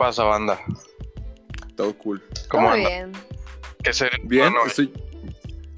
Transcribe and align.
Pasa, 0.00 0.24
banda? 0.24 0.58
Todo 1.76 1.92
cool. 1.98 2.22
¿Cómo 2.48 2.68
Todo 2.68 2.74
anda? 2.76 2.88
bien. 2.88 3.12
¿Qué 3.82 3.92
serio? 3.92 4.18
Bien, 4.24 4.50
Bueno, 4.52 4.66
estoy... 4.66 4.90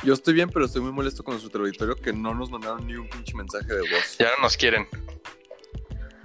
Yo 0.04 0.14
estoy 0.14 0.34
bien, 0.34 0.48
pero 0.48 0.64
estoy 0.64 0.80
muy 0.82 0.92
molesto 0.92 1.22
con 1.24 1.34
nuestro 1.34 1.60
auditorio 1.62 1.94
que 1.96 2.12
no 2.12 2.32
nos 2.34 2.50
mandaron 2.50 2.86
ni 2.86 2.94
un 2.94 3.08
pinche 3.08 3.34
mensaje 3.36 3.66
de 3.72 3.80
voz. 3.80 4.16
ya 4.18 4.30
no 4.36 4.42
nos 4.44 4.56
quieren. 4.56 4.86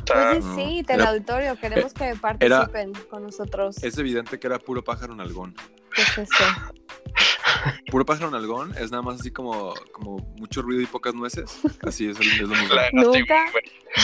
O 0.03 0.07
sea, 0.07 0.31
Pues 0.31 0.45
sí, 0.55 0.83
teleauditorio, 0.85 1.55
queremos 1.59 1.93
que 1.93 2.15
participen 2.15 2.93
con 3.09 3.23
nosotros. 3.23 3.83
Es 3.83 3.97
evidente 3.97 4.39
que 4.39 4.47
era 4.47 4.57
puro 4.59 4.83
pájaro 4.83 5.15
nalgón. 5.15 5.55
¿Qué 5.95 6.01
es 6.03 6.17
eso? 6.17 6.43
Puro 7.91 8.05
pájaro 8.05 8.29
nalgón 8.29 8.73
es 8.77 8.91
nada 8.91 9.01
más 9.01 9.19
así 9.19 9.31
como, 9.31 9.73
como 9.91 10.17
mucho 10.37 10.61
ruido 10.61 10.81
y 10.81 10.85
pocas 10.85 11.13
nueces. 11.15 11.59
Así 11.81 12.07
es, 12.07 12.19
es 12.19 12.39
lo 12.39 12.47
mismo. 12.47 12.65
Nunca. 12.93 13.45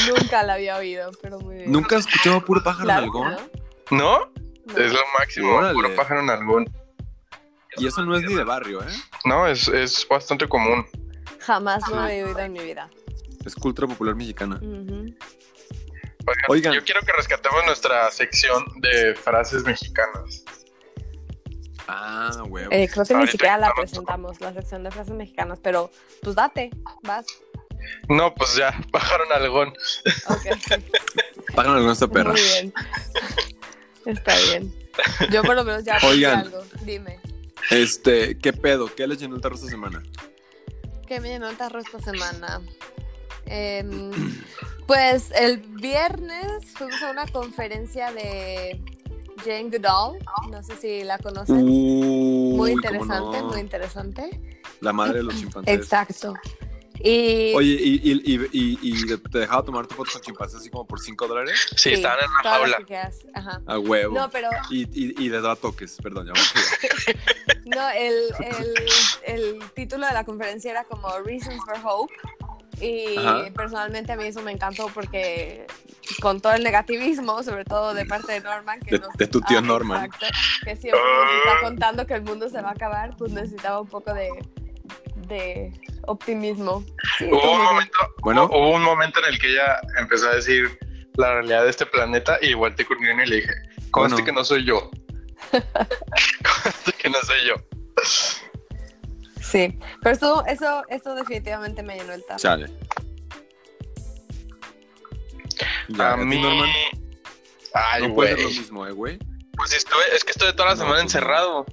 Nunca 0.08 0.44
la 0.44 0.54
había 0.56 0.78
oído, 0.78 1.12
pero 1.22 1.40
muy 1.40 1.56
bien. 1.58 1.72
¿Nunca 1.72 1.98
has 1.98 2.08
escuchado 2.08 2.44
puro 2.44 2.64
pájaro 2.64 2.86
Claro 2.86 3.02
que 3.12 3.20
nalgón? 3.20 3.32
no. 3.34 3.64
¿No? 3.92 4.32
No. 4.66 4.78
Es 4.78 4.94
lo 4.94 5.00
máximo. 5.20 5.56
Órale. 5.56 5.74
Puro 5.74 5.96
pájaro 5.96 6.22
en 6.22 6.30
algún. 6.30 6.84
Y 7.78 7.88
eso 7.88 8.06
no 8.06 8.16
es 8.16 8.24
ni 8.24 8.34
de 8.36 8.44
barrio, 8.44 8.82
¿eh? 8.84 8.94
No, 9.26 9.48
es, 9.48 9.68
es 9.68 10.08
bastante 10.08 10.48
común. 10.48 10.86
Jamás 11.40 11.88
lo 11.90 12.08
he 12.08 12.24
oído 12.24 12.40
en 12.40 12.54
mi 12.54 12.60
vida. 12.60 12.90
Es 13.46 13.56
cultura 13.56 13.88
popular 13.88 14.16
mexicana. 14.16 14.60
Oigan, 14.62 15.16
Oigan. 16.48 16.74
yo 16.74 16.84
quiero 16.84 17.02
que 17.02 17.12
rescatemos 17.12 17.66
nuestra 17.66 18.10
sección 18.12 18.64
de 18.78 19.14
frases 19.16 19.64
mexicanas. 19.64 20.46
Ah, 21.88 22.32
huevo. 22.48 22.72
Eh, 22.72 22.88
creo 22.92 23.06
que 23.06 23.14
ni 23.16 23.28
siquiera 23.28 23.58
la 23.58 23.74
presentamos, 23.74 24.40
la 24.40 24.54
sección 24.54 24.84
de 24.84 24.92
frases 24.92 25.14
mexicanas, 25.14 25.60
pero 25.62 25.92
pues 26.22 26.36
date, 26.36 26.70
vas. 27.04 27.26
No, 28.08 28.34
pues 28.34 28.56
ya, 28.56 28.80
pájaro 28.92 29.26
en 29.26 29.32
algún. 29.34 29.68
Ok. 30.30 30.46
Pájaro 31.54 31.74
nalgón 31.76 31.92
esta 31.92 32.08
perra. 32.08 32.32
Muy 32.32 32.42
bien. 32.42 32.74
Está 34.06 34.36
bien. 34.50 34.74
Yo 35.32 35.44
por 35.44 35.56
lo 35.56 35.64
menos 35.64 35.84
ya 35.84 35.98
Oigan. 36.04 36.40
algo. 36.40 36.64
Dime. 36.84 37.20
Este, 37.70 38.38
¿qué 38.38 38.54
pedo? 38.54 38.94
¿Qué 38.94 39.08
les 39.08 39.20
llenó 39.20 39.36
el 39.36 39.42
tarro 39.42 39.56
esta 39.56 39.68
semana? 39.68 40.04
¿Qué 41.08 41.20
me 41.20 41.30
llenó 41.30 41.50
el 41.50 41.58
tarro 41.58 41.80
esta 41.80 42.00
semana? 42.00 42.62
Em, 43.46 44.12
pues 44.88 45.32
el 45.36 45.58
viernes 45.58 46.66
fuimos 46.76 47.02
a 47.02 47.12
una 47.12 47.26
conferencia 47.28 48.12
de 48.12 48.82
Jane 49.44 49.70
Goodall. 49.70 50.20
No 50.50 50.64
sé 50.64 50.76
si 50.78 51.04
la 51.04 51.18
conocen. 51.18 51.58
Uy, 51.64 51.64
muy 51.64 52.56
¿cómo 52.56 52.68
interesante, 52.70 53.40
no? 53.40 53.48
muy 53.48 53.60
interesante. 53.60 54.60
La 54.82 54.94
madre 54.94 55.20
de 55.20 55.24
los 55.24 55.36
chimpancés. 55.36 55.74
Exacto. 55.74 56.34
Y 57.00 57.54
Oye, 57.56 57.70
¿y, 57.82 58.12
y, 58.12 58.34
y, 58.36 58.50
y, 58.52 58.78
y 58.82 59.18
te 59.18 59.40
dejaba 59.40 59.64
tomar 59.64 59.88
tu 59.88 59.96
foto 59.96 60.12
con 60.14 60.22
chimpancés 60.22 60.60
así 60.60 60.70
como 60.70 60.86
por 60.86 61.00
5 61.00 61.28
dólares? 61.28 61.60
Sí, 61.76 61.94
estaban 61.94 62.20
en 62.20 62.30
una 62.30 62.50
jaula. 62.50 62.78
Ajá. 63.34 63.62
A 63.66 63.80
huevo. 63.80 64.14
No, 64.16 64.30
pero 64.30 64.50
y, 64.70 64.84
y, 64.94 65.16
y 65.26 65.30
les 65.30 65.42
daba 65.42 65.56
toques, 65.56 65.98
perdón, 66.02 66.28
ya 66.28 66.34
allá. 66.34 67.20
no, 67.66 67.90
el, 67.90 68.14
el, 69.26 69.56
el 69.56 69.60
título 69.74 70.06
de 70.08 70.14
la 70.14 70.24
conferencia 70.24 70.72
era 70.72 70.84
como 70.84 71.10
Reasons 71.26 71.62
for 71.66 71.78
Hope. 71.84 72.14
Y 72.82 73.18
Ajá. 73.18 73.46
personalmente 73.56 74.12
a 74.12 74.16
mí 74.18 74.26
eso 74.26 74.42
me 74.42 74.52
encantó 74.52 74.88
porque 74.94 75.66
con 76.22 76.42
todo 76.42 76.54
el 76.54 76.64
negativismo, 76.64 77.42
sobre 77.44 77.66
todo 77.66 77.94
de 77.94 78.06
parte 78.06 78.34
de 78.34 78.42
Norman, 78.42 78.80
que 78.82 78.92
De- 78.98 79.00
nos- 79.00 79.14
de 79.16 79.28
tu 79.28 79.42
tío 79.42 79.60
Ah, 79.60 79.62
Norman. 79.62 80.06
exacto, 80.06 80.26
que 80.64 80.76
siempre 80.76 81.00
nos 81.02 81.34
está 81.38 81.62
contando 81.68 82.08
que 82.08 82.14
el 82.16 82.24
mundo 82.24 82.50
se 82.50 82.62
va 82.62 82.70
a 82.70 82.74
acabar, 82.74 83.16
pues 83.18 83.32
necesitaba 83.32 83.80
un 83.80 83.88
poco 83.88 84.14
de, 84.14 84.30
de 85.28 85.72
optimismo. 86.08 86.84
Sí, 87.18 87.26
Hubo 87.26 87.52
un 87.54 87.64
momento, 87.64 87.98
Bueno. 88.22 88.46
hubo 88.46 88.72
un 88.72 88.84
momento 88.84 89.20
en 89.20 89.26
el 89.34 89.40
que 89.40 89.52
ella 89.52 89.80
empezó 89.98 90.30
a 90.30 90.36
decir 90.36 90.78
la 91.16 91.34
realidad 91.36 91.64
de 91.64 91.70
este 91.70 91.86
planeta 91.86 92.38
y 92.42 92.54
volteé 92.54 92.86
con 92.86 92.98
y 93.04 93.26
le 93.26 93.36
dije, 93.36 93.54
conste 93.92 94.16
Bueno. 94.16 94.26
que 94.26 94.32
no 94.32 94.44
soy 94.44 94.66
yo. 94.66 94.90
conste 95.52 96.94
que 96.98 97.10
no 97.10 97.20
soy 97.22 97.38
yo. 97.48 97.56
Sí, 99.42 99.78
pero 100.02 100.16
eso, 100.16 100.46
eso, 100.48 100.84
eso 100.90 101.16
definitivamente 101.16 101.84
me 101.84 101.98
llenó 101.98 102.14
el 102.14 102.26
tarro. 102.26 102.40
Chale. 102.40 102.72
Ya, 105.90 106.14
a 106.14 106.18
mí... 106.18 106.42
Norman, 106.42 106.70
Ay, 107.74 108.08
no 108.08 108.16
puede 108.16 108.30
ser 108.32 108.40
lo 108.40 108.46
güey. 108.46 108.60
mismo, 108.60 108.88
¿eh, 108.88 108.92
güey? 108.92 109.20
Pues 109.56 109.74
estuve, 109.74 110.02
es 110.16 110.24
que 110.24 110.32
estuve 110.32 110.54
toda 110.54 110.70
la 110.70 110.76
No, 110.76 110.78
semana 110.80 110.96
pues, 110.96 111.04
encerrado. 111.04 111.66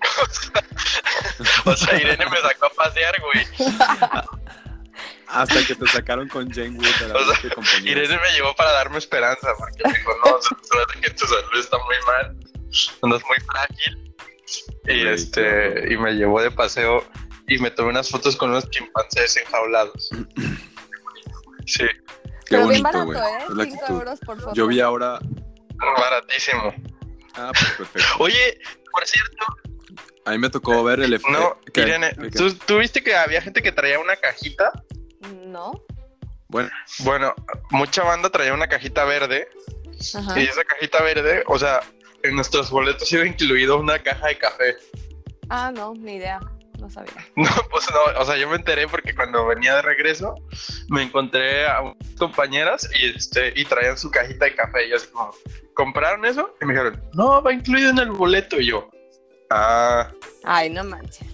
o 1.64 1.76
sea, 1.76 2.00
Irene 2.00 2.26
me 2.26 2.40
sacó 2.40 2.66
a 2.66 2.70
pasear, 2.70 3.14
güey. 3.20 3.46
Hasta 5.28 5.64
que 5.66 5.74
te 5.74 5.86
sacaron 5.88 6.28
con 6.28 6.48
Jane 6.50 6.70
Wood 6.78 6.94
de 7.00 7.08
la 7.08 7.14
O 7.16 7.24
sea, 7.24 7.38
que. 7.40 7.88
Irene 7.90 8.18
me 8.18 8.32
llevó 8.32 8.54
para 8.54 8.72
darme 8.72 8.98
esperanza, 8.98 9.48
porque 9.58 9.82
me 9.84 9.98
dijo, 9.98 10.12
no, 10.24 10.40
se 10.40 10.54
trata 10.68 11.00
que 11.00 11.10
tu 11.10 11.26
salud 11.26 11.58
está 11.58 11.78
muy 11.78 11.96
mal, 12.06 12.36
andas 13.02 13.22
muy 13.26 13.36
frágil. 13.46 14.14
Y 14.86 15.06
este, 15.08 15.92
y 15.92 15.96
me 15.96 16.12
llevó 16.12 16.40
de 16.40 16.50
paseo 16.52 17.04
y 17.48 17.58
me 17.58 17.70
tomé 17.72 17.90
unas 17.90 18.08
fotos 18.08 18.36
con 18.36 18.50
unos 18.50 18.68
chimpancés 18.70 19.36
enjaulados. 19.36 20.10
Sí, 21.68 21.82
Qué 21.82 21.90
pero 22.50 22.66
bonito, 22.66 23.04
güey. 23.06 23.18
¿eh? 23.18 23.38
Es 23.42 23.50
la 23.50 23.64
5 23.64 23.74
actitud. 23.74 23.94
euros 23.96 24.20
por 24.20 24.40
foto. 24.40 24.54
Yo 24.54 24.68
vi 24.68 24.78
ahora. 24.80 25.18
baratísimo. 25.98 26.72
Ah, 27.34 27.50
pues 27.52 27.72
perfecto. 27.72 28.08
Oye, 28.20 28.60
por 28.92 29.04
cierto, 29.04 29.46
A 30.26 30.32
mí 30.32 30.38
me 30.38 30.50
tocó 30.50 30.82
ver 30.82 31.00
el 31.00 31.14
efecto. 31.14 31.32
no, 31.32 31.58
Irene, 31.80 32.12
¿tú, 32.36 32.52
tú 32.54 32.78
viste 32.78 33.02
que 33.02 33.14
había 33.14 33.40
gente 33.40 33.62
que 33.62 33.70
traía 33.72 33.98
una 34.00 34.16
cajita? 34.16 34.72
No. 35.46 35.82
Bueno, 36.48 36.68
Bueno, 37.00 37.34
mucha 37.70 38.02
banda 38.02 38.28
traía 38.30 38.52
una 38.52 38.66
cajita 38.68 39.04
verde 39.04 39.48
Ajá. 40.14 40.38
y 40.40 40.44
esa 40.44 40.64
cajita 40.64 41.02
verde, 41.02 41.42
o 41.46 41.58
sea, 41.58 41.80
en 42.22 42.34
nuestros 42.34 42.70
boletos 42.70 43.10
iba 43.12 43.24
incluido 43.24 43.78
una 43.78 44.00
caja 44.00 44.26
de 44.26 44.38
café. 44.38 44.76
Ah, 45.48 45.72
no, 45.74 45.94
ni 45.94 46.16
idea. 46.16 46.40
No 46.80 46.90
sabía. 46.90 47.12
No, 47.36 47.48
pues 47.70 47.86
no, 47.90 48.20
o 48.20 48.24
sea, 48.24 48.36
yo 48.36 48.48
me 48.48 48.56
enteré 48.56 48.86
porque 48.88 49.14
cuando 49.14 49.46
venía 49.46 49.76
de 49.76 49.82
regreso 49.82 50.34
me 50.88 51.02
encontré 51.04 51.66
a 51.66 51.80
unas 51.82 51.96
compañeras 52.18 52.88
y 52.98 53.16
este 53.16 53.52
y 53.56 53.64
traían 53.64 53.96
su 53.96 54.10
cajita 54.10 54.44
de 54.46 54.54
café 54.56 54.86
y 54.86 54.90
yo 54.90 54.96
así 54.96 55.06
como, 55.08 55.30
¿compraron 55.74 56.24
eso? 56.26 56.54
Y 56.60 56.64
me 56.64 56.72
dijeron, 56.74 57.00
no, 57.14 57.40
va 57.42 57.52
incluido 57.52 57.90
en 57.90 57.98
el 57.98 58.10
boleto 58.10 58.60
y 58.60 58.66
yo, 58.66 58.90
ah, 59.50 60.10
Ay, 60.44 60.70
no 60.70 60.84
manches. 60.84 61.26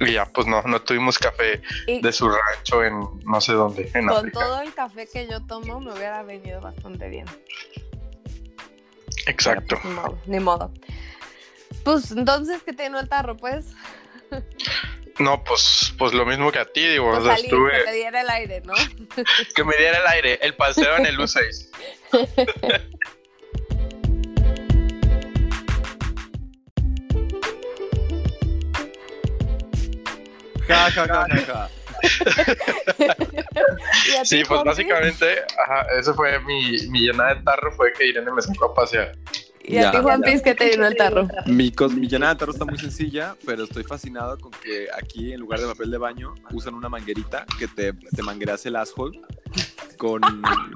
y 0.00 0.12
ya, 0.12 0.24
pues 0.26 0.46
no, 0.46 0.62
no 0.62 0.80
tuvimos 0.82 1.18
café 1.18 1.60
Y 1.86 2.00
de 2.00 2.12
su 2.12 2.28
rancho 2.28 2.82
en 2.84 3.00
no 3.24 3.40
sé 3.40 3.52
dónde, 3.52 3.90
en 3.94 4.06
con 4.06 4.18
África. 4.18 4.40
todo 4.40 4.60
el 4.62 4.72
café 4.74 5.06
que 5.12 5.28
yo 5.28 5.44
tomo 5.46 5.80
me 5.80 5.92
hubiera 5.92 6.22
venido 6.22 6.60
bastante 6.60 7.08
bien. 7.08 7.26
Exacto. 9.26 9.76
Pues, 9.80 9.84
ni 9.84 9.90
modo, 9.94 10.18
ni 10.26 10.40
modo. 10.40 10.72
Pues 11.84 12.10
entonces, 12.12 12.62
¿qué 12.62 12.72
te 12.72 12.84
llenó 12.84 13.00
el 13.00 13.08
tarro, 13.08 13.36
pues? 13.36 13.66
No, 15.18 15.42
pues, 15.44 15.92
pues 15.98 16.12
lo 16.14 16.24
mismo 16.24 16.50
que 16.50 16.58
a 16.58 16.64
ti, 16.64 16.86
digo, 16.86 17.10
Pues 17.10 17.18
o 17.20 17.22
sea, 17.24 17.32
salir, 17.36 17.44
estuve, 17.46 17.72
que 17.72 17.84
te 17.84 17.92
diera 17.92 18.20
el 18.22 18.30
aire, 18.30 18.62
¿no? 18.62 18.72
que 19.54 19.64
me 19.64 19.76
diera 19.76 19.98
el 19.98 20.06
aire, 20.06 20.38
el 20.42 20.54
paseo 20.56 20.96
en 20.96 21.06
el 21.06 21.18
U6. 21.18 21.68
Ja, 30.68 30.90
ja, 30.90 31.06
ja, 31.06 31.26
ja, 31.28 31.40
ja. 31.46 31.68
¿Y 32.98 34.16
a 34.16 34.22
ti, 34.22 34.26
Sí, 34.28 34.36
pues 34.44 34.48
Jorge? 34.48 34.64
básicamente, 34.64 35.26
ajá, 35.64 35.86
eso 35.98 36.14
fue 36.14 36.38
mi, 36.40 36.76
mi 36.88 37.00
llenada 37.00 37.34
de 37.34 37.42
tarro, 37.42 37.72
fue 37.72 37.92
que 37.92 38.06
Irene 38.08 38.30
me 38.32 38.42
sacó 38.42 38.66
a 38.66 38.74
pasear. 38.74 39.12
¿Y 39.64 39.78
a 39.78 39.90
ti, 39.92 39.96
Ya. 39.98 40.02
Juan 40.02 40.20
Piz, 40.22 40.42
qué 40.42 40.54
te 40.54 40.70
llenó 40.70 40.86
el 40.86 40.96
tarro? 40.96 41.28
Mi, 41.46 41.72
mi 41.94 42.08
llenada 42.08 42.34
de 42.34 42.38
tarro 42.40 42.52
está 42.52 42.64
muy 42.64 42.78
sencilla, 42.78 43.36
pero 43.46 43.64
estoy 43.64 43.84
fascinado 43.84 44.36
con 44.38 44.50
que 44.50 44.88
aquí 44.96 45.32
en 45.32 45.40
lugar 45.40 45.60
de 45.60 45.66
papel 45.66 45.90
de 45.90 45.98
baño 45.98 46.34
usan 46.52 46.74
una 46.74 46.88
manguerita 46.88 47.46
que 47.58 47.68
te, 47.68 47.92
te 47.92 48.22
mangueras 48.22 48.64
el 48.66 48.76
asshole 48.76 49.20
con, 50.02 50.20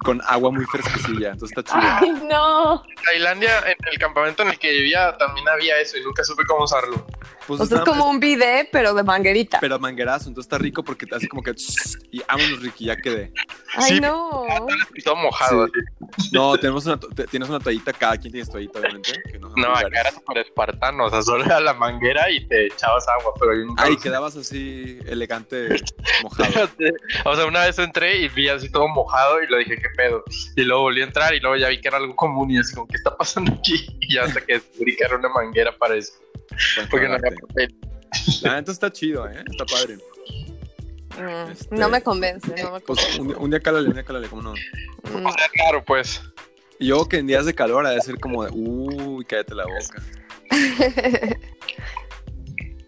con 0.05 0.21
agua 0.25 0.53
muy 0.53 0.65
fresquecilla. 0.67 1.33
Entonces 1.33 1.59
está 1.59 1.65
chido. 1.65 1.83
¡Ay, 2.01 2.13
no! 2.31 2.85
En 2.87 3.05
Tailandia, 3.05 3.59
en 3.67 3.77
el 3.93 3.99
campamento 3.99 4.45
en 4.45 4.51
el 4.51 4.59
que 4.61 4.71
vivía, 4.71 5.17
también 5.19 5.49
había 5.49 5.81
eso 5.81 5.99
y 5.99 6.05
nunca 6.05 6.23
supe 6.23 6.45
cómo 6.47 6.63
usarlo. 6.63 7.05
Pues 7.45 7.61
O 7.61 7.67
sea, 7.67 7.79
es 7.79 7.85
como 7.85 8.09
un 8.09 8.21
bidet, 8.21 8.69
pero 8.71 8.95
de 8.95 9.03
manguerita. 9.03 9.59
Pero 9.61 9.81
manguerazo, 9.81 10.29
entonces 10.29 10.47
está 10.47 10.59
rico 10.59 10.85
porque 10.85 11.07
te 11.07 11.17
hace 11.17 11.29
como 11.29 11.43
que... 11.43 11.55
Y 12.13 12.21
vámonos, 12.29 12.61
Ricky, 12.63 12.85
ya 12.87 12.97
quedé. 12.97 13.33
¡Ay, 13.75 13.95
Sí. 13.95 14.01
no! 14.01 14.45
Y 14.95 15.03
todo 15.03 15.17
mojado. 15.17 15.67
Sí. 15.67 15.73
así. 16.19 16.31
No, 16.33 16.57
tenemos 16.57 16.87
una, 16.87 16.99
tienes 17.29 17.49
una 17.49 17.59
toallita, 17.59 17.93
cada 17.93 18.17
quien 18.17 18.33
tiene 18.33 18.45
su 18.45 18.53
toallita, 18.53 18.79
obviamente. 18.79 19.13
Que 19.31 19.39
no, 19.41 19.53
No, 19.57 19.75
acá 19.75 20.01
era 20.01 20.11
súper 20.13 20.39
espartano, 20.39 21.05
o 21.07 21.11
sea, 21.11 21.23
solo 21.23 21.45
era 21.45 21.59
la 21.61 21.75
manguera 21.75 22.31
y 22.31 22.47
te 22.47 22.67
echabas 22.67 23.07
agua, 23.09 23.33
pero 23.39 23.55
yo 23.55 23.65
nunca 23.65 23.85
Ay, 23.85 23.97
quedabas 23.97 24.37
así, 24.37 24.99
elegante, 25.07 25.69
mojado. 26.23 26.69
O 27.25 27.37
sea, 27.37 27.47
una 27.47 27.65
vez 27.65 27.79
entré 27.79 28.19
y 28.23 28.29
vi 28.29 28.49
así 28.49 28.71
todo 28.71 28.89
mojado 28.89 29.16
y 29.43 29.51
le 29.51 29.59
dije, 29.59 29.77
¿qué 29.77 29.89
pedo? 29.97 30.23
Y 30.57 30.63
luego 30.63 30.83
volví 30.83 31.01
a 31.01 31.05
entrar 31.05 31.35
y 31.35 31.41
luego 31.41 31.57
ya 31.57 31.69
vi 31.69 31.81
que 31.81 31.89
era 31.89 31.97
algo 31.99 32.15
común 32.17 32.51
y 32.51 32.59
así 32.59 32.75
como, 32.75 32.87
¿qué 32.89 32.97
está 32.97 33.17
pasando 33.17 33.53
aquí? 33.53 33.87
Y 34.01 34.15
ya 34.15 34.25
hasta 34.25 34.41
que 34.41 34.55
descubrí 34.55 34.97
que 34.97 35.05
era 35.05 35.17
una 35.17 35.29
manguera 35.29 35.77
para 35.77 35.97
eso, 35.97 36.13
porque 36.91 37.09
no 37.09 37.15
había 37.15 37.31
papel. 37.49 37.75
La 38.43 38.55
neta 38.57 38.73
está 38.73 38.91
chido, 38.93 39.29
¿eh? 39.29 39.43
Está 39.51 39.65
padre. 39.67 39.97
Mm, 41.19 41.51
Este- 41.51 41.75
No 41.75 41.89
me 41.89 42.03
convence, 42.03 42.49
no 42.63 42.73
me 42.73 42.81
Pues 42.81 43.01
convence. 43.01 43.21
un, 43.21 43.29
día- 43.29 43.37
un 43.39 43.51
día 43.51 43.61
cálale, 43.61 43.89
un 43.89 43.95
día 43.95 44.05
cálale, 44.05 44.29
¿cómo 44.29 44.43
no? 44.43 44.53
Mm. 44.53 45.27
O 45.27 45.33
sea, 45.33 45.49
claro, 45.53 45.85
pues. 45.85 46.23
Yo 46.79 47.09
que 47.09 47.17
en 47.19 47.27
días 47.27 47.47
de 47.47 47.55
calor 47.55 47.87
ha 47.87 47.91
de 47.91 48.01
ser 48.03 48.19
como 48.21 48.45
de, 48.45 48.51
uy, 48.53 49.25
cállate 49.25 49.55
la 49.55 49.65
boca. 49.65 50.03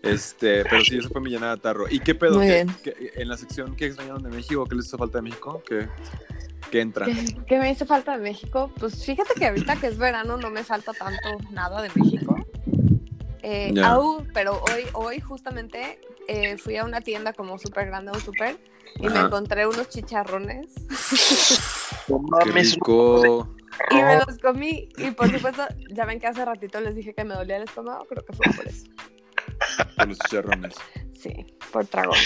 Este, 0.02 0.64
pero 0.64 0.82
sí, 0.84 0.96
eso 0.98 1.08
fue 1.08 1.20
mi 1.20 1.30
llenada 1.30 1.56
de 1.56 1.60
tarro. 1.62 1.86
¿Y 1.90 1.98
qué 2.00 2.14
pedo? 2.14 2.36
Muy 2.38 2.46
¿Qué- 2.46 2.52
bien. 2.64 2.76
qué- 2.82 3.12
en 3.16 3.28
la 3.28 3.36
sección 3.36 3.74
¿qué 3.76 3.86
extrañaron 3.86 4.22
de 4.22 4.30
México? 4.30 4.64
¿Qué 4.66 4.74
les 4.76 4.86
hizo 4.86 4.96
falta 4.98 5.18
de 5.18 5.22
México? 5.22 5.62
¿Qué, 5.68 5.88
qué 6.70 6.80
entra? 6.80 7.06
¿Qué, 7.06 7.14
qué 7.46 7.58
me 7.58 7.70
hizo 7.70 7.84
falta 7.84 8.16
de 8.16 8.22
México? 8.22 8.70
Pues 8.78 9.04
fíjate 9.04 9.34
que 9.34 9.46
ahorita 9.46 9.76
que 9.76 9.88
es 9.88 9.98
verano 9.98 10.36
no 10.36 10.50
me 10.50 10.62
falta 10.64 10.92
tanto 10.92 11.28
nada 11.50 11.82
de 11.82 11.90
México. 11.94 12.36
Eh, 13.42 13.70
Ya. 13.74 13.88
aún, 13.92 14.28
pero 14.34 14.60
hoy, 14.72 14.84
hoy 14.94 15.20
justamente 15.20 16.00
eh, 16.28 16.56
fui 16.58 16.76
a 16.76 16.84
una 16.84 17.00
tienda 17.00 17.32
como 17.32 17.58
súper 17.58 17.86
grande, 17.86 18.12
un 18.12 18.20
súper, 18.20 18.56
y 19.00 19.08
me 19.08 19.18
encontré 19.20 19.66
unos 19.66 19.88
chicharrones 19.88 20.66
No 22.08 22.20
Qué 22.44 22.50
rico. 22.52 23.48
y 23.90 23.94
me 23.96 24.16
los 24.16 24.38
comí. 24.38 24.88
Y 24.98 25.10
por 25.12 25.30
supuesto, 25.30 25.62
ya 25.90 26.04
ven 26.04 26.20
que 26.20 26.26
hace 26.26 26.44
ratito 26.44 26.80
les 26.80 26.94
dije 26.94 27.14
que 27.14 27.24
me 27.24 27.34
dolía 27.34 27.56
el 27.56 27.62
estómago, 27.64 28.04
creo 28.06 28.24
que 28.24 28.32
fue 28.32 28.46
por 28.54 28.66
eso. 28.66 28.86
Con 29.96 30.08
los 30.08 30.18
chicharrones. 30.18 30.74
Sí, 31.20 31.32
por 31.72 31.86
tragón. 31.86 32.16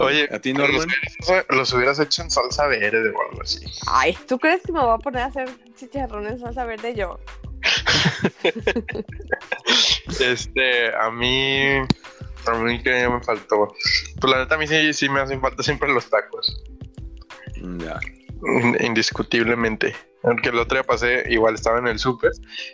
Oye, 0.00 0.28
¿a 0.32 0.40
ti, 0.40 0.52
los 0.52 0.68
Norman? 0.68 0.88
hubieras, 0.88 1.46
los 1.48 1.72
hubieras 1.72 2.00
hecho 2.00 2.22
en 2.22 2.30
salsa 2.30 2.66
verde 2.66 3.10
o 3.10 3.22
algo 3.30 3.42
así. 3.42 3.64
Ay, 3.86 4.16
¿tú 4.26 4.36
crees 4.38 4.62
que 4.62 4.72
me 4.72 4.80
voy 4.80 4.94
a 4.94 4.98
poner 4.98 5.22
a 5.22 5.26
hacer 5.26 5.48
chicharrones 5.76 6.40
salsa 6.40 6.64
verde 6.64 6.94
yo? 6.94 7.20
Este, 10.20 10.94
a 10.94 11.10
mí. 11.10 11.78
A 12.46 12.54
mí 12.58 12.82
que 12.82 12.90
ya 13.00 13.08
me 13.08 13.22
faltó. 13.22 13.74
Pues 14.20 14.30
la 14.30 14.38
neta, 14.40 14.54
a 14.56 14.58
mí 14.58 14.66
sí, 14.66 14.92
sí 14.92 15.08
me 15.08 15.20
hacen 15.20 15.40
falta 15.40 15.62
siempre 15.62 15.92
los 15.92 16.08
tacos. 16.10 16.62
Ya. 17.78 17.98
In- 18.46 18.76
Indiscutiblemente. 18.84 19.94
Aunque 20.24 20.48
el 20.48 20.58
otro 20.58 20.76
día 20.76 20.84
pasé, 20.84 21.24
igual 21.28 21.54
estaba 21.54 21.78
en 21.78 21.86
el 21.86 21.98
súper 21.98 22.32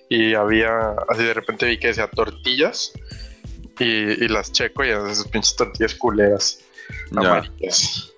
y 0.08 0.34
había, 0.34 0.94
así 1.08 1.24
de 1.24 1.34
repente 1.34 1.66
vi 1.66 1.78
que 1.78 1.88
decía 1.88 2.08
tortillas 2.08 2.92
y, 3.78 3.84
y 4.24 4.28
las 4.28 4.52
checo 4.52 4.84
y 4.84 4.90
esas 4.90 5.26
pinches 5.28 5.56
tortillas 5.56 5.94
culeras. 5.94 6.60
Ya. 7.10 7.20
amarillas. 7.20 8.12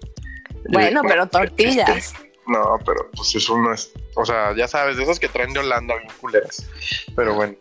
Bueno, 0.69 1.03
pero 1.07 1.27
tortillas. 1.27 2.15
No, 2.47 2.79
pero 2.85 3.11
pues 3.15 3.35
eso 3.35 3.57
no 3.59 3.73
es. 3.73 3.93
O 4.17 4.25
sea, 4.25 4.55
ya 4.55 4.67
sabes, 4.69 4.97
de 4.97 5.05
esas 5.05 5.19
que 5.19 5.29
traen 5.29 5.53
de 5.53 5.61
Holanda 5.61 5.97
bien 5.97 6.11
culeras. 6.21 6.67
Pero 7.15 7.35
bueno. 7.35 7.57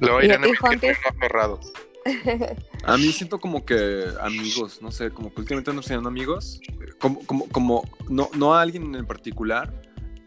Luego 0.00 0.22
¿Y 0.22 0.30
a 0.30 0.38
Juanpi? 0.38 0.88
que 0.88 0.94
tengo 0.94 1.08
aferrado. 1.08 1.60
A 2.84 2.96
mí 2.96 3.12
siento 3.12 3.38
como 3.40 3.64
que 3.64 4.04
amigos, 4.20 4.80
no 4.82 4.90
sé, 4.90 5.10
como 5.10 5.32
que 5.32 5.40
últimamente 5.40 5.70
ando 5.70 5.82
enseñando 5.82 6.08
amigos, 6.08 6.60
eh, 6.68 6.92
como, 6.98 7.24
como, 7.26 7.48
como, 7.48 7.82
no, 8.08 8.28
no 8.34 8.54
a 8.54 8.62
alguien 8.62 8.94
en 8.94 9.06
particular, 9.06 9.72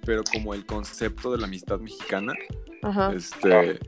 pero 0.06 0.24
como 0.31 0.54
el 0.54 0.66
concepto 0.66 1.31
de 1.31 1.38
la 1.39 1.48
amistad 1.48 1.80
mexicana, 1.80 2.33
Ajá. 2.83 3.12
este, 3.13 3.80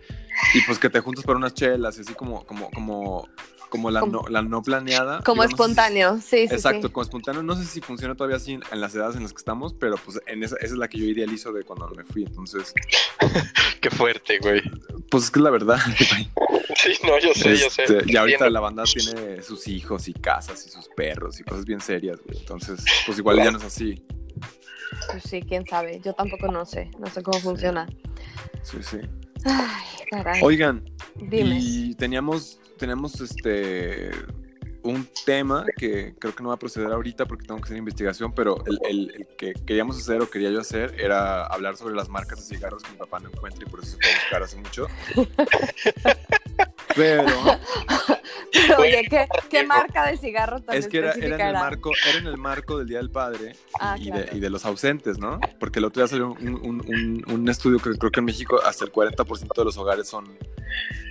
y 0.53 0.61
pues 0.65 0.79
que 0.79 0.89
te 0.89 0.99
juntas 0.99 1.23
para 1.23 1.37
unas 1.37 1.53
chelas, 1.53 1.97
y 1.97 2.01
así 2.01 2.13
como, 2.13 2.45
como, 2.45 2.69
como, 2.71 3.27
como 3.69 3.91
la, 3.91 3.99
Como- 3.99 4.21
no, 4.23 4.27
la 4.29 4.41
no 4.41 4.61
planeada. 4.61 5.21
Como 5.23 5.43
Digo, 5.43 5.43
no 5.43 5.43
sé 5.43 5.47
si- 5.47 5.53
espontáneo, 5.53 6.15
sí, 6.21 6.47
sí. 6.47 6.55
Exacto, 6.55 6.87
sí. 6.87 6.93
como 6.93 7.03
espontáneo. 7.03 7.43
No 7.43 7.53
sé 7.55 7.65
si 7.65 7.81
funciona 7.81 8.15
todavía 8.15 8.37
así 8.37 8.53
en, 8.53 8.63
en 8.71 8.79
las 8.79 8.95
edades 8.95 9.17
en 9.17 9.23
las 9.23 9.33
que 9.33 9.39
estamos, 9.39 9.73
pero 9.73 9.97
pues 9.97 10.21
en 10.25 10.41
esa, 10.41 10.55
esa 10.55 10.65
es 10.73 10.77
la 10.77 10.87
que 10.87 10.97
yo 10.99 11.05
idealizo 11.05 11.51
de 11.51 11.63
cuando 11.63 11.89
me 11.89 12.05
fui. 12.05 12.23
Entonces, 12.23 12.73
Qué 13.81 13.89
fuerte, 13.89 14.39
güey. 14.39 14.61
pues 15.09 15.25
es 15.25 15.31
que 15.31 15.39
es 15.39 15.43
la 15.43 15.49
verdad. 15.49 15.79
güey. 16.11 16.29
Sí, 16.77 16.93
no, 17.03 17.19
yo 17.19 17.33
sé, 17.33 17.55
yo 17.57 17.69
sé. 17.69 17.83
Este, 17.83 17.93
y 18.05 18.15
ahorita 18.15 18.45
Entiendo. 18.45 18.49
la 18.49 18.59
banda 18.59 18.83
tiene 18.83 19.41
sus 19.41 19.67
hijos 19.67 20.07
y 20.07 20.13
casas 20.13 20.65
y 20.65 20.69
sus 20.69 20.87
perros 20.89 21.39
y 21.39 21.43
cosas 21.43 21.65
bien 21.65 21.79
serias, 21.81 22.19
güey. 22.25 22.37
Entonces, 22.39 22.83
pues 23.05 23.17
igual 23.17 23.37
ya 23.37 23.51
no 23.51 23.57
es 23.57 23.63
así. 23.63 24.03
Pues 25.11 25.23
sí, 25.23 25.41
quién 25.41 25.65
sabe. 25.65 25.99
Yo 26.03 26.13
tampoco 26.13 26.51
no 26.51 26.65
sé. 26.65 26.91
No 26.99 27.07
sé 27.07 27.21
cómo 27.23 27.39
funciona. 27.39 27.87
Sí, 28.63 28.77
sí. 28.81 28.97
Ay, 29.45 29.85
caray. 30.11 30.41
Oigan, 30.43 30.83
Dime. 31.15 31.57
y 31.61 31.93
teníamos, 31.95 32.59
teníamos 32.77 33.19
este 33.21 34.11
un 34.83 35.05
tema 35.25 35.65
que 35.75 36.15
creo 36.17 36.33
que 36.33 36.41
no 36.43 36.49
va 36.49 36.55
a 36.55 36.59
proceder 36.59 36.89
ahorita 36.93 37.25
porque 37.25 37.45
tengo 37.45 37.59
que 37.59 37.65
hacer 37.65 37.77
investigación, 37.77 38.33
pero 38.33 38.63
el, 38.65 38.79
el- 38.89 39.11
el 39.17 39.27
que 39.37 39.53
queríamos 39.53 39.97
hacer 39.97 40.21
o 40.21 40.29
quería 40.29 40.49
yo 40.49 40.61
hacer 40.61 40.95
era 40.97 41.45
hablar 41.45 41.75
sobre 41.75 41.93
las 41.93 42.07
marcas 42.07 42.39
de 42.47 42.55
cigarros 42.55 42.83
que 42.83 42.91
mi 42.91 42.97
papá 42.97 43.19
no 43.19 43.27
encuentra 43.29 43.65
y 43.67 43.69
por 43.69 43.81
eso 43.81 43.91
se 43.91 43.97
fue 43.97 44.09
a 44.09 44.15
buscar 44.15 44.43
hace 44.43 44.55
mucho. 44.57 44.87
Pero 46.95 47.25
Pero, 48.51 48.77
oye, 48.79 49.05
¿qué, 49.09 49.27
qué 49.49 49.63
marca 49.65 50.05
de 50.07 50.17
cigarro 50.17 50.59
tan 50.61 50.75
es 50.75 50.87
que 50.87 50.99
era, 50.99 51.13
en 51.13 51.23
el 51.33 51.53
marco, 51.53 51.91
era 52.09 52.17
en 52.19 52.27
el 52.27 52.37
marco 52.37 52.77
del 52.79 52.87
Día 52.87 52.97
del 52.97 53.11
Padre 53.11 53.55
Ah, 53.79 53.95
y, 53.99 54.07
claro. 54.09 54.25
de, 54.31 54.37
y 54.37 54.39
de 54.39 54.49
los 54.49 54.65
ausentes, 54.65 55.19
¿no? 55.19 55.39
Porque 55.59 55.79
el 55.79 55.85
otro 55.85 56.01
día 56.01 56.07
salió 56.07 56.31
un, 56.31 56.55
un- 56.55 56.85
un- 56.87 57.23
un 57.31 57.49
estudio 57.49 57.77
que 57.79 57.91
creo 57.97 58.11
que 58.11 58.19
en 58.19 58.25
México 58.25 58.59
hasta 58.63 58.85
el 58.85 58.91
40% 58.91 59.53
de 59.55 59.63
los 59.65 59.77
hogares 59.77 60.07
son 60.07 60.37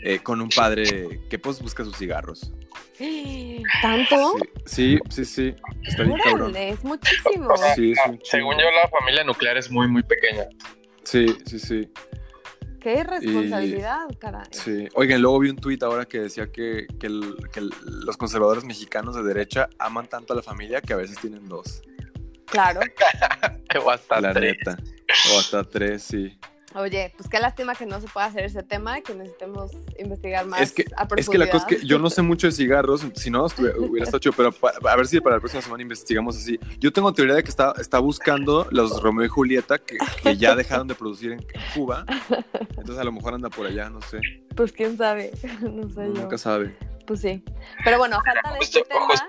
eh, 0.02 0.18
con 0.20 0.40
un 0.40 0.48
padre 0.48 1.20
que 1.30 1.38
pues 1.38 1.60
busca 1.60 1.84
sus 1.84 1.96
cigarros. 1.96 2.52
¿Tanto? 3.82 4.34
Sí, 4.64 4.98
sí, 5.10 5.24
sí, 5.24 5.24
sí. 5.24 5.54
Está 5.86 6.02
bien 6.04 6.18
cabrón. 6.18 6.50
Órale, 6.50 6.70
es 6.70 6.82
muchísimo. 6.84 7.54
Sí, 7.74 7.92
es 7.92 7.98
un 8.08 8.18
Según 8.24 8.54
yo, 8.56 8.64
la 8.70 8.88
familia 8.88 9.22
nuclear 9.24 9.56
es 9.56 9.70
muy, 9.70 9.86
muy 9.88 10.02
pequeña. 10.02 10.46
Sí, 11.04 11.26
sí, 11.46 11.58
sí, 11.60 11.88
Qué 12.86 13.00
irresponsabilidad, 13.00 14.06
caray. 14.20 14.44
sí. 14.52 14.86
Oigan, 14.94 15.20
luego 15.20 15.40
vi 15.40 15.50
un 15.50 15.56
tuit 15.56 15.82
ahora 15.82 16.04
que 16.04 16.20
decía 16.20 16.52
que, 16.52 16.86
que 17.00 17.08
el- 17.08 17.34
que 17.52 17.58
el- 17.58 17.72
los 18.04 18.16
conservadores 18.16 18.62
mexicanos 18.64 19.16
de 19.16 19.24
derecha 19.24 19.68
aman 19.80 20.06
tanto 20.06 20.34
a 20.34 20.36
la 20.36 20.42
familia 20.42 20.80
que 20.80 20.92
a 20.92 20.96
veces 20.96 21.18
tienen 21.18 21.48
dos. 21.48 21.82
Claro. 22.46 22.78
O 23.84 23.90
hasta 23.90 24.20
la 24.20 24.32
tres. 24.32 24.56
neta. 24.56 24.76
O 25.34 25.38
hasta 25.40 25.64
tres, 25.64 26.02
sí. 26.04 26.38
Oye, 26.74 27.12
pues 27.16 27.28
qué 27.30 27.38
lástima 27.38 27.74
que 27.74 27.86
no 27.86 28.00
se 28.00 28.08
pueda 28.08 28.26
hacer 28.26 28.44
ese 28.44 28.62
tema, 28.62 29.00
que 29.00 29.14
necesitemos 29.14 29.70
investigar 29.98 30.44
más 30.46 30.60
Es 30.60 30.72
que, 30.72 30.84
a 30.96 31.06
es 31.16 31.28
que 31.28 31.38
la 31.38 31.48
cosa 31.48 31.66
es 31.70 31.78
que 31.80 31.86
yo 31.86 31.98
no 31.98 32.10
sé 32.10 32.20
mucho 32.22 32.48
de 32.48 32.52
cigarros, 32.52 33.06
si 33.14 33.30
no 33.30 33.46
estuve- 33.46 33.72
hubiera 33.78 34.04
estado 34.04 34.18
chido, 34.18 34.34
pero 34.36 34.52
pa- 34.52 34.72
a 34.84 34.96
ver 34.96 35.06
si 35.06 35.20
para 35.20 35.36
la 35.36 35.40
próxima 35.40 35.62
semana 35.62 35.82
investigamos 35.82 36.36
así. 36.36 36.58
Yo 36.78 36.92
tengo 36.92 37.12
teoría 37.14 37.34
de 37.36 37.42
que 37.44 37.48
está, 37.50 37.72
está 37.78 37.98
buscando 37.98 38.66
los 38.70 39.00
Romeo 39.02 39.24
y 39.24 39.28
Julieta 39.28 39.78
que, 39.78 39.96
que 40.22 40.36
ya 40.36 40.54
dejaron 40.56 40.86
de 40.88 40.94
producir 40.94 41.32
en, 41.32 41.40
en 41.40 41.62
Cuba. 41.74 42.04
Entonces 42.76 42.98
a 42.98 43.04
lo 43.04 43.12
mejor 43.12 43.34
anda 43.34 43.48
por 43.48 43.64
allá, 43.66 43.88
no 43.88 44.02
sé. 44.02 44.20
Pues 44.54 44.72
quién 44.72 44.96
sabe, 44.98 45.30
no 45.62 45.88
sé 45.88 46.06
yo. 46.06 46.22
Nunca 46.22 46.36
sabe. 46.36 46.76
Pues 47.06 47.20
sí. 47.20 47.42
Pero 47.84 47.98
bueno, 47.98 48.18
falta 48.24 48.52
de 48.52 48.58
este 48.58 48.80
Justo- 48.80 48.92
tema, 48.94 49.06
justo- 49.06 49.26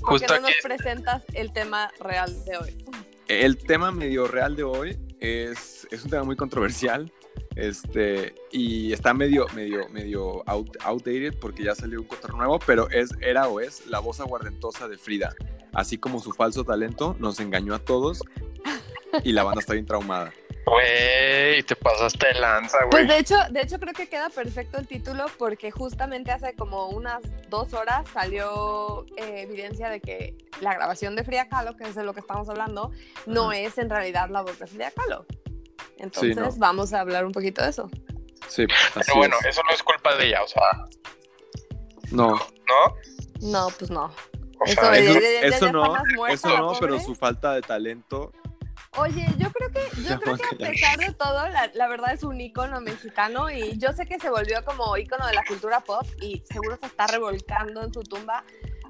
¿por 0.00 0.20
qué 0.20 0.26
justo 0.26 0.34
no 0.36 0.40
nos 0.42 0.52
presentas 0.62 1.24
el 1.34 1.52
tema 1.52 1.90
real 2.00 2.32
de 2.44 2.56
hoy? 2.56 2.84
El 3.28 3.58
tema 3.58 3.90
medio 3.90 4.28
real 4.28 4.54
de 4.54 4.62
hoy 4.62 4.96
es, 5.20 5.86
es 5.90 6.04
un 6.04 6.10
tema 6.10 6.24
muy 6.24 6.36
controversial 6.36 7.12
Este, 7.54 8.34
y 8.52 8.92
está 8.92 9.14
medio, 9.14 9.46
medio, 9.54 9.88
medio 9.88 10.42
out- 10.46 10.76
outdated 10.84 11.38
porque 11.40 11.64
ya 11.64 11.74
salió 11.74 12.00
un 12.00 12.06
cotorro 12.06 12.36
nuevo, 12.36 12.58
pero 12.66 12.88
es, 12.90 13.10
era 13.20 13.48
o 13.48 13.60
es 13.60 13.86
la 13.86 13.98
voz 13.98 14.20
aguardentosa 14.20 14.88
de 14.88 14.98
Frida. 14.98 15.34
Así 15.72 15.96
como 15.98 16.20
su 16.20 16.32
falso 16.32 16.64
talento 16.64 17.16
nos 17.18 17.40
engañó 17.40 17.74
a 17.74 17.78
todos 17.78 18.22
y 19.24 19.32
la 19.32 19.42
banda 19.42 19.60
está 19.60 19.72
bien 19.72 19.86
traumada. 19.86 20.32
Güey, 20.66 21.62
te 21.62 21.76
pasaste 21.76 22.26
de 22.26 22.34
lanza, 22.40 22.78
güey. 22.78 22.90
Pues 22.90 23.08
de 23.08 23.18
hecho, 23.18 23.36
de 23.50 23.60
hecho 23.60 23.78
creo 23.78 23.94
que 23.94 24.08
queda 24.08 24.28
perfecto 24.30 24.78
el 24.78 24.88
título 24.88 25.26
porque 25.38 25.70
justamente 25.70 26.32
hace 26.32 26.54
como 26.56 26.88
unas 26.88 27.22
dos 27.48 27.72
horas 27.72 28.08
salió 28.12 29.06
eh, 29.16 29.42
evidencia 29.42 29.88
de 29.88 30.00
que 30.00 30.36
la 30.60 30.74
grabación 30.74 31.14
de 31.14 31.22
Frida 31.22 31.48
Kahlo, 31.48 31.76
que 31.76 31.84
es 31.84 31.94
de 31.94 32.02
lo 32.02 32.14
que 32.14 32.20
estamos 32.20 32.48
hablando, 32.48 32.90
no 33.26 33.50
Ajá. 33.50 33.58
es 33.60 33.78
en 33.78 33.88
realidad 33.90 34.28
la 34.28 34.42
voz 34.42 34.58
de 34.58 34.66
Frida 34.66 34.90
Kahlo. 34.90 35.24
Entonces 35.98 36.36
¿no? 36.36 36.50
vamos 36.56 36.92
a 36.92 37.00
hablar 37.00 37.24
un 37.24 37.32
poquito 37.32 37.62
de 37.62 37.70
eso. 37.70 37.88
Sí, 38.48 38.64
así 38.96 39.00
Pero 39.06 39.16
bueno, 39.18 39.36
es. 39.40 39.46
eso 39.46 39.62
no 39.68 39.72
es 39.74 39.82
culpa 39.84 40.16
de 40.16 40.26
ella, 40.28 40.42
o 40.42 40.48
sea, 40.48 40.62
No, 42.10 42.30
¿no? 42.30 42.96
No, 43.40 43.68
pues 43.78 43.90
no. 43.90 44.04
O 44.58 44.64
Eso 44.64 44.80
sea, 44.80 44.96
eso, 44.98 45.18
eso 45.20 45.72
no, 45.72 45.96
eso 46.28 46.48
no, 46.58 46.72
pero 46.80 46.98
su 46.98 47.14
falta 47.14 47.52
de 47.52 47.60
talento. 47.62 48.32
Oye, 48.98 49.26
yo 49.38 49.50
creo 49.52 49.70
que, 49.70 50.02
yo 50.02 50.18
creo 50.20 50.36
que 50.36 50.44
a 50.44 50.68
pesar 50.70 50.98
de 50.98 51.12
todo, 51.12 51.48
la, 51.48 51.70
la 51.74 51.88
verdad 51.88 52.14
es 52.14 52.22
un 52.22 52.40
ícono 52.40 52.80
mexicano 52.80 53.50
y 53.50 53.76
yo 53.78 53.92
sé 53.92 54.06
que 54.06 54.18
se 54.18 54.30
volvió 54.30 54.64
como 54.64 54.96
ícono 54.96 55.26
de 55.26 55.34
la 55.34 55.44
cultura 55.44 55.80
pop 55.80 56.06
y 56.20 56.42
seguro 56.50 56.78
se 56.80 56.86
está 56.86 57.06
revolcando 57.06 57.82
en 57.82 57.92
su 57.92 58.02
tumba, 58.02 58.44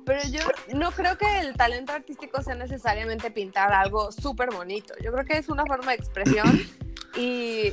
pero 0.04 0.20
yo 0.30 0.40
no 0.74 0.92
creo 0.92 1.18
que 1.18 1.40
el 1.40 1.54
talento 1.54 1.92
artístico 1.92 2.40
sea 2.40 2.54
necesariamente 2.54 3.32
pintar 3.32 3.72
algo 3.72 4.12
súper 4.12 4.50
bonito. 4.50 4.94
Yo 5.02 5.12
creo 5.12 5.24
que 5.24 5.38
es 5.38 5.48
una 5.48 5.66
forma 5.66 5.90
de 5.90 5.96
expresión 5.96 6.60
y 7.16 7.72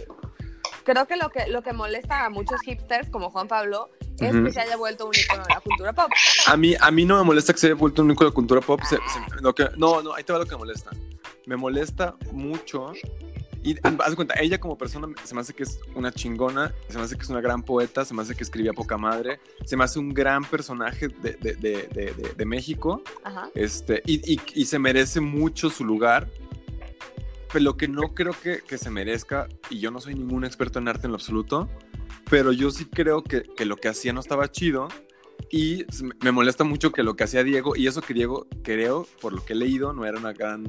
creo 0.84 1.06
que 1.06 1.16
lo 1.16 1.30
que, 1.30 1.48
lo 1.48 1.62
que 1.62 1.74
molesta 1.74 2.26
a 2.26 2.30
muchos 2.30 2.60
hipsters 2.62 3.10
como 3.10 3.30
Juan 3.30 3.48
Pablo 3.48 3.92
es 4.20 4.34
Ujú. 4.34 4.44
que 4.46 4.52
se 4.54 4.62
haya 4.62 4.78
vuelto 4.78 5.06
un 5.08 5.14
ícono 5.16 5.44
de 5.44 5.54
la 5.54 5.60
cultura 5.62 5.94
pop. 5.94 6.10
A 6.48 6.58
mí, 6.58 6.76
a 6.80 6.92
mí 6.92 7.06
no 7.06 7.18
me 7.18 7.24
molesta 7.24 7.54
que 7.54 7.60
se 7.60 7.68
haya 7.68 7.76
vuelto 7.76 8.02
un 8.04 8.12
ícono 8.12 8.30
de 8.30 8.34
cultura 8.34 8.62
pop. 8.62 8.80
se- 8.84 8.96
se- 8.98 9.42
lo 9.42 9.54
que- 9.56 9.70
no, 9.78 10.02
no, 10.02 10.14
ahí 10.14 10.24
te 10.24 10.34
va 10.34 10.40
lo 10.40 10.46
que 10.46 10.52
me 10.52 10.60
molesta. 10.60 10.92
Me 11.46 11.56
molesta 11.58 12.16
mucho. 12.32 12.94
Y 13.66 13.78
haz 13.82 14.10
de 14.10 14.16
cuenta, 14.18 14.34
ella 14.42 14.60
como 14.60 14.78
persona 14.78 15.08
se 15.24 15.34
me 15.34 15.40
hace 15.40 15.54
que 15.54 15.64
es 15.64 15.80
una 15.96 16.12
chingona, 16.12 16.74
se 16.90 16.98
me 16.98 17.04
hace 17.06 17.16
que 17.16 17.24
es 17.24 17.30
una 17.30 17.40
gran 17.40 17.64
poeta, 17.64 18.04
se 18.04 18.14
me 18.14 18.22
hace 18.22 18.36
que 18.36 18.44
escribía 18.44 18.74
poca 18.74 18.98
madre, 18.98 19.40
se 19.66 19.78
me 19.78 19.86
hace 19.86 20.00
un 20.00 20.14
gran 20.14 20.44
personaje 20.44 21.08
de, 21.08 21.32
de- 21.34 21.56
de- 21.56 21.88
de- 21.94 22.14
de- 22.14 22.34
de 22.36 22.46
México 22.46 23.02
Ajá. 23.24 23.50
este, 23.56 24.04
y, 24.06 24.34
y- 24.34 24.42
y 24.54 24.66
se 24.66 24.80
merece 24.80 25.22
mucho 25.22 25.70
su 25.70 25.86
lugar. 25.86 26.28
Pero 27.54 27.64
lo 27.66 27.78
que 27.78 27.88
no 27.88 28.14
creo 28.14 28.34
que, 28.34 28.62
que 28.68 28.78
se 28.78 28.90
merezca, 28.90 29.48
y 29.70 29.80
yo 29.80 29.92
no 29.92 30.02
soy 30.02 30.16
ningún 30.16 30.44
experto 30.44 30.80
en 30.80 30.88
arte 30.90 31.06
en 31.08 31.12
lo 31.12 31.16
absoluto, 31.16 31.70
pero 32.30 32.52
yo 32.52 32.72
sí 32.72 32.86
creo 32.86 33.24
que, 33.24 33.44
que 33.44 33.66
lo 33.66 33.78
que 33.78 33.90
hacía 33.90 34.14
no 34.14 34.20
estaba 34.20 34.52
chido. 34.52 34.88
Y 35.50 35.86
me 36.24 36.32
molesta 36.32 36.64
mucho 36.64 36.92
que 36.92 37.04
lo 37.04 37.16
que 37.16 37.26
hacía 37.26 37.44
Diego, 37.44 37.76
y 37.76 37.88
eso 37.88 38.02
que 38.02 38.14
Diego, 38.14 38.48
creo, 38.64 39.08
por 39.22 39.34
lo 39.34 39.44
que 39.44 39.54
he 39.54 39.56
leído, 39.56 39.94
no 39.94 40.06
era 40.06 40.18
una 40.18 40.34
gran. 40.34 40.66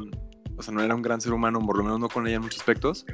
O 0.56 0.62
sea, 0.62 0.72
no 0.72 0.82
era 0.82 0.94
un 0.94 1.02
gran 1.02 1.20
ser 1.20 1.32
humano, 1.32 1.60
por 1.64 1.76
lo 1.76 1.84
menos 1.84 2.00
no 2.00 2.08
con 2.08 2.26
ella 2.26 2.36
en 2.36 2.42
muchos 2.42 2.60
aspectos. 2.60 3.06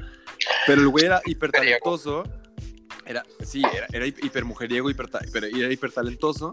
Pero 0.66 0.80
el 0.80 0.88
güey 0.88 1.04
era 1.06 1.20
hipertalentoso. 1.24 2.24
Era, 3.06 3.24
sí, 3.44 3.62
era, 3.74 3.86
era 3.92 4.06
hiper 4.06 4.44
mujeriego, 4.44 4.90
hiper, 4.90 5.08
hiper, 5.26 5.44
era 5.44 5.72
hipertalentoso 5.72 6.50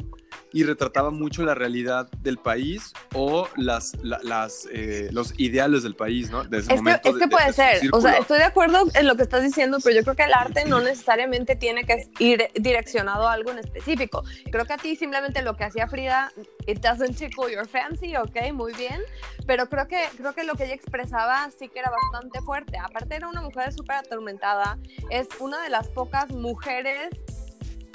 y 0.57 0.63
retrataba 0.63 1.11
mucho 1.11 1.43
la 1.43 1.53
realidad 1.53 2.09
del 2.23 2.37
país 2.37 2.91
o 3.13 3.47
las, 3.57 3.95
la- 4.01 4.19
las, 4.23 4.67
eh, 4.71 5.07
los 5.11 5.35
ideales 5.39 5.83
del 5.83 5.93
país, 5.95 6.31
¿no? 6.31 6.43
De 6.45 6.57
ese 6.57 6.65
Es 6.65 6.67
que, 6.69 6.75
momento 6.77 7.09
es 7.09 7.13
de- 7.13 7.19
que 7.19 7.25
de- 7.27 7.31
puede 7.31 7.45
de 7.45 7.53
ser, 7.53 7.81
o 7.93 8.01
sea, 8.01 8.17
estoy 8.17 8.39
de 8.39 8.43
acuerdo 8.45 8.85
en 8.95 9.05
lo 9.05 9.15
que 9.15 9.21
estás 9.21 9.43
diciendo, 9.43 9.77
pero 9.83 9.95
yo 9.95 10.01
creo 10.03 10.15
que 10.15 10.23
el 10.23 10.33
arte 10.33 10.65
no 10.65 10.79
necesariamente 10.79 11.55
tiene 11.55 11.83
que 11.83 12.09
ir 12.17 12.47
direccionado 12.55 13.27
a 13.27 13.33
algo 13.33 13.51
en 13.51 13.59
específico. 13.59 14.23
Creo 14.51 14.65
que 14.65 14.73
a 14.73 14.77
ti 14.77 14.95
simplemente 14.95 15.43
lo 15.43 15.55
que 15.55 15.63
hacía 15.65 15.87
Frida, 15.87 16.31
it 16.65 16.79
doesn't 16.79 17.15
tickle 17.15 17.53
your 17.53 17.67
fancy, 17.67 18.15
ok, 18.15 18.51
muy 18.51 18.73
bien, 18.73 18.99
pero 19.45 19.69
creo 19.69 19.87
que, 19.87 20.01
creo 20.17 20.33
que 20.33 20.43
lo 20.43 20.55
que 20.55 20.63
ella 20.65 20.73
expresaba 20.73 21.51
sí 21.51 21.69
que 21.69 21.77
era 21.79 21.91
bastante 21.91 22.41
fuerte. 22.41 22.79
Aparte 22.79 23.13
era 23.15 23.27
una 23.27 23.41
mujer 23.41 23.71
súper 23.73 23.97
atormentada, 23.97 24.79
es 25.11 25.27
una 25.39 25.61
de 25.61 25.69
las 25.69 25.87
pocas 25.89 26.29
mujeres 26.31 27.09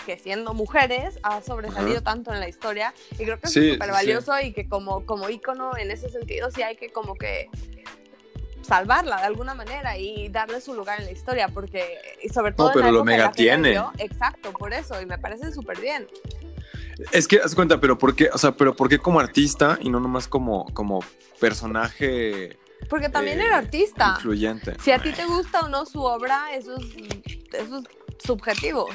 que 0.02 0.18
siendo 0.18 0.54
mujeres 0.54 1.18
ha 1.22 1.40
sobresalido 1.42 1.98
Ajá. 1.98 2.04
tanto 2.04 2.32
en 2.32 2.40
la 2.40 2.48
historia 2.48 2.92
y 3.12 3.24
creo 3.24 3.38
que 3.40 3.48
Sí, 3.48 3.60
es 3.68 3.72
súper 3.74 3.88
sí, 3.88 3.92
valioso 3.92 4.40
y 4.40 4.52
que 4.52 4.68
como, 4.68 5.04
como 5.06 5.28
ícono 5.30 5.76
en 5.76 5.90
ese 5.90 6.10
sentido 6.10 6.50
sí 6.50 6.62
hay 6.62 6.76
que 6.76 6.90
como 6.90 7.14
que 7.14 7.48
salvarla 8.62 9.16
de 9.18 9.24
alguna 9.24 9.54
manera 9.54 9.98
y 9.98 10.28
darle 10.28 10.60
su 10.60 10.74
lugar 10.74 11.00
en 11.00 11.06
la 11.06 11.12
historia, 11.12 11.48
porque 11.48 11.98
y 12.22 12.28
sobre 12.28 12.52
todo 12.52 12.68
en 12.68 12.74
pero 12.74 12.86
la 12.86 12.92
lo 12.92 13.00
en 13.00 13.06
la 13.06 13.12
mega 13.12 13.32
que 13.32 13.42
ella 13.42 13.54
tiene. 13.62 13.80
exacto, 13.98 14.52
por 14.52 14.72
eso, 14.72 15.00
y 15.02 15.06
me 15.06 15.18
parece 15.18 15.52
súper 15.52 15.80
bien. 15.80 16.06
Es 17.10 17.26
que, 17.26 17.38
haz 17.38 17.54
cuenta, 17.54 17.80
pero 17.80 17.98
¿por 17.98 18.14
qué? 18.14 18.30
O 18.32 18.38
sea, 18.38 18.52
pero 18.52 18.76
¿por 18.76 18.88
qué 18.88 18.98
como 18.98 19.18
artista 19.18 19.78
y 19.80 19.90
no 19.90 19.98
nomás 19.98 20.28
como, 20.28 20.66
como 20.74 21.00
personaje 21.40 22.56
Porque 22.88 23.08
también 23.08 23.40
eh, 23.40 23.46
era 23.46 23.58
artista. 23.58 24.14
influyente? 24.16 24.76
Si 24.80 24.92
a 24.92 24.98
ti 24.98 25.12
te 25.12 25.24
gusta 25.24 25.62
o 25.62 25.68
no 25.68 25.84
su 25.86 26.00
obra, 26.02 26.54
eso 26.54 26.76
es, 26.76 26.84
eso 27.54 27.78
es 27.78 27.84
subjetivo. 28.24 28.88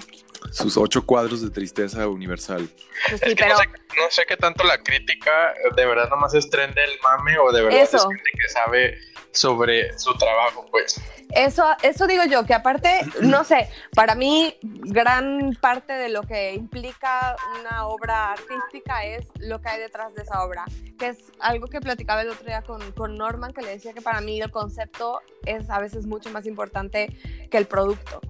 Sus 0.51 0.77
ocho 0.77 1.05
cuadros 1.05 1.41
de 1.41 1.49
tristeza 1.49 2.07
universal. 2.07 2.67
Pues 3.09 3.21
Es 3.21 3.29
sí, 3.29 3.35
que 3.35 3.43
pero 3.43 3.55
no, 3.55 3.61
sé, 3.61 3.69
no 3.69 4.11
sé 4.11 4.25
qué 4.27 4.37
tanto 4.37 4.63
la 4.63 4.77
crítica 4.81 5.53
de 5.75 5.85
verdad 5.85 6.09
nomás 6.09 6.33
es 6.33 6.49
tren 6.49 6.73
del 6.73 6.89
mame 7.03 7.37
o 7.37 7.51
de 7.51 7.63
verdad 7.63 7.81
Eso. 7.81 7.97
es 7.97 8.03
gente 8.03 8.31
que 8.41 8.49
sabe 8.49 8.97
sobre 9.31 9.97
su 9.97 10.13
trabajo, 10.15 10.65
pues. 10.71 10.99
Eso, 11.31 11.65
eso 11.83 12.07
digo 12.07 12.23
yo, 12.23 12.45
que 12.45 12.53
aparte, 12.53 13.01
no 13.21 13.43
sé, 13.43 13.69
para 13.93 14.15
mí 14.15 14.57
gran 14.61 15.55
parte 15.59 15.93
de 15.93 16.09
lo 16.09 16.23
que 16.23 16.53
implica 16.53 17.35
una 17.59 17.87
obra 17.87 18.31
artística 18.31 19.05
es 19.05 19.27
lo 19.39 19.61
que 19.61 19.69
hay 19.69 19.79
detrás 19.79 20.15
de 20.15 20.23
esa 20.23 20.43
obra, 20.43 20.65
que 20.97 21.09
es 21.09 21.17
algo 21.39 21.67
que 21.67 21.81
platicaba 21.81 22.21
el 22.21 22.29
otro 22.29 22.45
día 22.45 22.61
con, 22.61 22.91
con 22.93 23.17
Norman, 23.17 23.53
que 23.53 23.61
le 23.61 23.69
decía 23.69 23.93
que 23.93 24.01
para 24.01 24.21
mí 24.21 24.41
el 24.41 24.51
concepto 24.51 25.21
es 25.45 25.69
a 25.69 25.79
veces 25.79 26.05
mucho 26.05 26.29
más 26.31 26.45
importante 26.45 27.15
que 27.51 27.57
el 27.57 27.67
producto. 27.67 28.21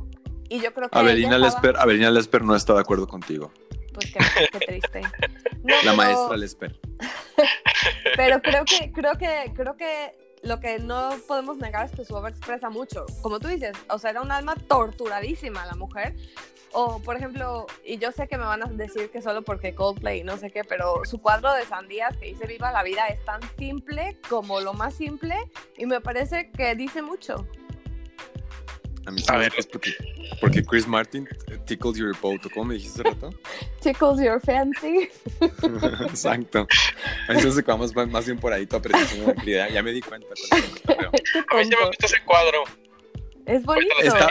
Y 0.49 0.59
yo 0.61 0.73
creo 0.73 0.89
que... 0.89 0.97
Avelina 0.97 1.35
estaba- 1.35 1.45
Lesper, 1.45 1.77
Avelina 1.77 2.11
Lesper 2.11 2.43
no 2.43 2.55
está 2.55 2.73
de 2.73 2.79
acuerdo 2.81 3.07
contigo. 3.07 3.51
Pues 3.93 4.13
qué, 4.13 4.19
qué 4.51 4.59
triste. 4.65 5.01
No, 5.63 5.75
La 5.75 5.81
pero- 5.81 5.95
maestra 5.95 6.37
Lesper. 6.37 6.79
pero 8.15 8.41
creo 8.41 8.63
que, 8.65 8.91
creo 8.91 9.17
que, 9.17 9.51
creo 9.55 9.75
que 9.75 10.11
lo 10.43 10.59
que 10.59 10.79
no 10.79 11.09
podemos 11.27 11.57
negar 11.57 11.85
es 11.85 11.91
que 11.91 12.05
su 12.05 12.13
obra 12.15 12.29
expresa 12.29 12.69
mucho. 12.69 13.05
Como 13.21 13.39
tú 13.39 13.47
dices, 13.47 13.75
o 13.89 13.97
sea, 13.99 14.11
era 14.11 14.21
un 14.21 14.31
alma 14.31 14.55
torturadísima 14.55 15.65
la 15.65 15.75
mujer. 15.75 16.15
O, 16.73 16.99
por 16.99 17.15
ejemplo, 17.15 17.65
y 17.85 17.97
yo 17.97 18.11
sé 18.11 18.27
que 18.27 18.37
me 18.37 18.43
van 18.45 18.61
a 18.61 18.65
decir 18.67 19.09
que 19.09 19.21
solo 19.21 19.41
porque 19.41 19.73
Coldplay 19.73 20.19
y 20.19 20.23
no 20.23 20.37
sé 20.37 20.51
qué, 20.51 20.63
pero 20.63 21.01
su 21.05 21.19
cuadro 21.19 21.51
de 21.53 21.65
sandías 21.65 22.15
que 22.17 22.25
dice 22.27 22.45
Viva 22.45 22.71
la 22.71 22.83
vida 22.83 23.07
es 23.07 23.23
tan 23.25 23.39
simple 23.57 24.17
como 24.29 24.59
lo 24.59 24.73
más 24.73 24.93
simple 24.93 25.35
y 25.77 25.85
me 25.85 26.01
parece 26.01 26.51
que 26.51 26.75
dice 26.75 27.01
mucho. 27.01 27.47
A 29.07 29.11
mí 29.11 29.23
A 29.29 29.37
ver. 29.37 29.53
es 29.57 29.65
porque, 29.65 29.93
porque 30.41 30.61
Chris 30.65 30.85
Martin 30.85 31.29
eh, 31.47 31.57
tickles 31.65 31.97
your 31.97 32.13
boat. 32.19 32.45
¿o 32.45 32.49
¿Cómo 32.49 32.65
me 32.65 32.73
dijiste 32.73 33.01
hace 33.01 33.09
rato? 33.09 33.29
Tickles 33.81 34.19
your 34.19 34.41
fancy. 34.41 35.09
Exacto. 36.01 36.67
Que 36.67 37.61
vamos 37.61 37.95
más 37.95 38.25
bien 38.25 38.37
por 38.37 38.51
ahí 38.51 38.65
tu 38.65 38.75
apreciación 38.75 39.21
de 39.21 39.25
la 39.27 39.31
actividad. 39.31 39.69
Ya 39.69 39.81
me 39.81 39.93
di 39.93 40.01
cuenta. 40.01 40.27
A 40.51 41.55
mí 41.55 41.63
sí 41.63 41.69
me 41.69 41.87
gusta 41.87 42.05
ese 42.05 42.21
cuadro. 42.25 42.63
Es 43.45 43.63
bonito. 43.63 43.95
Está-. 44.01 44.29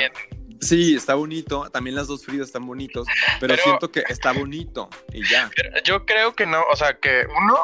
Sí, 0.61 0.95
está 0.95 1.14
bonito. 1.14 1.71
También 1.71 1.97
las 1.97 2.06
dos 2.06 2.23
Fridas 2.26 2.49
están 2.49 2.66
bonitos. 2.66 3.06
Pero, 3.40 3.54
Pero- 3.54 3.62
siento 3.62 3.90
que 3.90 4.04
está 4.11 4.33
bonito. 4.33 4.90
Y 5.11 5.26
ya. 5.26 5.50
Yo 5.85 6.04
creo 6.04 6.35
que 6.35 6.45
no, 6.45 6.62
o 6.71 6.76
sea, 6.76 6.99
que 6.99 7.25
uno, 7.35 7.59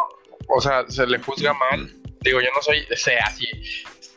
o 0.49 0.61
sea, 0.62 0.88
se 0.88 1.07
le 1.07 1.19
juzga 1.19 1.52
mal. 1.52 1.95
Digo, 2.23 2.40
yo 2.40 2.49
no 2.54 2.62
soy, 2.62 2.87
sea 2.97 3.25
así. 3.26 3.47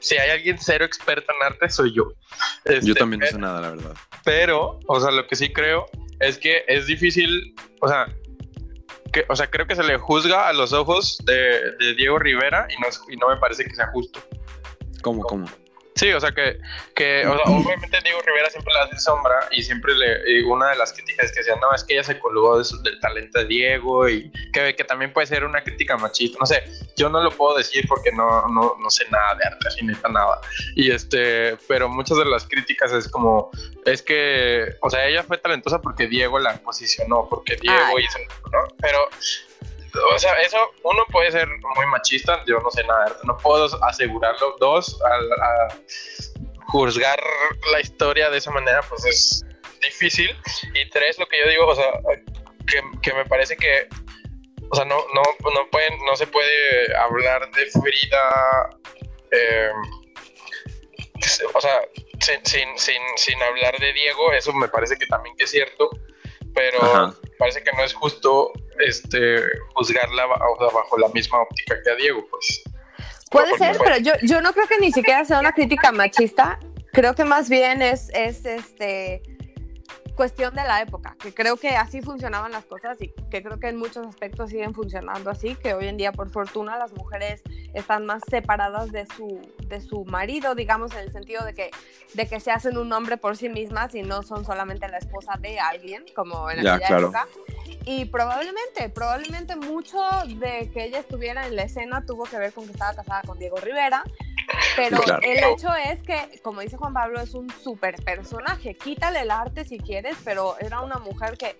Si 0.05 0.15
hay 0.17 0.29
alguien 0.29 0.57
cero 0.59 0.85
experto 0.85 1.33
en 1.33 1.51
arte, 1.51 1.67
soy 1.67 1.91
yo. 1.91 2.03
Yo 2.65 2.73
Este, 2.73 2.93
también 2.93 3.21
no 3.21 3.25
sé 3.25 3.39
nada, 3.39 3.59
la 3.59 3.69
verdad. 3.71 3.95
Pero, 4.23 4.79
o 4.85 4.99
sea, 4.99 5.09
lo 5.09 5.25
que 5.25 5.35
sí 5.35 5.51
creo 5.51 5.87
es 6.19 6.37
que 6.37 6.63
es 6.67 6.85
difícil, 6.85 7.55
o 7.81 7.87
sea, 7.87 8.05
que, 9.11 9.25
o 9.29 9.35
sea, 9.35 9.49
creo 9.49 9.65
que 9.65 9.75
se 9.75 9.81
le 9.81 9.97
juzga 9.97 10.47
a 10.47 10.53
los 10.53 10.73
ojos 10.73 11.17
de, 11.25 11.71
de 11.79 11.95
Diego 11.95 12.19
Rivera 12.19 12.67
y 12.69 12.79
no, 12.79 12.87
y 13.11 13.17
no 13.17 13.29
me 13.29 13.37
parece 13.37 13.65
que 13.65 13.73
sea 13.73 13.87
justo. 13.87 14.19
¿Cómo, 15.01 15.23
cómo? 15.23 15.47
Sí, 15.95 16.11
o 16.11 16.19
sea 16.19 16.33
que, 16.33 16.59
que 16.93 17.25
o 17.25 17.35
sea, 17.37 17.45
obviamente 17.55 17.99
Diego 18.03 18.19
Rivera 18.21 18.49
siempre 18.49 18.73
le 18.73 18.79
hace 18.81 18.99
sombra 18.99 19.47
y 19.51 19.63
siempre 19.63 19.93
le, 19.95 20.29
y 20.39 20.43
una 20.43 20.71
de 20.71 20.75
las 20.75 20.91
críticas 20.91 21.31
que 21.31 21.39
decían, 21.39 21.57
no, 21.61 21.73
es 21.73 21.85
que 21.85 21.93
ella 21.93 22.03
se 22.03 22.19
colgó 22.19 22.57
de 22.57 22.65
su- 22.65 22.81
del 22.83 22.99
talento 22.99 23.39
de 23.39 23.45
Diego 23.45 24.09
y 24.09 24.29
que, 24.51 24.75
que 24.75 24.83
también 24.83 25.13
puede 25.13 25.27
ser 25.27 25.45
una 25.45 25.63
crítica 25.63 25.95
machista, 25.95 26.37
no 26.37 26.45
sé, 26.45 26.63
yo 26.97 27.07
no 27.07 27.23
lo 27.23 27.31
puedo 27.31 27.55
decir 27.57 27.85
porque 27.87 28.11
no, 28.11 28.45
no, 28.49 28.75
no 28.77 28.89
sé 28.89 29.05
nada 29.09 29.35
de 29.35 29.45
arte, 29.45 29.67
así 29.69 29.85
neta 29.85 30.09
nada. 30.09 30.41
Y 30.75 30.91
este, 30.91 31.55
pero 31.69 31.87
muchas 31.87 32.17
de 32.17 32.25
las 32.25 32.45
críticas 32.45 32.91
es 32.91 33.07
como, 33.07 33.49
es 33.85 34.01
que, 34.01 34.75
o 34.81 34.89
sea, 34.89 35.07
ella 35.07 35.23
fue 35.23 35.37
talentosa 35.37 35.79
porque 35.81 36.07
Diego 36.07 36.39
la 36.39 36.57
posicionó, 36.57 37.25
porque 37.29 37.55
Diego 37.55 37.95
Ay. 37.97 38.03
hizo, 38.03 38.19
¿no? 38.51 38.75
Pero 38.81 38.99
o 40.13 40.19
sea, 40.19 40.33
eso, 40.41 40.57
uno 40.83 41.03
puede 41.11 41.31
ser 41.31 41.47
muy 41.75 41.85
machista, 41.87 42.43
yo 42.45 42.59
no 42.59 42.69
sé 42.71 42.83
nada 42.83 43.15
no 43.23 43.37
puedo 43.37 43.67
asegurarlo. 43.83 44.55
Dos, 44.59 44.99
al- 45.03 45.31
a- 45.31 45.77
juzgar 46.67 47.19
la 47.71 47.79
historia 47.79 48.29
de 48.29 48.37
esa 48.39 48.51
manera, 48.51 48.81
pues 48.89 49.05
es 49.05 49.45
difícil. 49.81 50.35
Y 50.73 50.89
tres, 50.89 51.17
lo 51.19 51.27
que 51.27 51.39
yo 51.39 51.47
digo, 51.49 51.67
o 51.67 51.75
sea, 51.75 51.91
que, 52.67 52.81
que 53.01 53.13
me 53.13 53.25
parece 53.25 53.55
que, 53.55 53.87
o 54.69 54.75
sea, 54.75 54.83
no, 54.85 54.97
no, 55.13 55.21
no, 55.53 55.69
pueden, 55.69 55.93
no 56.05 56.15
se 56.15 56.25
puede 56.27 56.95
hablar 56.97 57.49
de 57.51 57.65
Frida, 57.67 58.69
eh, 59.31 59.69
o 61.53 61.61
sea, 61.61 61.81
sin, 62.19 62.45
sin, 62.45 62.77
sin, 62.77 63.01
sin 63.15 63.41
hablar 63.43 63.77
de 63.79 63.93
Diego, 63.93 64.31
eso 64.33 64.51
me 64.53 64.67
parece 64.67 64.95
que 64.97 65.05
también 65.07 65.35
que 65.37 65.45
es 65.45 65.51
cierto, 65.51 65.89
pero 66.55 66.81
Ajá. 66.81 67.13
parece 67.37 67.61
que 67.61 67.71
no 67.73 67.83
es 67.83 67.93
justo 67.93 68.51
este 68.79 69.43
juzgarla 69.73 70.25
o 70.25 70.57
sea, 70.57 70.67
bajo 70.73 70.97
la 70.97 71.09
misma 71.09 71.41
óptica 71.41 71.75
que 71.83 71.91
a 71.91 71.95
Diego, 71.95 72.25
pues. 72.31 72.63
Puede 73.29 73.57
ser, 73.57 73.77
pero 73.83 73.97
yo, 73.97 74.13
yo 74.23 74.41
no 74.41 74.53
creo 74.53 74.67
que 74.67 74.79
ni 74.79 74.91
siquiera 74.91 75.25
sea 75.25 75.39
una 75.39 75.51
crítica 75.51 75.91
machista. 75.91 76.57
Creo 76.93 77.13
que 77.13 77.25
más 77.25 77.49
bien 77.49 77.81
es, 77.81 78.09
es 78.13 78.45
este 78.45 79.21
cuestión 80.15 80.55
de 80.55 80.63
la 80.63 80.81
época, 80.81 81.15
que 81.19 81.33
creo 81.33 81.57
que 81.57 81.75
así 81.75 82.01
funcionaban 82.01 82.51
las 82.51 82.65
cosas 82.65 82.99
y 83.01 83.09
que 83.29 83.43
creo 83.43 83.59
que 83.59 83.67
en 83.67 83.77
muchos 83.77 84.07
aspectos 84.07 84.49
siguen 84.49 84.73
funcionando 84.73 85.29
así, 85.29 85.55
que 85.55 85.73
hoy 85.73 85.87
en 85.87 85.97
día 85.97 86.11
por 86.11 86.29
fortuna 86.29 86.77
las 86.77 86.93
mujeres 86.93 87.41
están 87.73 88.05
más 88.05 88.21
separadas 88.29 88.91
de 88.91 89.05
su, 89.05 89.41
de 89.67 89.81
su 89.81 90.05
marido, 90.05 90.55
digamos, 90.55 90.93
en 90.93 90.99
el 90.99 91.11
sentido 91.11 91.43
de 91.43 91.53
que, 91.53 91.69
de 92.13 92.27
que 92.27 92.39
se 92.39 92.51
hacen 92.51 92.77
un 92.77 92.91
hombre 92.93 93.17
por 93.17 93.35
sí 93.35 93.49
mismas 93.49 93.93
y 93.95 94.01
no 94.01 94.23
son 94.23 94.45
solamente 94.45 94.87
la 94.87 94.97
esposa 94.97 95.33
de 95.39 95.59
alguien, 95.59 96.05
como 96.15 96.49
en 96.49 96.63
Ya, 96.63 96.75
aquella 96.75 96.87
claro. 96.87 97.03
época. 97.09 97.27
Y 97.85 98.05
probablemente, 98.05 98.89
probablemente 98.89 99.55
mucho 99.55 100.01
de 100.37 100.71
que 100.73 100.85
ella 100.85 100.99
estuviera 100.99 101.45
en 101.45 101.55
la 101.55 101.63
escena 101.63 102.05
tuvo 102.05 102.23
que 102.23 102.37
ver 102.37 102.53
con 102.53 102.65
que 102.65 102.71
estaba 102.71 102.93
casada 102.95 103.21
con 103.23 103.37
Diego 103.37 103.57
Rivera. 103.57 104.03
Pero 104.75 105.01
Claro. 105.01 105.21
el 105.23 105.43
hecho 105.43 105.69
es 105.75 106.01
que, 106.03 106.39
como 106.41 106.61
dice 106.61 106.77
Juan 106.77 106.93
Pablo, 106.93 107.19
es 107.21 107.33
un 107.33 107.49
super 107.49 107.95
personaje. 108.03 108.75
Quítale 108.75 109.21
el 109.21 109.31
arte 109.31 109.65
si 109.65 109.77
quieres, 109.79 110.17
pero 110.23 110.55
era 110.59 110.81
una 110.81 110.97
mujer 110.97 111.37
que, 111.37 111.57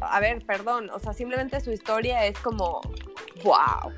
a 0.00 0.20
ver, 0.20 0.44
perdón, 0.46 0.90
o 0.90 0.98
sea, 1.00 1.12
simplemente 1.12 1.60
su 1.60 1.70
historia 1.72 2.24
es 2.26 2.38
como, 2.38 2.80
wow. 3.42 3.92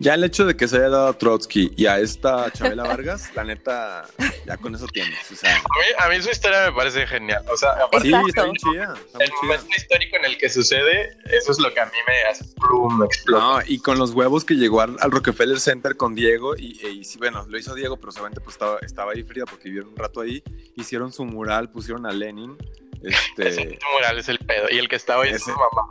Ya 0.00 0.14
el 0.14 0.24
hecho 0.24 0.46
de 0.46 0.56
que 0.56 0.66
se 0.66 0.78
haya 0.78 0.88
dado 0.88 1.08
a 1.08 1.18
Trotsky 1.18 1.74
y 1.76 1.84
a 1.84 1.98
esta 1.98 2.50
Chabela 2.50 2.84
Vargas, 2.88 3.30
la 3.34 3.44
neta, 3.44 4.06
ya 4.46 4.56
con 4.56 4.74
eso 4.74 4.86
tienes. 4.86 5.30
O 5.30 5.36
sea, 5.36 5.54
A 5.56 5.58
mí, 5.58 5.64
a 5.98 6.08
mí 6.08 6.22
su 6.22 6.30
historia 6.30 6.70
me 6.70 6.72
parece 6.72 7.06
genial. 7.06 7.44
O 7.52 7.56
sea, 7.58 7.72
aparte, 7.72 8.08
sí, 8.08 8.14
está 8.26 8.44
bien 8.44 8.56
chida. 8.56 8.94
Está 8.94 9.24
el 9.24 9.30
chida. 9.30 9.38
momento 9.42 9.66
histórico 9.76 10.16
en 10.16 10.24
el 10.24 10.38
que 10.38 10.48
sucede, 10.48 11.18
eso 11.26 11.52
es 11.52 11.58
lo 11.58 11.72
que 11.74 11.80
a 11.80 11.84
mí 11.84 11.92
me 12.08 12.30
hace 12.30 12.44
plum. 12.56 13.06
No, 13.28 13.58
y 13.66 13.78
con 13.80 13.98
los 13.98 14.12
huevos 14.12 14.46
que 14.46 14.54
llegó 14.54 14.80
al, 14.80 14.96
al 15.00 15.10
Rockefeller 15.10 15.60
Center 15.60 15.94
con 15.98 16.14
Diego, 16.14 16.56
y, 16.56 16.80
y 16.86 17.04
sí, 17.04 17.18
bueno, 17.18 17.44
lo 17.46 17.58
hizo 17.58 17.74
Diego, 17.74 17.98
pero 17.98 18.10
solamente 18.10 18.40
pues 18.40 18.54
estaba, 18.54 18.78
estaba 18.80 19.12
ahí 19.12 19.22
Frida 19.22 19.44
porque 19.44 19.64
vivieron 19.64 19.90
un 19.90 19.96
rato 19.98 20.22
ahí, 20.22 20.42
hicieron 20.76 21.12
su 21.12 21.26
mural, 21.26 21.70
pusieron 21.70 22.06
a 22.06 22.12
Lenin, 22.12 22.56
Este, 23.02 23.78
mural 23.94 24.18
es 24.18 24.28
el 24.28 24.38
pedo. 24.38 24.66
Y 24.70 24.78
el 24.78 24.88
que 24.88 24.96
está 24.96 25.18
hoy 25.18 25.28
es 25.30 25.42
su 25.42 25.50
mamá. 25.50 25.88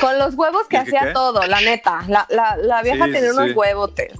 Con 0.00 0.18
los 0.18 0.34
huevos 0.34 0.66
que 0.68 0.76
¿Y 0.76 0.84
qué 0.84 0.96
hacía 0.96 1.08
qué? 1.08 1.12
todo, 1.12 1.42
la 1.46 1.60
neta. 1.60 2.04
La, 2.08 2.26
la, 2.30 2.56
la 2.56 2.82
vieja 2.82 3.04
Sí, 3.06 3.12
tenía 3.12 3.32
sí, 3.32 3.38
unos 3.38 3.56
huevotes. 3.56 4.12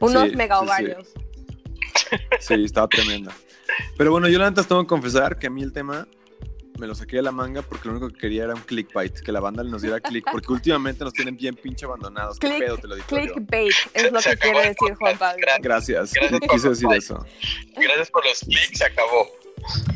Unos 0.00 0.30
Sí, 0.30 0.36
mega 0.36 0.56
sí, 0.56 0.60
sí. 0.62 0.66
ovarios. 0.68 1.08
sí, 2.40 2.64
estaba 2.64 2.88
tremenda. 2.88 3.32
Pero 3.96 4.10
bueno, 4.10 4.28
yo 4.28 4.38
la 4.38 4.48
neta 4.50 4.62
tengo 4.62 4.82
que 4.82 4.88
confesar 4.88 5.38
que 5.38 5.46
a 5.48 5.50
mí 5.50 5.62
el 5.62 5.72
tema 5.72 6.06
me 6.78 6.86
lo 6.88 6.94
saqué 6.94 7.16
de 7.16 7.22
la 7.22 7.30
manga 7.32 7.62
porque 7.62 7.86
lo 7.88 7.92
único 7.92 8.08
que 8.08 8.18
quería 8.18 8.44
era 8.44 8.54
un 8.54 8.60
clickbait, 8.62 9.20
que 9.20 9.30
la 9.30 9.38
banda 9.40 9.62
nos 9.62 9.82
diera 9.82 10.00
click, 10.00 10.24
porque 10.32 10.52
últimamente 10.52 11.04
nos 11.04 11.12
tienen 11.12 11.36
bien 11.36 11.54
pinche 11.54 11.86
abandonados. 11.86 12.38
¿Qué 12.38 12.48
Click- 12.48 12.58
pedo 12.58 12.78
te 12.78 12.88
lo 12.88 12.94
digo 12.96 13.06
yo? 13.10 13.16
Clickbait 13.16 13.74
es 13.94 14.10
lo 14.12 14.20
Se 14.20 14.30
que 14.30 14.36
quiere 14.38 14.58
decir 14.68 14.94
Juan 14.98 15.16
Pablo. 15.18 15.46
Gracias, 15.60 16.12
Gracias 16.12 16.40
por 16.40 16.48
quise 16.50 16.68
decir 16.70 16.84
los 16.84 16.96
eso. 16.96 17.26
Gracias 17.76 18.10
por 18.10 18.24
los 18.26 18.40
clics, 18.40 18.78
se 18.78 18.84
acabó. 18.84 19.28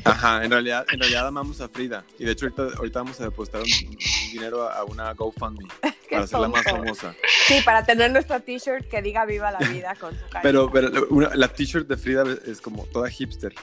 Ajá, 0.04 0.44
en 0.44 0.50
realidad, 0.50 0.86
en 0.92 0.98
realidad 1.00 1.26
amamos 1.26 1.60
a 1.60 1.68
Frida. 1.68 2.04
Y 2.18 2.24
de 2.24 2.32
hecho 2.32 2.46
ahorita, 2.46 2.76
ahorita 2.78 2.98
vamos 3.00 3.20
a 3.20 3.24
depositar 3.24 3.60
un, 3.62 3.68
un 3.68 3.96
dinero 4.32 4.68
a, 4.68 4.74
a 4.78 4.84
una 4.84 5.12
GoFundMe 5.14 5.68
para 6.10 6.22
hacerla 6.24 6.48
más 6.48 6.64
famosa. 6.64 7.14
Sí, 7.46 7.60
para 7.64 7.84
tener 7.84 8.10
nuestra 8.10 8.40
t-shirt 8.40 8.88
que 8.88 9.02
diga 9.02 9.24
viva 9.24 9.50
la 9.50 9.58
vida 9.68 9.94
con 10.00 10.12
su 10.18 10.26
cara. 10.30 10.42
Pero, 10.42 10.70
pero 10.70 11.06
una- 11.10 11.30
la 11.34 11.48
t-shirt 11.48 11.86
de 11.86 11.96
Frida 11.96 12.24
es 12.46 12.60
como 12.60 12.84
toda 12.86 13.10
hipster. 13.10 13.54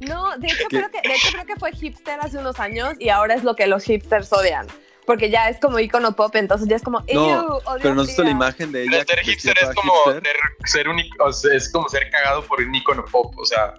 No, 0.00 0.36
de 0.38 0.48
hecho, 0.48 0.66
¿Qué? 0.68 0.78
creo 0.78 0.90
que, 0.90 1.00
de 1.08 1.14
hecho 1.14 1.28
creo 1.32 1.46
que 1.46 1.56
fue 1.56 1.72
hipster 1.72 2.18
hace 2.20 2.38
unos 2.38 2.58
años 2.58 2.94
y 2.98 3.10
ahora 3.10 3.34
es 3.34 3.44
lo 3.44 3.54
que 3.54 3.66
los 3.66 3.84
hipsters 3.84 4.32
odian. 4.32 4.66
Porque 5.06 5.28
ya 5.30 5.50
es 5.50 5.58
como 5.60 5.78
icono 5.78 6.16
pop, 6.16 6.34
entonces 6.34 6.66
ya 6.66 6.76
es 6.76 6.82
como, 6.82 7.00
No, 7.00 7.04
"Ew, 7.06 7.46
odio 7.66 7.78
Pero 7.82 7.90
a 7.90 7.94
nos 7.94 8.08
hizo 8.08 8.22
la 8.22 8.28
Frida". 8.30 8.36
imagen 8.36 8.72
de 8.72 8.84
ella. 8.84 9.04
ser 9.04 9.18
hipster 9.20 9.54
es 9.60 9.74
como 9.74 9.92
hipster. 10.06 10.22
ser, 10.22 10.36
ser 10.64 10.88
un 10.88 11.00
o 11.20 11.30
sea, 11.32 11.54
es 11.54 11.70
como 11.70 11.88
ser 11.90 12.10
cagado 12.10 12.42
por 12.44 12.60
un 12.62 12.74
icono 12.74 13.04
pop, 13.04 13.34
o 13.38 13.44
sea, 13.44 13.74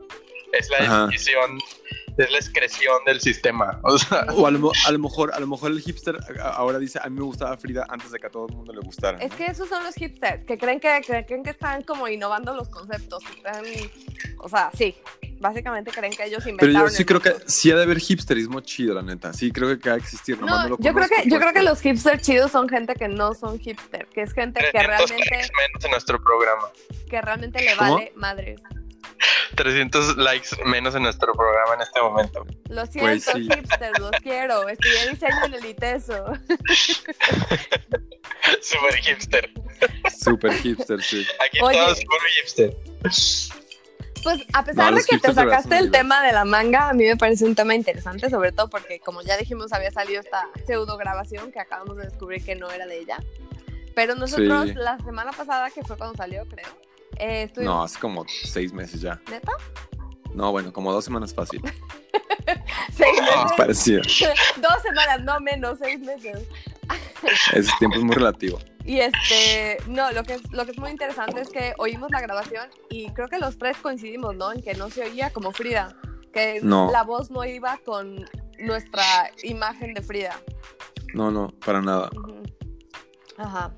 es 0.57 0.69
la 0.69 0.77
Ajá. 0.77 0.99
definición, 1.07 1.57
es 2.17 2.31
la 2.31 2.37
excreción 2.37 2.95
del 3.05 3.19
sistema, 3.19 3.79
o 3.83 3.97
sea, 3.97 4.25
O 4.35 4.47
a 4.47 4.51
lo, 4.51 4.59
mo- 4.59 4.71
a 4.87 4.91
lo 4.91 4.99
mejor, 4.99 5.33
a 5.33 5.39
lo 5.39 5.47
mejor 5.47 5.71
el 5.71 5.81
hipster 5.81 6.17
ahora 6.41 6.79
dice, 6.79 6.99
a 7.01 7.09
mí 7.09 7.17
me 7.17 7.25
gustaba 7.25 7.57
Frida 7.57 7.85
antes 7.89 8.11
de 8.11 8.19
que 8.19 8.27
a 8.27 8.29
todo 8.29 8.47
el 8.47 8.55
mundo 8.55 8.71
le 8.73 8.79
gustara. 8.81 9.17
Es 9.19 9.31
¿no? 9.31 9.37
que 9.37 9.45
esos 9.47 9.67
son 9.67 9.83
los 9.83 9.93
hipsters, 9.95 10.45
que 10.45 10.57
creen 10.57 10.79
que, 10.79 11.01
que 11.05 11.25
creen 11.25 11.43
que 11.43 11.49
están 11.49 11.83
como 11.83 12.07
innovando 12.07 12.53
los 12.53 12.69
conceptos. 12.69 13.21
están- 13.35 13.65
o 14.39 14.47
sea, 14.47 14.69
sí, 14.77 14.95
básicamente 15.39 15.91
creen 15.91 16.13
que 16.13 16.23
ellos 16.23 16.39
Pero 16.43 16.51
inventaron. 16.51 16.89
yo 16.89 16.95
sí 16.95 17.03
creo 17.03 17.19
que 17.21 17.33
sí 17.47 17.69
ha 17.71 17.75
de 17.75 17.83
haber 17.83 17.97
hipsterismo 17.97 18.61
chido, 18.61 18.93
la 18.93 19.01
neta. 19.01 19.33
Sí 19.33 19.51
creo 19.51 19.77
que 19.77 19.89
va 19.89 19.95
a 19.95 19.97
existir. 19.97 20.39
no 20.39 20.45
No, 20.45 20.69
lo 20.69 20.77
yo 20.79 20.93
creo 20.93 21.07
que 21.09 21.15
yo 21.23 21.29
pues, 21.29 21.41
creo 21.41 21.53
que 21.53 21.59
pero- 21.59 21.63
los 21.69 21.81
hipsters 21.81 22.21
chidos 22.21 22.51
son 22.51 22.69
gente 22.69 22.93
que 22.95 23.07
no 23.09 23.33
son 23.33 23.59
hipster, 23.59 24.05
que 24.07 24.21
es 24.21 24.31
gente 24.33 24.61
que 24.61 24.71
300 24.71 25.09
realmente 25.09 25.51
menos 25.57 25.83
en 25.85 25.91
nuestro 25.91 26.23
programa. 26.23 26.63
que 27.09 27.21
realmente 27.21 27.61
le 27.61 27.75
¿Cómo? 27.75 27.95
vale 27.95 28.13
madres. 28.15 28.61
300 29.55 30.17
likes 30.17 30.49
menos 30.65 30.95
en 30.95 31.03
nuestro 31.03 31.33
programa 31.33 31.75
en 31.75 31.81
este 31.81 32.01
momento. 32.01 32.45
Lo 32.69 32.85
siento, 32.85 33.09
Pues 33.09 33.23
sí. 33.25 33.43
hipsters, 33.49 33.99
los 33.99 34.11
quiero. 34.21 34.67
Estudié 34.67 35.09
diseño 35.11 35.45
en 35.45 35.53
el 35.53 35.65
ITESO. 35.65 36.25
Super 38.61 38.95
hipster. 38.95 39.49
Súper 40.19 40.53
hipster, 40.53 41.01
sí. 41.01 41.25
Aquí 41.45 41.59
Oye. 41.61 41.77
todos 41.77 41.97
super 41.99 42.19
hipster. 42.37 42.77
Pues 44.23 44.41
a 44.53 44.63
pesar 44.65 44.91
No, 44.91 44.97
de 44.97 45.03
que 45.03 45.17
te 45.19 45.33
sacaste 45.33 45.77
el 45.77 45.91
tema 45.91 46.23
de 46.25 46.31
la 46.31 46.45
manga, 46.45 46.89
a 46.89 46.93
mí 46.93 47.03
me 47.05 47.15
parece 47.15 47.45
un 47.45 47.53
tema 47.53 47.75
interesante, 47.75 48.29
sobre 48.29 48.51
todo 48.51 48.69
porque, 48.69 48.99
como 48.99 49.21
ya 49.21 49.37
dijimos, 49.37 49.71
había 49.71 49.91
salido 49.91 50.19
esta 50.21 50.47
pseudo 50.65 50.97
grabación 50.97 51.51
que 51.51 51.59
acabamos 51.59 51.97
de 51.97 52.05
descubrir 52.05 52.43
que 52.43 52.55
no 52.55 52.71
era 52.71 52.87
de 52.87 52.99
ella. 52.99 53.17
Pero 53.93 54.15
nosotros 54.15 54.69
Sí. 54.69 54.73
la 54.73 54.97
semana 54.99 55.31
pasada, 55.31 55.69
que 55.69 55.83
fue 55.83 55.95
cuando 55.97 56.15
salió, 56.17 56.43
creo, 56.47 56.67
eh, 57.19 57.51
No, 57.57 57.83
hace 57.83 57.99
como 57.99 58.25
seis 58.43 58.73
meses 58.73 59.01
ya. 59.01 59.21
¿Neta? 59.29 59.51
No, 60.33 60.51
bueno, 60.51 60.73
como 60.73 60.91
dos 60.91 61.05
semanas 61.05 61.33
fácil. 61.33 61.61
Seis 62.93 63.17
Es 63.17 63.21
meses. 63.21 63.51
parecido. 63.57 64.01
Dos 64.61 64.81
semanas, 64.83 65.21
no 65.23 65.39
menos, 65.39 65.79
seis 65.81 65.99
meses. 65.99 66.47
Ese 67.53 67.71
tiempo 67.79 67.97
es 67.97 68.03
muy 68.03 68.15
relativo. 68.15 68.59
Y 68.83 68.99
este, 68.99 69.77
no, 69.87 70.11
lo 70.11 70.23
que, 70.23 70.35
es, 70.35 70.51
lo 70.51 70.63
que 70.65 70.71
es 70.71 70.77
muy 70.77 70.91
interesante 70.91 71.41
es 71.41 71.49
que 71.49 71.73
oímos 71.79 72.11
la 72.11 72.21
grabación 72.21 72.69
y 72.89 73.09
creo 73.13 73.27
que 73.27 73.39
los 73.39 73.57
tres 73.57 73.77
coincidimos, 73.77 74.35
¿no? 74.35 74.51
En 74.53 74.61
que 74.61 74.75
no 74.75 74.89
se 74.89 75.03
oía 75.03 75.31
como 75.31 75.51
Frida, 75.51 75.95
que 76.33 76.59
No. 76.61 76.91
la 76.91 77.03
voz 77.03 77.31
no 77.31 77.43
iba 77.45 77.79
con 77.83 78.23
nuestra 78.59 79.03
imagen 79.43 79.93
de 79.95 80.01
Frida. 80.01 80.39
No, 81.13 81.31
no, 81.31 81.47
para 81.65 81.81
nada. 81.81 82.09
Ajá. 83.37 83.75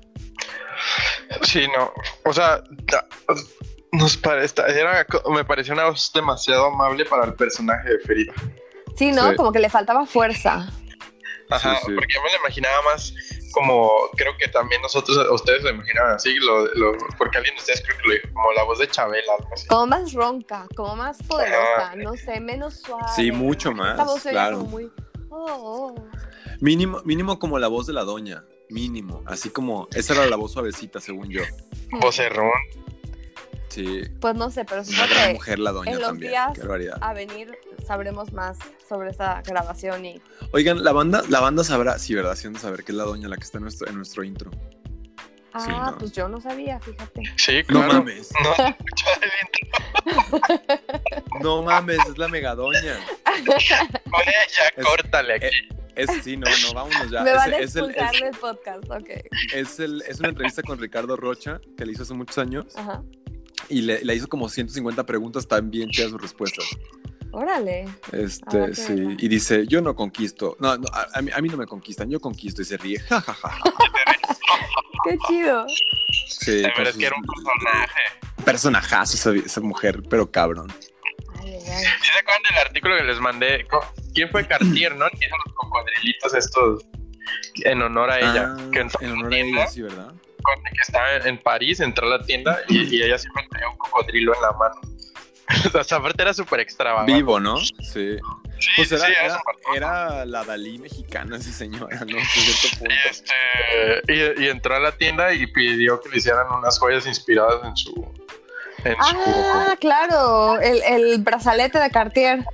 Sí, 1.42 1.66
no. 1.76 1.92
O 2.24 2.32
sea, 2.32 2.62
nos 3.92 4.16
parece, 4.16 4.62
era, 4.68 5.06
me 5.30 5.44
pareció 5.44 5.74
una 5.74 5.86
voz 5.86 6.10
demasiado 6.12 6.66
amable 6.66 7.04
para 7.04 7.24
el 7.26 7.34
personaje 7.34 7.88
de 7.90 7.98
Frida. 8.00 8.32
Sí, 8.96 9.12
¿no? 9.12 9.30
Sí. 9.30 9.36
Como 9.36 9.52
que 9.52 9.58
le 9.60 9.70
faltaba 9.70 10.04
fuerza. 10.06 10.68
Ajá, 11.50 11.76
Sí, 11.76 11.86
sí. 11.86 11.92
porque 11.94 12.12
yo 12.14 12.22
me 12.22 12.30
lo 12.30 12.36
imaginaba 12.40 12.82
más 12.82 13.14
como, 13.52 13.90
creo 14.16 14.36
que 14.36 14.48
también 14.48 14.82
nosotros, 14.82 15.16
ustedes 15.30 15.62
lo 15.62 15.70
imaginaban 15.70 16.12
así, 16.16 16.34
lo, 16.40 16.66
lo- 16.74 16.92
porque 17.16 17.38
alguien 17.38 17.54
de 17.56 17.60
ustedes 17.60 17.82
creo 17.82 17.96
que 17.96 18.08
lo 18.08 18.14
dijo, 18.14 18.28
como 18.34 18.52
la 18.52 18.62
voz 18.64 18.78
de 18.78 18.88
Chabela, 18.88 19.32
algo 19.38 19.48
así. 19.54 19.66
Como 19.66 19.86
más 19.86 20.12
ronca, 20.12 20.66
como 20.76 20.94
más 20.96 21.22
poderosa, 21.22 21.94
no 21.96 22.14
sé, 22.16 22.40
menos 22.40 22.80
suave. 22.80 23.04
Sí, 23.16 23.32
mucho 23.32 23.72
más, 23.72 23.92
Esta 23.92 24.04
voz 24.04 24.22
claro. 24.22 24.58
como 24.58 24.68
muy... 24.70 24.92
oh, 25.30 25.94
oh. 25.96 26.08
Mínimo, 26.60 27.00
mínimo 27.04 27.38
como 27.38 27.58
la 27.58 27.68
voz 27.68 27.86
de 27.86 27.94
la 27.94 28.02
doña. 28.04 28.44
Mínimo. 28.70 29.22
Así 29.26 29.50
como, 29.50 29.88
esa 29.94 30.14
era 30.14 30.26
la 30.26 30.36
voz 30.36 30.52
suavecita, 30.52 31.00
según 31.00 31.30
yo. 31.30 31.42
Vocerrón. 32.00 32.50
Sí. 33.68 34.02
Pues 34.20 34.34
no 34.34 34.50
sé, 34.50 34.64
pero 34.64 34.80
Una 34.80 34.90
supongo 34.90 35.14
que 35.26 35.32
mujer 35.34 35.58
la 35.58 35.72
doña 35.72 35.92
en 35.92 35.98
los 35.98 36.08
también. 36.08 36.32
días 36.32 36.98
a 37.00 37.12
venir 37.12 37.56
sabremos 37.86 38.32
más 38.32 38.56
sobre 38.88 39.10
esa 39.10 39.42
grabación 39.42 40.04
y... 40.04 40.20
Oigan, 40.52 40.82
la 40.82 40.92
banda, 40.92 41.22
la 41.28 41.40
banda 41.40 41.62
sabrá, 41.64 41.98
sí, 41.98 42.14
¿verdad? 42.14 42.36
De 42.36 42.58
saber 42.58 42.82
que 42.84 42.92
es 42.92 42.98
la 42.98 43.04
doña 43.04 43.28
la 43.28 43.36
que 43.36 43.44
está 43.44 43.58
en 43.58 43.64
nuestro, 43.64 43.88
en 43.88 43.96
nuestro 43.96 44.24
intro. 44.24 44.50
Ah, 45.52 45.60
Sí, 45.64 45.70
no. 45.70 45.98
pues 45.98 46.12
yo 46.12 46.28
no 46.28 46.40
sabía, 46.40 46.78
fíjate. 46.80 47.22
Sí, 47.36 47.58
No 47.68 47.80
claro. 47.80 47.92
mames. 47.94 48.30
No, 48.42 48.54
el 48.66 49.30
intro. 49.44 50.78
No 51.42 51.62
mames, 51.62 51.98
es 52.08 52.18
la 52.18 52.28
mega 52.28 52.54
doña. 52.54 52.98
Oye, 53.26 54.32
ya 54.56 54.66
Es- 54.76 54.84
córtale 54.84 55.34
aquí. 55.34 55.68
Es, 55.98 56.10
sí, 56.24 56.36
no, 56.36 56.46
no, 56.48 56.74
vámonos 56.74 57.10
ya. 57.10 57.22
Me 57.22 57.30
Es- 57.30 57.36
van 57.36 57.52
a 57.52 57.56
es, 57.58 57.76
el, 57.76 57.84
expulsar 57.84 58.14
es, 58.14 58.20
del 58.22 58.30
podcast, 58.40 58.90
ok. 58.90 59.10
es 59.54 59.80
el- 59.80 60.02
es 60.08 60.20
una 60.20 60.28
entrevista 60.30 60.62
con 60.62 60.78
Ricardo 60.78 61.16
Rocha 61.16 61.60
que 61.76 61.84
le 61.84 61.92
hizo 61.92 62.02
hace 62.04 62.14
muchos 62.14 62.38
años. 62.38 62.66
Ajá. 62.76 63.02
y 63.68 63.82
le, 63.82 64.02
le 64.04 64.14
hizo 64.14 64.28
como 64.28 64.48
150 64.48 65.04
preguntas, 65.04 65.46
tan 65.46 65.70
bien 65.70 65.90
chidas 65.90 66.10
sus 66.12 66.22
respuestas. 66.22 66.64
Órale. 67.32 67.86
Este, 68.12 68.58
Ah, 68.62 68.68
sí, 68.72 68.94
y 69.18 69.28
dice, 69.28 69.66
yo 69.66 69.82
no 69.82 69.94
conquisto, 69.94 70.56
no, 70.60 70.78
no, 70.78 70.86
a, 70.92 71.18
a 71.18 71.20
mí, 71.20 71.30
a 71.34 71.40
mí 71.42 71.48
no 71.50 71.56
me 71.58 71.66
conquistan, 71.66 72.08
yo 72.08 72.18
conquisto 72.20 72.62
y 72.62 72.64
se 72.64 72.76
ríe, 72.78 72.98
ja, 73.00 73.20
ja, 73.20 73.34
ja, 73.34 73.48
ja. 73.50 73.62
Qué 75.04 75.18
chido. 75.26 75.66
Sí, 76.28 76.62
pero 76.76 76.88
es 76.88 76.96
que 76.96 77.06
era 77.06 77.16
un 77.16 77.24
personaje. 77.24 78.00
personajazo 78.44 79.16
esa, 79.16 79.44
esa 79.46 79.60
mujer, 79.60 80.02
pero 80.08 80.30
cabrón. 80.30 80.68
Ay. 81.70 81.84
¿Sí 82.02 82.10
se 82.12 82.18
acuerdan 82.18 82.42
del 82.50 82.58
artículo 82.66 82.96
que 82.96 83.04
les 83.04 83.20
mandé? 83.20 83.66
¿Quién 84.14 84.30
fue 84.30 84.46
Cartier, 84.46 84.96
no? 84.96 85.08
Que 85.10 85.26
hizo 85.26 85.36
los 85.44 85.54
cocodrilitos 85.54 86.34
estos 86.34 86.84
en 87.64 87.82
honor 87.82 88.10
a 88.10 88.18
ella. 88.18 88.54
Ah, 88.56 88.70
que 88.72 88.80
entró 88.80 89.00
en 89.02 89.06
a 89.06 89.08
la 89.08 89.14
honor 89.14 89.26
a 89.26 89.30
tienda, 89.30 89.60
ella, 89.62 89.66
sí, 89.70 89.82
¿verdad? 89.82 90.12
con- 90.42 90.62
que 90.64 90.80
estaba 90.80 91.14
en, 91.16 91.26
en 91.26 91.38
París, 91.38 91.80
entró 91.80 92.06
a 92.06 92.18
la 92.18 92.24
tienda 92.24 92.58
y, 92.68 92.96
y 92.96 93.02
ella 93.02 93.18
siempre 93.18 93.46
traía 93.50 93.68
un 93.68 93.76
cocodrilo 93.76 94.34
en 94.34 94.42
la 94.42 94.52
mano. 94.52 94.80
o 95.80 95.84
sea, 95.84 95.98
aparte 95.98 96.22
era 96.22 96.34
súper 96.34 96.60
extravagante. 96.60 97.12
Vivo, 97.12 97.40
¿no? 97.40 97.56
Sí. 97.58 98.16
Sí, 98.60 98.70
Pues 98.76 98.90
era, 98.90 99.06
sí, 99.06 99.12
era 99.22 99.40
era, 99.74 100.26
la 100.26 100.42
Dalí 100.44 100.78
mexicana, 100.78 101.36
esa 101.36 101.52
señora, 101.52 102.00
¿no? 102.04 102.18
Cierto 102.24 102.78
punto. 102.78 102.92
Y, 102.94 103.08
este, 103.08 104.40
y, 104.40 104.44
y 104.44 104.48
entró 104.48 104.74
a 104.74 104.80
la 104.80 104.92
tienda 104.92 105.32
y 105.32 105.46
pidió 105.46 106.00
que 106.00 106.08
le 106.08 106.18
hicieran 106.18 106.50
unas 106.52 106.76
joyas 106.78 107.06
inspiradas 107.06 107.64
en 107.64 107.76
su. 107.76 108.12
En 108.84 108.96
Ah, 109.00 109.76
claro, 109.80 110.60
el, 110.60 110.82
el 110.82 111.18
brazalete 111.22 111.78
de 111.78 111.90
Cartier. 111.90 112.44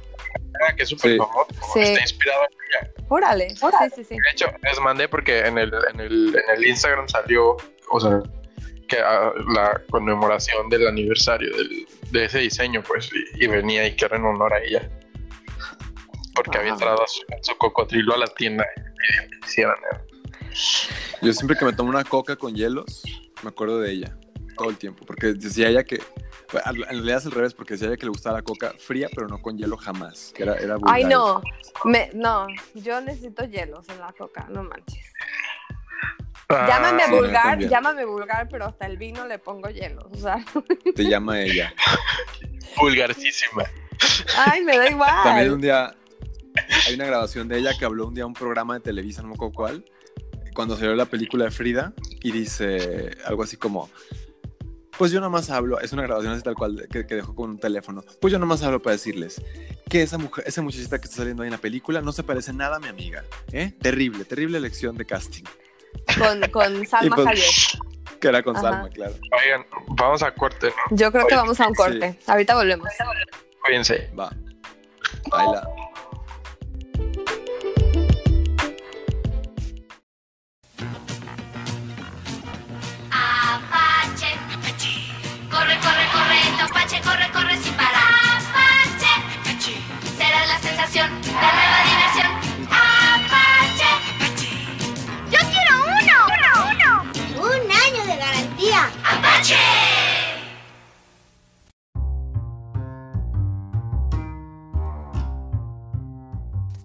ah, 0.67 0.75
que 0.77 0.83
es 0.85 0.89
súper 0.89 1.13
Sí. 1.13 1.19
famoso. 1.19 1.47
Sí. 1.75 1.81
Está 1.81 2.01
inspirado 2.01 2.41
en 2.45 2.85
ella. 2.87 2.93
Órale. 3.09 3.51
Sí, 3.51 3.67
sí, 3.97 4.05
sí. 4.05 4.15
De 4.15 4.31
hecho, 4.33 4.47
les 4.63 4.81
mandé 4.81 5.09
porque 5.09 5.41
en 5.41 5.59
el, 5.59 5.73
en 5.93 6.01
el, 6.01 6.35
en 6.35 6.57
el 6.57 6.67
Instagram 6.67 7.09
salió, 7.09 7.57
o 7.91 8.01
sea, 8.01 8.21
que 8.89 8.99
ah, 8.99 9.33
la 9.55 9.81
conmemoración 9.91 10.69
del 10.71 10.87
aniversario 10.89 11.55
del- 11.57 11.87
de 12.11 12.25
ese 12.25 12.39
diseño, 12.39 12.83
pues, 12.83 13.11
y, 13.35 13.45
y 13.45 13.47
venía 13.49 13.87
y 13.87 13.95
que 13.97 14.05
era 14.07 14.17
en 14.17 14.25
honor 14.25 14.55
a 14.55 14.61
ella. 14.63 14.89
Porque 16.35 16.59
había 16.59 16.73
Wow. 16.73 16.79
entrado 16.81 17.03
a 17.03 17.07
su, 17.07 17.23
su 17.43 17.57
cocodrilo 17.59 18.15
a 18.15 18.19
la 18.19 18.27
tienda 18.27 18.65
y 18.77 19.29
que 19.31 19.47
hicieran. 19.47 19.77
Yo 21.23 21.33
siempre 21.33 21.57
que 21.57 21.65
me 21.65 21.73
tomo 21.73 21.91
una 21.91 22.05
coca 22.05 22.37
con 22.37 22.55
hielos, 22.55 23.03
me 23.43 23.49
acuerdo 23.51 23.81
de 23.81 23.91
ella, 23.93 24.17
todo 24.55 24.71
el 24.71 24.77
tiempo, 24.77 25.05
porque 25.05 25.35
decía 25.35 25.69
ella 25.69 25.85
que, 25.85 25.97
en 25.97 26.75
realidad 26.83 27.19
es 27.19 27.27
al 27.27 27.33
revés, 27.33 27.55
porque 27.55 27.75
decía 27.75 27.89
ella 27.89 27.97
que 27.97 28.07
le 28.07 28.11
gustaba 28.11 28.39
la 28.39 28.43
coca 28.43 28.73
fría, 28.79 29.09
pero 29.15 29.29
no 29.29 29.41
con 29.41 29.59
hielo 29.59 29.77
jamás, 29.77 30.33
que 30.35 30.43
era, 30.43 30.55
era 30.57 30.77
Ay, 30.87 31.05
no. 31.05 31.43
Me, 31.85 32.11
no, 32.15 32.47
yo 32.75 33.01
necesito 33.01 33.45
hielos 33.45 33.89
en 33.89 33.99
la 34.01 34.13
coca, 34.13 34.47
no 34.51 34.63
manches. 34.63 35.05
Llámame 36.49 37.03
Ah, 37.03 37.07
sí, 37.07 37.11
no, 37.13 37.17
vulgar, 37.17 37.59
llámame 37.59 38.05
vulgar, 38.05 38.49
pero 38.51 38.67
hasta 38.67 38.87
el 38.87 38.99
vino 38.99 39.27
le 39.27 39.39
pongo 39.39 39.71
hielos. 39.71 40.05
O 40.13 40.17
sea, 40.17 40.45
Te 40.95 41.05
llama 41.05 41.41
ella. 41.41 41.73
vulgarcísima. 42.77 43.65
ay, 44.37 44.63
me 44.63 44.77
da 44.77 44.91
igual. 44.91 45.23
También 45.23 45.53
un 45.53 45.61
día, 45.61 45.95
hay 46.87 46.95
una 46.95 47.07
grabación 47.07 47.49
de 47.49 47.59
ella 47.59 47.73
que 47.79 47.85
habló 47.85 48.09
un 48.09 48.15
día 48.15 48.25
a 48.25 48.27
un 48.27 48.35
programa 48.35 48.75
de 48.75 48.81
Televisa, 48.81 49.23
no 49.23 49.29
me 49.29 49.35
acuerdo 49.35 49.55
cuál, 49.55 49.85
cuando 50.55 50.77
salió 50.77 50.95
la 50.95 51.07
película 51.07 51.47
de 51.47 51.51
Frida, 51.51 51.95
y 52.23 52.31
dice 52.31 53.17
algo 53.25 53.43
así 53.43 53.57
como, 53.57 53.91
pues 54.99 55.11
yo 55.13 55.21
nomás 55.21 55.51
hablo, 55.51 55.81
es 55.81 55.93
una 55.93 56.03
grabación 56.03 56.33
así 56.33 56.43
tal 56.43 56.55
cual 56.55 56.87
que, 56.91 57.07
que 57.07 57.15
dejó 57.17 57.35
con 57.35 57.51
un 57.51 57.59
teléfono, 57.59 58.05
pues 58.21 58.33
yo 58.33 58.39
nomás 58.39 58.63
hablo 58.63 58.81
para 58.83 58.93
decirles 58.93 59.41
que 59.89 60.03
esa 60.03 60.19
mujer, 60.19 60.45
esa 60.47 60.63
muchachita 60.63 60.99
que 60.99 61.05
está 61.05 61.17
saliendo 61.19 61.43
ahí 61.43 61.49
en 61.49 61.53
la 61.53 61.59
película 61.59 62.01
no 62.01 62.13
se 62.13 62.23
parece 62.23 62.53
nada 62.53 62.77
a 62.77 62.81
mi 62.81 62.89
amiga, 62.89 63.25
¿eh? 63.53 63.73
Terrible, 63.81 64.25
terrible 64.25 64.59
elección 64.59 64.97
de 64.97 65.05
casting, 65.07 65.45
Con, 66.19 66.41
con 66.51 66.87
Salma 66.87 67.17
pues- 67.17 67.27
Hayek. 67.29 68.19
que 68.21 68.29
era 68.29 68.43
con 68.43 68.57
Ajá. 68.57 68.71
Salma, 68.71 68.89
claro. 68.89 69.15
Oigan, 69.43 69.67
vamos 69.89 70.23
a 70.23 70.33
corte, 70.35 70.69
¿no? 70.91 70.97
Yo 70.97 71.11
creo 71.13 71.27
que 71.27 71.35
vamos 71.35 71.61
a 71.61 71.69
un 71.69 71.75
corte. 71.75 72.19
Ahorita 72.27 72.55
volvemos. 72.55 72.89
Cuídense. 73.65 74.11
Va, 74.19 74.33
baila. 75.31 75.67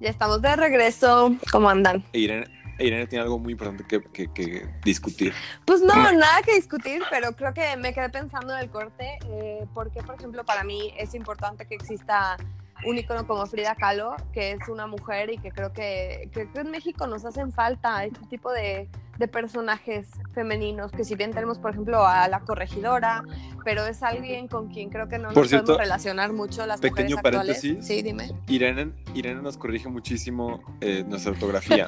Ya 0.09 0.13
estamos 0.13 0.41
de 0.41 0.55
regreso. 0.55 1.35
¿Cómo 1.51 1.69
andan? 1.69 2.03
Irene, 2.13 2.47
Irene 2.79 3.05
tiene 3.05 3.21
algo 3.25 3.37
muy 3.37 3.51
importante 3.51 3.83
que, 3.87 4.01
que- 4.11 4.33
que 4.33 4.67
discutir. 4.83 5.31
Pues 5.65 5.81
no, 5.81 5.93
nada 6.13 6.41
que 6.43 6.55
discutir, 6.55 7.03
pero 7.11 7.33
creo 7.33 7.53
que 7.53 7.77
me 7.77 7.93
quedé 7.93 8.09
pensando 8.09 8.53
en 8.57 8.59
el 8.63 8.71
corte, 8.71 9.19
eh, 9.27 9.67
porque 9.75 10.01
por 10.01 10.15
ejemplo 10.15 10.43
para 10.43 10.63
mí 10.63 10.91
es 10.97 11.13
importante 11.13 11.67
que 11.67 11.75
exista 11.75 12.37
un 12.85 12.97
icono 12.97 13.25
como 13.27 13.45
Frida 13.45 13.75
Kahlo, 13.75 14.15
que 14.33 14.51
es 14.51 14.67
una 14.69 14.87
mujer 14.87 15.31
y 15.31 15.37
que 15.37 15.51
creo 15.51 15.71
que, 15.73 16.29
creo 16.33 16.51
que 16.51 16.59
en 16.61 16.71
México 16.71 17.07
nos 17.07 17.25
hacen 17.25 17.51
falta 17.51 18.05
este 18.05 18.25
tipo 18.27 18.51
de, 18.51 18.87
de 19.17 19.27
personajes 19.27 20.07
femeninos, 20.33 20.91
que 20.91 21.03
si 21.03 21.15
bien 21.15 21.31
tenemos 21.31 21.59
por 21.59 21.71
ejemplo 21.71 22.05
a 22.07 22.27
la 22.27 22.39
corregidora, 22.41 23.23
pero 23.65 23.85
es 23.85 24.01
alguien 24.03 24.47
con 24.47 24.69
quien 24.69 24.89
creo 24.89 25.07
que 25.09 25.17
no 25.17 25.25
nos 25.25 25.33
Por 25.33 25.47
cierto, 25.47 25.65
podemos 25.73 25.81
relacionar 25.83 26.31
mucho 26.33 26.65
las 26.65 26.79
pequeño 26.79 27.17
mujeres 27.17 27.39
actuales. 27.39 27.57
paréntesis. 27.57 27.85
Sí, 27.87 28.01
dime. 28.01 28.31
Irene, 28.47 28.93
Irene 29.13 29.41
nos 29.41 29.57
corrige 29.57 29.89
muchísimo 29.89 30.61
eh, 30.81 31.03
nuestra 31.07 31.31
ortografía. 31.33 31.85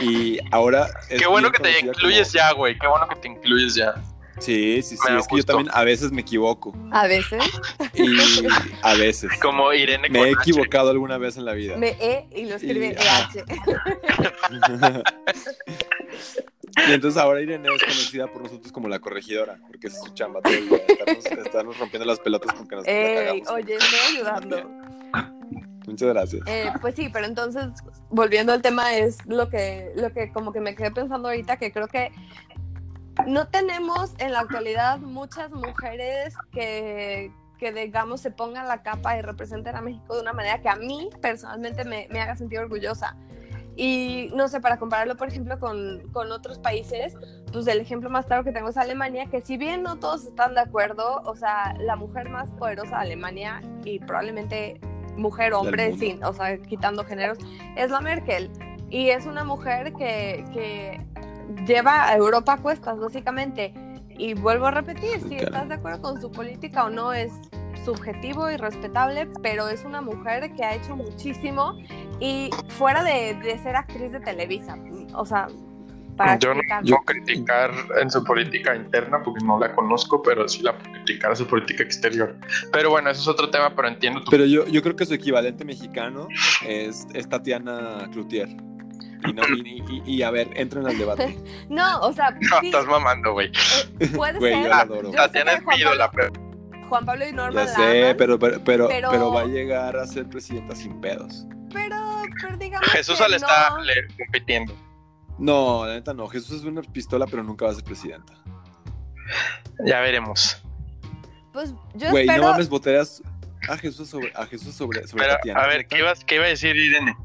y 0.00 0.38
ahora. 0.50 0.88
Qué 1.08 1.26
bueno 1.26 1.50
que 1.52 1.62
te 1.62 1.80
incluyes 1.80 2.28
como- 2.32 2.38
ya, 2.38 2.52
güey. 2.52 2.78
Qué 2.78 2.86
bueno 2.86 3.06
que 3.08 3.16
te 3.16 3.28
incluyes 3.28 3.74
ya. 3.74 3.94
Sí, 4.44 4.82
sí, 4.82 4.96
sí. 4.96 5.02
Me 5.12 5.18
Es 5.20 5.28
que 5.28 5.36
yo 5.36 5.44
también 5.44 5.68
a 5.72 5.84
veces 5.84 6.10
me 6.12 6.20
equivoco. 6.22 6.74
A 6.90 7.06
veces 7.06 7.42
Y 7.94 8.06
a 8.82 8.94
veces. 8.94 9.30
Como 9.40 9.72
Irene 9.72 10.08
Me 10.10 10.18
con 10.18 10.28
he 10.28 10.32
H. 10.32 10.38
equivocado 10.40 10.90
alguna 10.90 11.16
vez 11.18 11.36
en 11.36 11.44
la 11.44 11.52
vida. 11.52 11.76
me 11.76 11.90
E 12.00 12.26
y 12.34 12.46
lo 12.46 12.56
escribe 12.56 12.96
Y- 12.98 13.06
ajá. 13.06 13.30
EH. 14.50 15.02
y 16.88 16.92
entonces 16.92 17.20
ahora 17.20 17.40
Irene 17.40 17.68
es 17.74 17.82
conocida 17.82 18.26
por 18.26 18.42
nosotros 18.42 18.72
como 18.72 18.88
la 18.88 18.98
corregidora, 18.98 19.58
porque 19.68 19.88
es 19.88 20.00
su 20.02 20.12
chamba 20.14 20.40
todo 20.40 20.54
el 20.54 20.68
día, 20.68 20.78
estarnos, 20.88 21.26
estarnos 21.26 21.78
rompiendo 21.78 22.06
las 22.06 22.18
pelotas 22.20 22.54
con 22.54 22.66
que 22.66 22.76
nos 22.76 22.86
la 22.86 22.92
Ey, 22.92 23.42
oye, 23.50 23.74
estoy 23.76 24.16
ayudando. 24.16 24.70
Muchas 25.86 26.08
gracias. 26.10 26.42
Eh, 26.46 26.70
pues 26.80 26.94
sí, 26.94 27.08
pero 27.12 27.26
entonces, 27.26 27.64
volviendo 28.08 28.52
al 28.52 28.62
tema, 28.62 28.94
es 28.96 29.18
lo 29.26 29.48
que, 29.50 29.90
lo 29.96 30.12
que 30.12 30.30
como 30.32 30.52
que 30.52 30.60
me 30.60 30.76
quedé 30.76 30.92
pensando 30.92 31.28
ahorita, 31.28 31.56
que 31.56 31.72
creo 31.72 31.88
que 31.88 32.10
no 33.26 33.48
tenemos 33.48 34.14
en 34.18 34.32
la 34.32 34.40
actualidad 34.40 34.98
muchas 34.98 35.52
mujeres 35.52 36.34
que, 36.52 37.32
que 37.58 37.72
digamos, 37.72 38.20
se 38.20 38.30
pongan 38.30 38.68
la 38.68 38.82
capa 38.82 39.16
y 39.16 39.22
representen 39.22 39.76
a 39.76 39.80
México 39.80 40.14
de 40.14 40.22
una 40.22 40.32
manera 40.32 40.60
que 40.60 40.68
a 40.68 40.76
mí 40.76 41.10
personalmente 41.20 41.84
me, 41.84 42.08
me 42.10 42.20
haga 42.20 42.36
sentir 42.36 42.58
orgullosa. 42.58 43.16
Y 43.74 44.28
no 44.34 44.48
sé, 44.48 44.60
para 44.60 44.78
compararlo, 44.78 45.16
por 45.16 45.28
ejemplo, 45.28 45.58
con, 45.58 46.08
con 46.12 46.30
otros 46.30 46.58
países, 46.58 47.16
pues 47.52 47.66
el 47.66 47.80
ejemplo 47.80 48.10
más 48.10 48.26
claro 48.26 48.44
que 48.44 48.52
tengo 48.52 48.68
es 48.68 48.76
Alemania, 48.76 49.26
que 49.30 49.40
si 49.40 49.56
bien 49.56 49.82
no 49.82 49.98
todos 49.98 50.26
están 50.26 50.54
de 50.54 50.60
acuerdo, 50.60 51.22
o 51.24 51.34
sea, 51.34 51.74
la 51.78 51.96
mujer 51.96 52.28
más 52.28 52.50
poderosa 52.50 52.96
de 52.96 53.02
Alemania 53.02 53.62
y 53.84 53.98
probablemente 53.98 54.78
mujer, 55.16 55.54
hombre, 55.54 55.96
sin, 55.96 56.22
o 56.22 56.32
sea, 56.34 56.58
quitando 56.58 57.04
géneros, 57.04 57.38
es 57.76 57.90
la 57.90 58.00
Merkel. 58.00 58.50
Y 58.90 59.08
es 59.08 59.24
una 59.24 59.42
mujer 59.42 59.94
que, 59.94 60.44
que 60.52 61.00
lleva 61.66 62.08
a 62.08 62.16
Europa 62.16 62.54
a 62.54 62.56
cuestas, 62.58 62.98
básicamente. 62.98 63.72
Y 64.18 64.34
vuelvo 64.34 64.66
a 64.66 64.70
repetir, 64.70 65.20
si 65.20 65.30
Caray. 65.30 65.44
estás 65.44 65.68
de 65.68 65.74
acuerdo 65.74 66.02
con 66.02 66.20
su 66.20 66.30
política 66.30 66.84
o 66.84 66.90
no, 66.90 67.12
es 67.12 67.32
subjetivo 67.84 68.50
y 68.50 68.56
respetable, 68.56 69.26
pero 69.42 69.68
es 69.68 69.84
una 69.84 70.00
mujer 70.00 70.52
que 70.54 70.64
ha 70.64 70.74
hecho 70.74 70.94
muchísimo 70.94 71.78
y 72.20 72.50
fuera 72.68 73.02
de, 73.02 73.34
de 73.42 73.58
ser 73.58 73.74
actriz 73.74 74.12
de 74.12 74.20
Televisa, 74.20 74.78
o 75.14 75.26
sea, 75.26 75.48
para 76.16 76.38
Yo 76.38 76.54
no 76.54 76.60
puedo 76.62 77.02
criticar 77.04 77.70
en 78.00 78.10
su 78.10 78.22
política 78.22 78.76
interna 78.76 79.22
porque 79.22 79.44
no 79.44 79.58
la 79.58 79.74
conozco, 79.74 80.22
pero 80.22 80.46
sí 80.48 80.62
la 80.62 80.76
puedo 80.76 80.92
criticar 80.92 81.30
en 81.30 81.36
su 81.36 81.46
política 81.46 81.82
exterior. 81.82 82.36
Pero 82.70 82.90
bueno, 82.90 83.10
eso 83.10 83.22
es 83.22 83.28
otro 83.28 83.50
tema, 83.50 83.74
pero 83.74 83.88
entiendo 83.88 84.22
tu 84.22 84.30
Pero 84.30 84.44
yo, 84.44 84.66
yo 84.66 84.82
creo 84.82 84.94
que 84.94 85.06
su 85.06 85.14
equivalente 85.14 85.64
mexicano 85.64 86.28
es, 86.66 87.06
es 87.14 87.28
Tatiana 87.28 88.08
Cloutier. 88.12 88.48
Y, 89.26 89.32
no, 89.32 89.42
y, 89.48 89.84
y- 89.88 90.02
y, 90.16 90.22
a 90.22 90.30
ver, 90.30 90.48
entren 90.54 90.86
al 90.86 90.98
debate. 90.98 91.38
No, 91.68 92.00
o 92.00 92.12
sea, 92.12 92.30
No, 92.40 92.60
sí, 92.60 92.66
estás 92.66 92.86
mamando, 92.86 93.32
güey. 93.32 93.50
eh, 94.00 94.08
puede 94.14 94.38
Güey, 94.38 94.52
ser. 94.54 94.62
yo 94.64 94.68
la 94.68 94.80
adoro. 94.80 95.10
Tatiana 95.10 95.52
es 95.52 95.64
Juan 95.64 95.78
ídola, 95.78 96.10
Pablo- 96.10 96.32
pero 96.32 96.88
Juan 96.88 97.06
Pablo 97.06 97.26
y 97.28 97.32
Norma 97.32 97.60
Ya 97.64 97.66
la 97.70 97.74
sé, 97.74 98.02
aman, 98.04 98.16
pero, 98.18 98.38
pero, 98.38 98.64
pero, 98.64 98.88
pero- 98.88 99.10
pero 99.10 99.32
va 99.32 99.42
a 99.42 99.46
llegar 99.46 99.96
a 99.96 100.06
ser 100.06 100.28
presidenta 100.28 100.74
sin 100.76 101.00
pedos. 101.00 101.46
pero, 101.72 102.22
pero 102.40 102.56
digamos 102.58 102.88
Jesús 102.90 103.18
que 103.18 103.28
le 103.28 103.36
está 103.36 103.70
no. 103.70 103.80
le- 103.82 104.06
compitiendo. 104.18 104.76
No, 105.38 105.86
la 105.86 105.94
neta 105.94 106.12
no. 106.12 106.28
Jesús 106.28 106.58
es 106.60 106.64
una 106.64 106.82
pistola, 106.82 107.26
pero 107.26 107.42
nunca 107.42 107.64
va 107.64 107.70
a 107.72 107.74
ser 107.74 107.84
presidenta. 107.84 108.34
Ya 109.84 110.00
veremos. 110.00 110.62
Pues 111.52 111.72
yo 111.94 112.10
Güey, 112.10 112.24
espero. 112.26 112.42
no 112.44 112.50
mames, 112.50 112.68
votarías 112.68 113.22
a 113.68 113.76
Jesús 113.76 114.08
sobre, 114.08 114.32
a 114.34 114.44
Jesús 114.46 114.74
sobre, 114.74 115.06
sobre 115.06 115.24
Pero, 115.24 115.36
Tatiana. 115.36 115.60
a 115.60 115.66
ver. 115.66 115.86
¿qué, 115.86 115.98
ibas, 115.98 116.24
¿qué 116.24 116.34
iba 116.36 116.44
a 116.44 116.48
decir 116.48 116.76
Irene? 116.76 117.16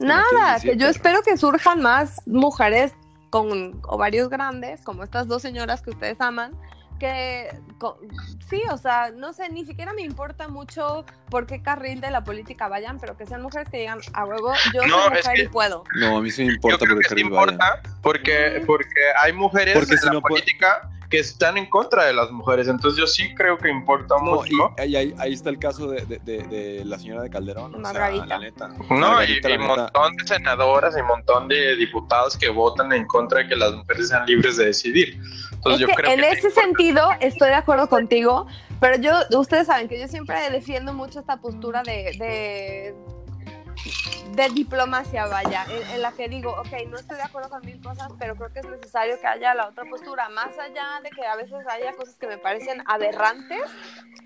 Nada, 0.00 0.60
que 0.60 0.76
yo 0.76 0.86
espero 0.88 1.22
que 1.22 1.36
surjan 1.36 1.80
más 1.82 2.22
mujeres 2.26 2.92
con 3.30 3.80
ovarios 3.86 4.28
grandes, 4.28 4.80
como 4.82 5.02
estas 5.04 5.26
dos 5.28 5.42
señoras 5.42 5.82
que 5.82 5.90
ustedes 5.90 6.20
aman, 6.20 6.52
que 6.98 7.48
co- 7.78 7.98
sí, 8.50 8.60
o 8.72 8.76
sea, 8.76 9.10
no 9.14 9.32
sé, 9.32 9.48
ni 9.50 9.64
siquiera 9.64 9.92
me 9.92 10.02
importa 10.02 10.48
mucho 10.48 11.04
por 11.30 11.46
qué 11.46 11.62
carril 11.62 12.00
de 12.00 12.10
la 12.10 12.24
política 12.24 12.66
vayan, 12.68 12.98
pero 12.98 13.16
que 13.16 13.24
sean 13.26 13.42
mujeres 13.42 13.68
que 13.70 13.78
digan 13.78 14.00
a 14.14 14.24
huevo, 14.24 14.52
yo 14.74 14.82
No, 14.86 14.94
soy 15.04 15.18
es 15.18 15.24
mujer 15.24 15.34
que- 15.36 15.42
y 15.42 15.48
puedo. 15.48 15.84
No, 15.96 16.16
a 16.16 16.20
mí 16.20 16.30
sí 16.30 16.42
me 16.42 16.48
Yo 16.48 16.54
importa 16.54 16.84
creo 16.86 16.96
que 16.96 17.02
sí 17.04 17.08
Carril 17.10 17.30
vaya. 17.30 17.52
importa 17.52 17.82
porque, 18.02 18.62
porque 18.66 19.00
hay 19.22 19.32
mujeres 19.32 19.74
Porque 19.74 19.92
en 19.94 19.98
si 20.00 20.06
la 20.06 20.12
no 20.12 20.20
puede- 20.22 20.42
política 20.42 20.90
que 21.10 21.18
están 21.18 21.56
en 21.56 21.66
contra 21.70 22.04
de 22.04 22.12
las 22.12 22.30
mujeres. 22.30 22.68
Entonces 22.68 23.00
yo 23.00 23.06
sí 23.06 23.34
creo 23.34 23.56
que 23.56 23.70
importa 23.70 24.16
No, 24.22 24.44
y 24.44 24.50
mucho. 24.54 24.74
ahí, 24.76 25.32
está 25.32 25.48
el 25.50 25.58
caso 25.58 25.88
de, 25.90 26.04
de- 26.04 26.18
de- 26.18 26.42
de 26.46 26.84
la 26.84 26.98
señora 26.98 27.22
de 27.22 27.30
Calderón. 27.30 27.74
O 27.74 27.78
sea, 27.78 27.82
Margarita. 27.92 28.26
la 28.26 28.38
neta. 28.38 28.68
No, 28.68 28.74
y, 28.84 29.00
Margarita, 29.00 29.50
y 29.50 29.56
un 29.56 29.66
montón 29.66 30.16
de 30.16 30.26
senadoras 30.26 30.94
y 30.96 31.00
un 31.00 31.06
montón 31.06 31.48
de 31.48 31.76
diputados 31.76 32.36
que 32.36 32.50
votan 32.50 32.92
en 32.92 33.06
contra 33.06 33.38
de 33.40 33.48
que 33.48 33.56
las 33.56 33.72
mujeres 33.72 34.08
sean 34.08 34.26
libres 34.26 34.56
de 34.58 34.66
decidir. 34.66 35.18
Entonces 35.52 35.74
Es 35.74 35.80
yo 35.80 35.86
que 35.88 35.94
creo 35.94 36.12
en 36.12 36.20
que 36.20 36.30
ese 36.30 36.50
sentido 36.50 37.08
estoy 37.20 37.48
de 37.48 37.54
acuerdo 37.54 37.88
contigo, 37.88 38.46
pero 38.80 38.96
yo, 38.98 39.12
ustedes 39.38 39.66
saben 39.66 39.88
que 39.88 39.98
yo 39.98 40.06
siempre 40.08 40.50
defiendo 40.50 40.92
mucho 40.92 41.20
esta 41.20 41.38
postura 41.38 41.82
de, 41.82 42.94
de, 44.34 44.48
diplomacia, 44.50 45.26
vaya, 45.26 45.64
en, 45.70 45.82
en 45.94 46.02
la 46.02 46.12
que 46.12 46.28
digo, 46.28 46.50
ok, 46.52 46.86
no 46.88 46.96
estoy 46.98 47.16
de 47.16 47.22
acuerdo 47.22 47.48
con 47.50 47.64
mil 47.64 47.80
cosas, 47.80 48.08
pero 48.18 48.36
creo 48.36 48.52
que 48.52 48.60
es 48.60 48.66
necesario 48.66 49.18
que 49.20 49.26
haya 49.26 49.54
la 49.54 49.68
otra 49.68 49.84
postura, 49.90 50.28
más 50.28 50.56
allá 50.58 51.00
de 51.02 51.10
que 51.10 51.26
a 51.26 51.34
veces 51.36 51.66
haya 51.68 51.92
cosas 51.94 52.14
que 52.16 52.26
me 52.26 52.38
parecen 52.38 52.82
aberrantes, 52.86 53.62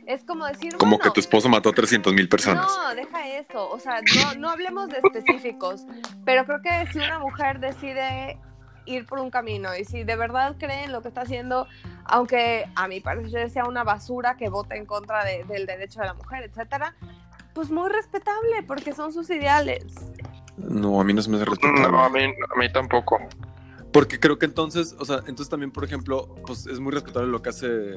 es 0.06 0.24
como 0.24 0.46
decir, 0.46 0.76
Como 0.76 0.96
bueno, 0.98 1.04
que 1.04 1.10
tu 1.14 1.20
esposo 1.20 1.48
mató 1.48 1.68
a 1.70 1.72
300 1.72 2.12
mil 2.12 2.28
personas. 2.28 2.66
no, 2.66 2.94
deja 2.94 3.28
eso. 3.28 3.70
O 3.70 3.78
sea, 3.78 4.00
no, 4.14 4.34
no 4.34 4.50
hablemos 4.50 4.88
de 4.88 4.98
específicos. 4.98 5.82
Pero 6.24 6.44
creo 6.44 6.60
que 6.60 6.86
si 6.92 6.98
una 6.98 7.18
mujer 7.20 7.60
decide 7.60 8.38
ir 8.84 9.06
por 9.06 9.20
un 9.20 9.30
camino 9.30 9.76
y 9.76 9.84
si 9.84 10.02
de 10.02 10.16
verdad 10.16 10.56
cree 10.58 10.84
en 10.84 10.92
lo 10.92 11.02
que 11.02 11.08
está 11.08 11.20
haciendo, 11.20 11.68
aunque 12.04 12.68
a 12.74 12.88
mi 12.88 13.00
parecer 13.00 13.48
sea 13.48 13.64
una 13.64 13.84
basura 13.84 14.36
que 14.36 14.48
vote 14.48 14.76
en 14.76 14.86
contra 14.86 15.24
de- 15.24 15.44
del 15.44 15.66
derecho 15.66 16.00
de 16.00 16.06
la 16.06 16.14
mujer, 16.14 16.42
etcétera, 16.42 16.96
pues 17.54 17.70
muy 17.70 17.88
respetable 17.90 18.62
porque 18.66 18.92
son 18.94 19.12
sus 19.12 19.28
ideales. 19.30 19.84
No, 20.56 21.00
a 21.00 21.04
mí 21.04 21.12
no 21.12 21.22
se 21.22 21.30
me 21.30 21.36
hace 21.36 21.44
respetable. 21.46 21.88
No, 21.90 22.02
a 22.04 22.08
mí, 22.08 22.20
a 22.24 22.58
mí 22.58 22.72
tampoco. 22.72 23.18
Porque 23.92 24.18
creo 24.18 24.38
que 24.38 24.46
entonces, 24.46 24.96
o 24.98 25.04
sea, 25.04 25.16
entonces 25.18 25.50
también, 25.50 25.70
por 25.70 25.84
ejemplo, 25.84 26.34
pues 26.46 26.66
es 26.66 26.80
muy 26.80 26.92
respetable 26.92 27.28
lo 27.28 27.42
que 27.42 27.50
hace, 27.50 27.92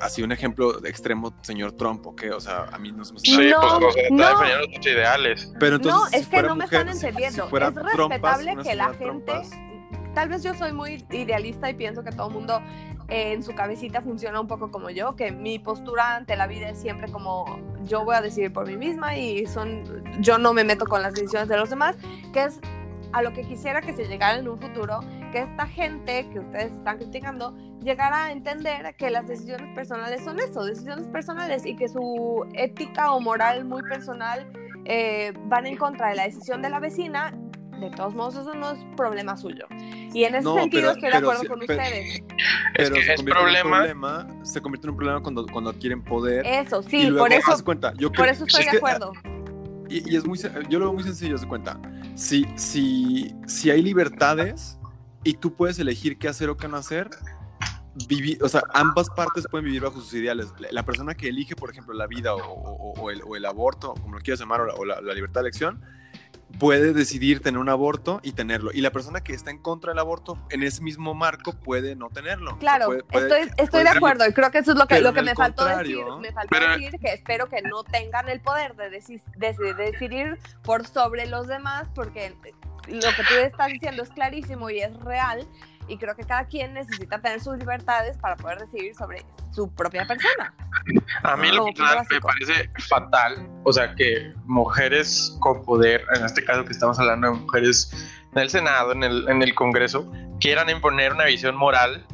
así 0.00 0.22
un 0.22 0.32
ejemplo 0.32 0.72
de 0.80 0.88
extremo, 0.88 1.34
señor 1.42 1.72
Trump, 1.72 2.06
¿o 2.06 2.16
qué? 2.16 2.30
O 2.30 2.40
sea, 2.40 2.64
a 2.72 2.78
mí 2.78 2.90
no 2.90 3.04
se 3.04 3.12
me 3.12 3.18
hace... 3.18 3.26
Sí, 3.26 3.50
No, 3.50 3.60
pues 3.60 3.90
o 3.90 3.92
sea, 3.92 4.02
está 4.04 4.14
no. 4.14 4.28
defendiendo 4.30 4.76
sus 4.76 4.86
ideales. 4.86 5.52
Pero 5.60 5.76
entonces, 5.76 6.00
no, 6.00 6.06
si 6.08 6.16
es 6.16 6.28
que 6.28 6.42
no 6.42 6.56
me 6.56 6.64
están 6.64 6.86
si- 6.88 7.06
entendiendo. 7.06 7.44
Si, 7.44 7.50
fuera 7.50 7.68
es 7.68 7.74
respetable 7.74 8.56
que 8.62 8.74
la 8.74 8.84
gente. 8.94 9.04
trompas, 9.04 9.50
Tal 10.16 10.30
vez 10.30 10.42
yo 10.42 10.54
soy 10.54 10.72
muy 10.72 11.04
idealista 11.10 11.68
y 11.68 11.74
pienso 11.74 12.02
que 12.02 12.10
todo 12.10 12.28
el 12.28 12.32
mundo 12.32 12.62
eh, 13.08 13.34
en 13.34 13.42
su 13.42 13.54
cabecita 13.54 14.00
funciona 14.00 14.40
un 14.40 14.46
poco 14.46 14.70
como 14.70 14.88
yo, 14.88 15.14
que 15.14 15.30
mi 15.30 15.58
postura 15.58 16.16
ante 16.16 16.36
la 16.36 16.46
vida 16.46 16.70
es 16.70 16.78
siempre 16.78 17.12
como 17.12 17.60
yo 17.84 18.02
voy 18.02 18.16
a 18.16 18.22
decidir 18.22 18.50
por 18.50 18.66
mí 18.66 18.78
misma 18.78 19.14
y 19.18 19.44
son 19.44 19.84
yo 20.22 20.38
no 20.38 20.54
me 20.54 20.64
meto 20.64 20.86
con 20.86 21.02
las 21.02 21.12
decisiones 21.12 21.50
de 21.50 21.58
los 21.58 21.68
demás, 21.68 21.96
que 22.32 22.44
es 22.44 22.60
a 23.12 23.20
lo 23.20 23.34
que 23.34 23.42
quisiera 23.42 23.82
que 23.82 23.92
se 23.92 24.06
llegara 24.08 24.38
en 24.38 24.48
un 24.48 24.58
futuro, 24.58 25.00
que 25.32 25.40
esta 25.42 25.66
gente 25.66 26.26
que 26.32 26.38
ustedes 26.38 26.72
están 26.72 26.96
criticando 26.96 27.54
llegara 27.82 28.24
a 28.24 28.32
entender 28.32 28.96
que 28.96 29.10
las 29.10 29.28
decisiones 29.28 29.74
personales 29.74 30.24
son 30.24 30.40
eso, 30.40 30.64
decisiones 30.64 31.08
personales 31.08 31.66
y 31.66 31.76
que 31.76 31.88
su 31.90 32.46
ética 32.54 33.12
o 33.12 33.20
moral 33.20 33.66
muy 33.66 33.82
personal 33.82 34.50
eh, 34.86 35.34
van 35.44 35.66
en 35.66 35.76
contra 35.76 36.08
de 36.08 36.14
la 36.14 36.22
decisión 36.22 36.62
de 36.62 36.70
la 36.70 36.80
vecina, 36.80 37.34
de 37.80 37.90
todos 37.90 38.14
modos 38.14 38.36
eso 38.36 38.54
no 38.54 38.72
es 38.72 38.78
problema 38.96 39.36
suyo. 39.36 39.66
Y 40.14 40.24
en 40.24 40.34
ese 40.36 40.44
No, 40.44 40.54
sentido 40.54 40.82
pero- 40.82 40.92
estoy 40.92 41.10
de 41.10 41.16
acuerdo 41.16 41.44
con 41.48 41.60
pero- 41.66 41.80
ustedes. 41.82 42.14
Es 42.16 42.22
pero 42.74 42.94
que 42.94 43.02
se 43.02 43.14
es 43.14 43.22
problema. 43.22 43.76
problema, 43.78 44.26
se 44.42 44.60
convierte 44.60 44.86
en 44.86 44.90
un 44.90 44.96
problema 44.96 45.22
cuando, 45.22 45.46
cuando 45.46 45.70
adquieren 45.70 46.02
poder. 46.02 46.46
Eso, 46.46 46.80
y 46.86 46.90
sí, 46.90 47.02
luego, 47.06 47.18
por 47.26 47.32
eso, 47.32 47.64
cuenta, 47.64 47.92
yo 47.94 48.08
por 48.10 48.22
creo- 48.22 48.32
eso 48.32 48.44
estoy 48.44 48.60
es 48.60 48.66
de 48.66 48.70
que, 48.72 48.76
acuerdo. 48.78 49.12
Y, 49.88 50.12
y 50.12 50.16
es 50.16 50.26
muy, 50.26 50.38
yo 50.68 50.78
lo 50.78 50.86
veo 50.86 50.92
muy 50.94 51.04
sencillo, 51.04 51.38
se 51.38 51.46
cuenta. 51.46 51.78
Si, 52.14 52.44
si, 52.56 53.34
si 53.46 53.70
hay 53.70 53.82
libertades 53.82 54.78
y 55.22 55.34
tú 55.34 55.54
puedes 55.54 55.78
elegir 55.78 56.18
qué 56.18 56.28
hacer 56.28 56.48
o 56.50 56.56
qué 56.56 56.66
no 56.68 56.76
hacer, 56.76 57.10
vivir, 58.08 58.42
o 58.42 58.48
sea, 58.48 58.62
ambas 58.74 59.08
partes 59.10 59.46
pueden 59.50 59.64
vivir 59.64 59.82
bajo 59.82 60.00
sus 60.00 60.12
ideales. 60.14 60.48
La- 60.58 60.68
La 60.70 60.82
persona 60.84 61.14
que 61.14 61.28
elige, 61.28 61.56
por 61.56 61.70
ejemplo, 61.70 61.94
la 61.94 62.06
vida 62.06 62.34
o, 62.34 62.38
o- 62.40 62.92
o 63.00 63.10
el, 63.10 63.22
o 63.24 63.36
el 63.36 63.44
aborto, 63.46 63.94
como 63.94 64.16
lo 64.16 64.20
quieras 64.22 64.40
llamar, 64.40 64.60
o 64.60 64.66
la, 64.66 64.74
o 64.74 64.84
la- 64.84 65.00
la 65.00 65.14
libertad 65.14 65.40
de 65.40 65.48
elección, 65.48 65.82
puede 66.60 66.92
decidir 66.92 67.40
tener 67.40 67.58
un 67.58 67.68
aborto 67.68 68.20
y 68.22 68.32
tenerlo. 68.32 68.70
Y 68.72 68.80
la 68.80 68.90
persona 68.92 69.20
que 69.22 69.32
está 69.32 69.50
en 69.50 69.58
contra 69.58 69.90
del 69.92 69.98
aborto, 69.98 70.38
en 70.50 70.62
ese 70.62 70.80
mismo 70.82 71.12
marco, 71.14 71.52
puede 71.54 71.96
no 71.96 72.08
tenerlo. 72.08 72.50
O 72.50 72.54
sea, 72.54 72.60
Claro, 72.60 72.86
puede- 72.86 73.02
puede- 73.04 73.26
estoy, 73.26 73.42
estoy 73.50 73.66
puede 73.68 73.84
de 73.84 73.90
acuerdo 73.90 74.28
y 74.28 74.32
creo 74.32 74.50
que 74.50 74.58
eso 74.58 74.72
es 74.72 74.78
lo 74.78 74.86
que, 74.86 75.00
lo 75.00 75.12
que 75.12 75.22
me 75.22 75.34
faltó 75.34 75.64
decir. 75.64 75.98
Me 76.20 76.32
faltó 76.32 76.48
Pero- 76.50 76.70
decir 76.72 77.00
que 77.00 77.12
espero 77.12 77.48
que 77.48 77.62
no 77.62 77.82
tengan 77.84 78.28
el 78.28 78.40
poder 78.40 78.76
de, 78.76 78.90
deci- 78.90 79.22
de- 79.36 79.54
de 79.54 79.74
decidir 79.74 80.38
por 80.62 80.86
sobre 80.86 81.26
los 81.26 81.46
demás 81.48 81.88
porque 81.94 82.34
lo 82.88 83.00
que 83.00 83.22
tú 83.28 83.34
estás 83.42 83.66
diciendo 83.68 84.02
es 84.04 84.10
clarísimo 84.10 84.70
y 84.70 84.78
es 84.80 84.94
real 85.00 85.46
y 85.88 85.98
creo 85.98 86.14
que 86.16 86.24
cada 86.24 86.44
quien 86.46 86.74
necesita 86.74 87.20
tener 87.20 87.40
sus 87.40 87.56
libertades 87.58 88.16
para 88.18 88.36
poder 88.36 88.58
decidir 88.58 88.94
sobre 88.94 89.24
su 89.52 89.72
propia 89.74 90.06
persona. 90.06 90.52
A 91.22 91.36
mí 91.36 91.50
lo 91.50 91.66
personal 91.66 92.06
me 92.10 92.20
parece 92.20 92.70
fatal, 92.88 93.48
o 93.64 93.72
sea, 93.72 93.94
que 93.94 94.32
mujeres 94.44 95.36
con 95.40 95.64
poder, 95.64 96.04
en 96.14 96.24
este 96.24 96.44
caso 96.44 96.64
que 96.64 96.72
estamos 96.72 96.98
hablando 96.98 97.32
de 97.32 97.38
mujeres 97.38 97.90
en 98.32 98.38
el 98.42 98.50
Senado, 98.50 98.92
en 98.92 99.02
el, 99.02 99.28
en 99.28 99.42
el 99.42 99.54
Congreso, 99.54 100.10
quieran 100.40 100.68
imponer 100.68 101.12
una 101.12 101.24
visión 101.24 101.56
moral 101.56 102.04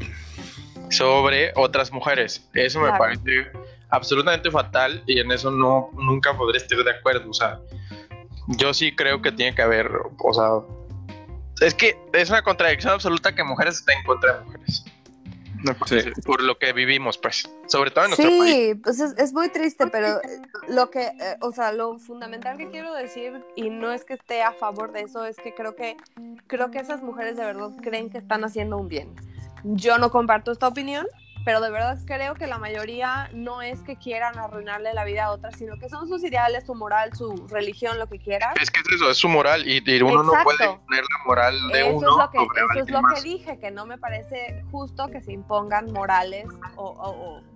sobre 0.90 1.52
otras 1.56 1.92
mujeres. 1.92 2.48
Eso 2.54 2.78
me 2.80 2.86
Claro. 2.88 2.98
parece 2.98 3.50
absolutamente 3.90 4.50
fatal 4.50 5.02
y 5.06 5.18
en 5.20 5.32
eso 5.32 5.50
no 5.50 5.90
nunca 5.94 6.36
podré 6.36 6.58
estar 6.58 6.78
de 6.78 6.90
acuerdo. 6.90 7.30
O 7.30 7.34
sea, 7.34 7.58
yo 8.48 8.72
sí 8.74 8.94
creo 8.94 9.20
que 9.22 9.32
tiene 9.32 9.54
que 9.54 9.62
haber, 9.62 9.90
o 10.18 10.32
sea, 10.34 10.48
es 11.62 11.74
que 11.74 11.96
es 12.12 12.30
una 12.30 12.42
contradicción 12.42 12.94
absoluta 12.94 13.34
que 13.34 13.44
mujeres 13.44 13.76
estén 13.76 13.98
en 13.98 14.04
contra 14.04 14.38
de 14.38 14.44
mujeres. 14.44 14.84
Me 15.62 15.74
parece, 15.74 16.10
Por 16.22 16.42
lo 16.42 16.58
que 16.58 16.72
vivimos, 16.72 17.18
pues, 17.18 17.48
sobre 17.66 17.92
todo 17.92 18.04
en 18.06 18.10
nuestro 18.10 18.28
país. 18.28 18.54
Sí, 18.54 18.74
pues 18.82 18.98
es, 18.98 19.16
es 19.16 19.32
muy 19.32 19.48
triste, 19.48 19.86
pero 19.86 20.20
lo 20.68 20.90
que, 20.90 21.02
eh, 21.02 21.36
o 21.40 21.52
sea, 21.52 21.72
lo 21.72 21.98
fundamental 22.00 22.56
que 22.58 22.68
quiero 22.68 22.92
decir, 22.94 23.44
y 23.54 23.70
no 23.70 23.92
es 23.92 24.04
que 24.04 24.14
esté 24.14 24.42
a 24.42 24.52
favor 24.52 24.90
de 24.90 25.02
eso, 25.02 25.24
es 25.24 25.36
que 25.36 25.54
creo 25.54 25.76
que, 25.76 25.96
creo 26.48 26.72
que 26.72 26.78
esas 26.78 27.02
mujeres 27.02 27.36
de 27.36 27.44
verdad 27.44 27.70
creen 27.80 28.10
que 28.10 28.18
están 28.18 28.42
haciendo 28.42 28.76
un 28.76 28.88
bien. 28.88 29.14
Yo 29.62 29.98
no 29.98 30.10
comparto 30.10 30.50
esta 30.50 30.66
opinión, 30.66 31.06
pero 31.44 31.60
de 31.60 31.70
verdad 31.70 31.98
creo 32.06 32.34
que 32.34 32.46
la 32.46 32.58
mayoría 32.58 33.28
no 33.32 33.62
es 33.62 33.82
que 33.82 33.96
quieran 33.96 34.38
arruinarle 34.38 34.92
la 34.94 35.04
vida 35.04 35.24
a 35.26 35.30
otras, 35.32 35.56
sino 35.56 35.76
que 35.78 35.88
son 35.88 36.06
sus 36.08 36.22
ideales, 36.24 36.64
su 36.66 36.74
moral, 36.74 37.14
su 37.14 37.46
religión, 37.48 37.98
lo 37.98 38.06
que 38.08 38.18
quieran. 38.18 38.54
Es 38.60 38.70
que 38.70 38.80
es 38.80 38.86
eso, 38.96 39.10
es 39.10 39.16
su 39.16 39.28
moral 39.28 39.66
y, 39.66 39.82
y 39.84 40.02
uno 40.02 40.22
no 40.22 40.32
puede 40.44 40.58
poner 40.58 41.02
la 41.02 41.24
moral 41.26 41.68
de 41.72 41.80
Eso 41.80 41.96
uno 41.98 42.08
es 42.10 42.16
lo 42.16 42.30
que, 42.30 42.38
sobre 42.38 42.60
eso 42.60 42.84
es 42.84 42.90
lo 42.90 43.02
más. 43.02 43.14
que 43.14 43.28
dije, 43.28 43.58
que 43.58 43.70
no 43.70 43.86
me 43.86 43.98
parece 43.98 44.62
justo 44.70 45.08
que 45.08 45.20
se 45.20 45.32
impongan 45.32 45.92
morales 45.92 46.46
o, 46.76 46.84
o- 46.84 47.36
o 47.38 47.51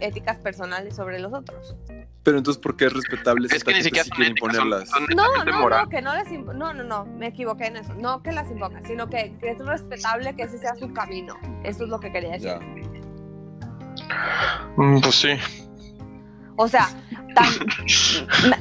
éticas 0.00 0.38
personales 0.38 0.96
sobre 0.96 1.18
los 1.18 1.32
otros. 1.32 1.76
Pero 2.22 2.38
entonces, 2.38 2.62
¿por 2.62 2.76
qué 2.76 2.86
es 2.86 2.92
respetable 2.92 3.48
si 3.48 3.56
Es 3.56 3.64
que 3.64 3.72
ni 3.72 3.78
esta 3.78 3.90
gente 3.90 4.00
siquiera 4.00 4.04
sí 4.04 4.10
son 4.10 4.16
quiere 4.16 4.30
éticas, 4.32 4.54
son, 4.54 4.62
imponerlas? 4.62 4.88
son 4.90 5.06
No, 5.16 5.44
no, 5.44 5.68
no, 5.68 5.88
que 5.88 6.02
no 6.02 6.14
les 6.14 6.30
no, 6.30 6.74
no, 6.74 6.84
no, 6.84 7.04
me 7.06 7.28
equivoqué 7.28 7.66
en 7.66 7.78
eso. 7.78 7.94
No 7.94 8.22
que 8.22 8.32
las 8.32 8.50
impongan, 8.50 8.84
sino 8.86 9.08
que, 9.08 9.36
que 9.40 9.50
es 9.50 9.58
respetable 9.58 10.34
que 10.36 10.42
ese 10.42 10.58
sea 10.58 10.74
su 10.74 10.92
camino. 10.92 11.36
Eso 11.64 11.84
es 11.84 11.90
lo 11.90 12.00
que 12.00 12.12
quería 12.12 12.32
decir. 12.32 12.48
Ya. 12.48 12.60
Mm, 14.76 15.00
Pues 15.00 15.14
sí. 15.14 15.30
O 16.60 16.66
sea, 16.66 16.88
tan, 17.34 17.46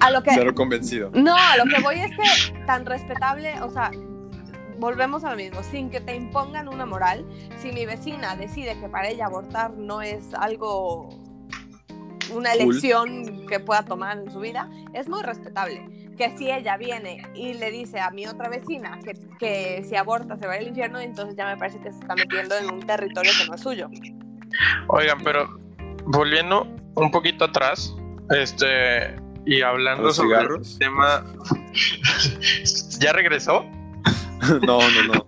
a 0.01 0.11
lo 0.11 0.21
que 0.21 0.31
Cero 0.33 0.53
convencido. 0.53 1.09
No, 1.13 1.35
a 1.35 1.57
lo 1.57 1.65
que 1.65 1.81
voy 1.81 1.99
es 1.99 2.11
que 2.11 2.65
tan 2.67 2.85
respetable, 2.85 3.59
o 3.61 3.71
sea, 3.71 3.91
volvemos 4.77 5.23
a 5.23 5.31
lo 5.31 5.35
mismo, 5.35 5.63
sin 5.63 5.89
que 5.89 5.99
te 5.99 6.15
impongan 6.15 6.67
una 6.67 6.85
moral, 6.85 7.25
si 7.57 7.71
mi 7.71 7.85
vecina 7.85 8.35
decide 8.35 8.79
que 8.79 8.87
para 8.87 9.07
ella 9.07 9.25
abortar 9.25 9.71
no 9.73 10.01
es 10.01 10.33
algo, 10.35 11.09
una 12.31 12.51
Cool. 12.51 12.61
elección 12.61 13.47
que 13.47 13.59
pueda 13.59 13.83
tomar 13.85 14.17
en 14.17 14.31
su 14.31 14.39
vida, 14.39 14.69
es 14.93 15.07
muy 15.07 15.21
respetable. 15.23 15.85
Que 16.17 16.35
si 16.37 16.49
ella 16.51 16.77
viene 16.77 17.21
y 17.35 17.53
le 17.53 17.69
dice 17.71 17.99
a 17.99 18.09
mi 18.09 18.25
otra 18.25 18.49
vecina 18.49 18.97
que, 19.03 19.13
que 19.39 19.83
si 19.87 19.95
aborta 19.95 20.35
se 20.37 20.47
va 20.47 20.55
al 20.55 20.67
infierno, 20.67 20.99
entonces 20.99 21.35
ya 21.35 21.45
me 21.45 21.57
parece 21.57 21.79
que 21.79 21.91
se 21.91 21.99
está 21.99 22.15
metiendo 22.15 22.55
en 22.57 22.71
un 22.73 22.79
territorio 22.85 23.31
que 23.39 23.47
no 23.47 23.53
es 23.55 23.61
suyo. 23.61 23.89
Oigan, 24.87 25.19
pero 25.23 25.59
volviendo 26.05 26.67
un 26.95 27.11
poquito 27.11 27.45
atrás, 27.45 27.95
este, 28.31 29.15
y 29.45 29.61
hablando 29.61 30.03
¿Los 30.05 30.15
sobre 30.15 30.29
cigarros? 30.37 30.73
el 30.73 30.79
tema. 30.79 31.23
¿Ya 32.99 33.13
regresó? 33.13 33.63
no, 34.65 34.79
no, 34.79 35.13
no. 35.13 35.27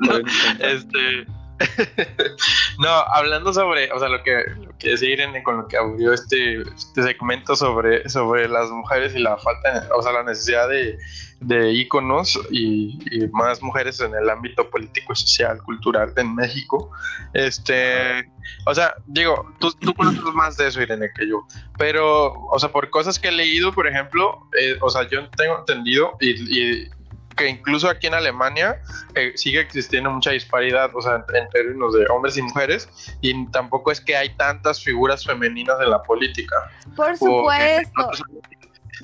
Este, 0.60 1.24
no, 2.78 2.88
hablando 2.88 3.52
sobre, 3.52 3.90
o 3.92 3.98
sea, 3.98 4.08
lo 4.08 4.22
que, 4.22 4.44
que 4.78 4.90
decía 4.90 5.10
Irene 5.10 5.42
con 5.42 5.58
lo 5.58 5.68
que 5.68 5.76
abrió 5.76 6.12
este, 6.12 6.62
este 6.62 7.02
segmento 7.02 7.54
sobre, 7.54 8.08
sobre 8.08 8.48
las 8.48 8.70
mujeres 8.70 9.14
y 9.14 9.20
la 9.20 9.36
falta, 9.38 9.88
o 9.96 10.02
sea, 10.02 10.12
la 10.12 10.24
necesidad 10.24 10.68
de, 10.68 10.98
de 11.40 11.72
íconos 11.72 12.38
y, 12.50 12.98
más 13.32 13.62
mujeres 13.62 14.00
en 14.00 14.14
el 14.14 14.28
ámbito 14.28 14.68
político, 14.68 15.14
social, 15.14 15.62
cultural 15.62 16.12
en 16.16 16.34
México. 16.34 16.90
Este, 17.32 18.28
o 18.66 18.74
sea, 18.74 18.94
digo, 19.06 19.52
tú, 19.60 19.72
tú 19.72 19.94
conoces 19.94 20.22
más 20.34 20.56
de 20.56 20.68
eso, 20.68 20.82
Irene, 20.82 21.10
que 21.14 21.28
yo, 21.28 21.46
pero, 21.78 22.32
o 22.32 22.58
sea, 22.58 22.70
por 22.70 22.90
cosas 22.90 23.18
que 23.18 23.28
he 23.28 23.32
leído, 23.32 23.72
por 23.72 23.86
ejemplo, 23.86 24.48
eh, 24.60 24.76
o 24.80 24.90
sea, 24.90 25.08
yo 25.08 25.28
tengo 25.30 25.58
entendido 25.58 26.16
y 26.20 26.88
que 27.36 27.48
incluso 27.48 27.88
aquí 27.88 28.06
en 28.06 28.14
Alemania 28.14 28.80
eh, 29.14 29.32
sigue 29.36 29.60
existiendo 29.60 30.10
mucha 30.10 30.30
disparidad, 30.30 30.90
o 30.94 31.00
sea, 31.00 31.24
en, 31.28 31.36
en 31.36 31.48
términos 31.50 31.94
de 31.94 32.06
hombres 32.08 32.36
y 32.36 32.42
mujeres, 32.42 32.88
y 33.20 33.46
tampoco 33.50 33.90
es 33.92 34.00
que 34.00 34.16
hay 34.16 34.30
tantas 34.36 34.82
figuras 34.82 35.24
femeninas 35.24 35.76
en 35.80 35.90
la 35.90 36.02
política. 36.02 36.56
Por 36.96 37.16
supuesto. 37.16 38.10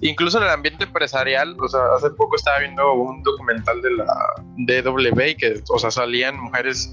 Incluso 0.02 0.38
en 0.38 0.44
el 0.44 0.50
ambiente 0.50 0.84
empresarial, 0.84 1.56
o 1.60 1.68
sea, 1.68 1.80
hace 1.96 2.10
poco 2.10 2.36
estaba 2.36 2.60
viendo 2.60 2.92
un 2.94 3.22
documental 3.22 3.82
de 3.82 3.90
la 3.90 4.06
DW 4.56 5.36
que, 5.36 5.62
o 5.68 5.78
sea, 5.78 5.90
salían 5.90 6.38
mujeres 6.38 6.90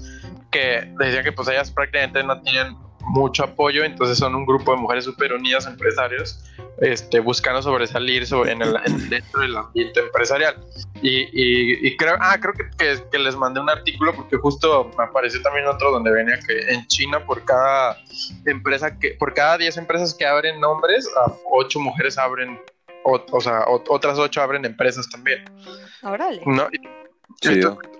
que 0.50 0.92
decían 0.98 1.24
que 1.24 1.32
pues 1.32 1.48
ellas 1.48 1.70
prácticamente 1.70 2.22
no 2.24 2.40
tienen 2.42 2.76
mucho 3.10 3.44
apoyo, 3.44 3.84
entonces 3.84 4.18
son 4.18 4.34
un 4.34 4.44
grupo 4.46 4.72
de 4.72 4.78
mujeres 4.78 5.04
súper 5.04 5.32
unidas 5.32 5.66
empresarios, 5.66 6.44
este, 6.80 7.20
buscando 7.20 7.62
sobresalir 7.62 8.26
sobre, 8.26 8.52
en 8.52 8.62
el, 8.62 8.76
en- 8.84 9.08
dentro 9.08 9.40
del 9.40 9.56
ambiente 9.56 10.00
empresarial. 10.00 10.56
Y, 11.02 11.20
y- 11.32 11.86
y 11.88 11.96
creo, 11.96 12.16
ah, 12.20 12.36
creo 12.40 12.52
que, 12.54 12.64
que- 12.76 13.02
que 13.10 13.18
les 13.18 13.36
mandé 13.36 13.60
un 13.60 13.70
artículo 13.70 14.14
porque 14.14 14.36
justo 14.36 14.90
me 14.96 15.04
apareció 15.04 15.40
también 15.42 15.66
otro 15.66 15.90
donde 15.90 16.10
venía 16.10 16.38
que 16.46 16.72
en 16.72 16.86
China 16.86 17.24
por 17.24 17.44
cada 17.44 17.96
empresa 18.46 18.98
que, 18.98 19.10
por 19.12 19.34
cada 19.34 19.58
10 19.58 19.76
empresas 19.76 20.14
que 20.14 20.26
abren 20.26 20.60
nombres, 20.60 21.08
a 21.16 21.32
8 21.50 21.80
mujeres 21.80 22.18
abren, 22.18 22.60
o, 23.04 23.24
o 23.30 23.40
sea, 23.40 23.60
o- 23.66 23.82
otras 23.88 24.18
8 24.18 24.42
abren 24.42 24.64
empresas 24.64 25.08
también. 25.08 25.44
Órale. 26.02 26.42
¿no? 26.46 26.68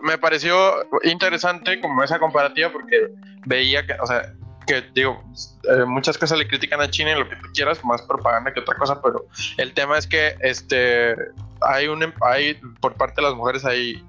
Me 0.03 0.19
pareció 0.19 0.85
interesante 1.05 1.81
como 1.81 2.03
esa 2.03 2.19
comparativa 2.19 2.71
porque 2.73 3.09
veía 3.47 3.87
que, 3.87 3.95
o 4.01 4.07
sea, 4.07 4.33
que 4.69 4.83
digo, 4.95 5.25
eh, 5.65 5.85
muchas 5.87 6.19
cosas 6.19 6.39
le 6.39 6.47
critican 6.47 6.81
a 6.81 6.91
China 6.91 7.13
y 7.13 7.19
lo 7.19 7.29
que 7.29 7.37
tú 7.37 7.49
quieras, 7.55 7.83
más 7.85 8.03
propaganda 8.03 8.53
que 8.53 8.61
otra 8.61 8.77
cosa, 8.77 9.01
pero 9.03 9.27
el 9.57 9.73
tema 9.73 9.99
es 9.99 10.07
que 10.07 10.37
este 10.41 11.17
hay 11.63 11.89
un 11.89 12.03
em- 12.03 12.13
hay 12.21 12.55
por 12.81 12.95
parte 12.95 13.17
de 13.17 13.23
las 13.23 13.35
mujeres 13.35 13.65
hay 13.65 14.05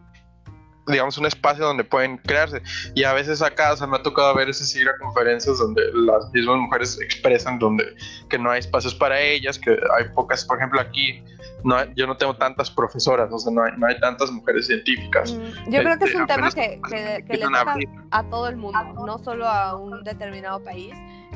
digamos 0.92 1.18
un 1.18 1.26
espacio 1.26 1.66
donde 1.66 1.84
pueden 1.84 2.18
crearse. 2.18 2.62
Y 2.96 3.04
a 3.04 3.14
veces 3.14 3.42
acá 3.42 3.74
o 3.74 3.78
sea, 3.78 3.88
me 3.88 3.98
ha 3.98 4.04
tocado 4.04 4.34
ver 4.36 4.48
veces 4.48 4.76
ir 4.76 4.88
a 4.90 4.98
conferencias 4.98 5.60
donde 5.60 5.82
las 5.94 6.32
mismas 6.32 6.58
mujeres 6.58 7.00
expresan 7.02 7.60
donde 7.60 7.84
que 8.30 8.38
no 8.40 8.50
hay 8.52 8.60
espacios 8.60 8.96
para 8.96 9.20
ellas 9.20 9.60
que 9.60 9.72
hay 9.98 10.06
pocas. 10.16 10.44
Por 10.46 10.58
ejemplo 10.58 10.80
aquí 10.82 11.24
no 11.64 11.76
hay- 11.76 11.92
yo 11.96 12.08
no 12.08 12.18
tengo 12.18 12.36
tantas 12.36 12.72
profesoras 12.72 13.30
o 13.32 13.38
sea 13.38 13.52
no 13.52 13.64
hay, 13.64 13.74
no 13.78 13.86
hay 13.88 14.00
tantas 14.00 14.32
mujeres 14.32 14.68
científicas. 14.68 15.32
Mm, 15.34 15.72
Yo 15.72 15.80
creo 15.82 16.00
que 16.00 16.06
es 16.06 16.16
un 16.16 16.22
Este, 16.22 16.34
tema 16.34 16.52
que, 16.52 16.82
que- 16.90 17.24
que 17.28 17.38
le 17.38 17.46
a 17.46 17.48
toca 17.50 17.76
a 18.12 18.24
todo 18.30 18.48
el 18.48 18.56
mundo, 18.58 18.80
no 19.06 19.18
solo 19.20 19.48
a 19.48 19.76
un 19.76 20.04
determinado 20.04 20.64
país. 20.64 20.94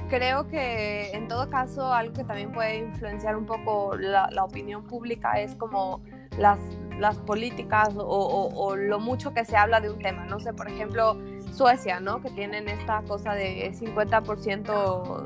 Creo 0.09 0.47
que 0.47 1.11
en 1.11 1.27
todo 1.27 1.49
caso 1.49 1.91
algo 1.93 2.13
que 2.13 2.23
también 2.23 2.51
puede 2.51 2.77
influenciar 2.77 3.35
un 3.35 3.45
poco 3.45 3.95
la, 3.97 4.29
la 4.31 4.43
opinión 4.43 4.83
pública 4.85 5.39
es 5.39 5.55
como 5.55 6.03
las, 6.37 6.59
las 6.99 7.17
políticas 7.17 7.89
o, 7.95 8.01
o- 8.03 8.49
o 8.55 8.75
lo 8.75 8.99
mucho 8.99 9.33
que 9.33 9.45
se 9.45 9.55
habla 9.57 9.79
de 9.81 9.89
un 9.89 9.99
tema. 9.99 10.25
No 10.25 10.39
sé, 10.39 10.53
por 10.53 10.67
ejemplo, 10.69 11.17
Suecia, 11.53 11.99
¿no? 11.99 12.21
Que 12.21 12.29
tienen 12.31 12.67
esta 12.69 13.01
cosa 13.07 13.33
de 13.33 13.71
50% 13.73 15.23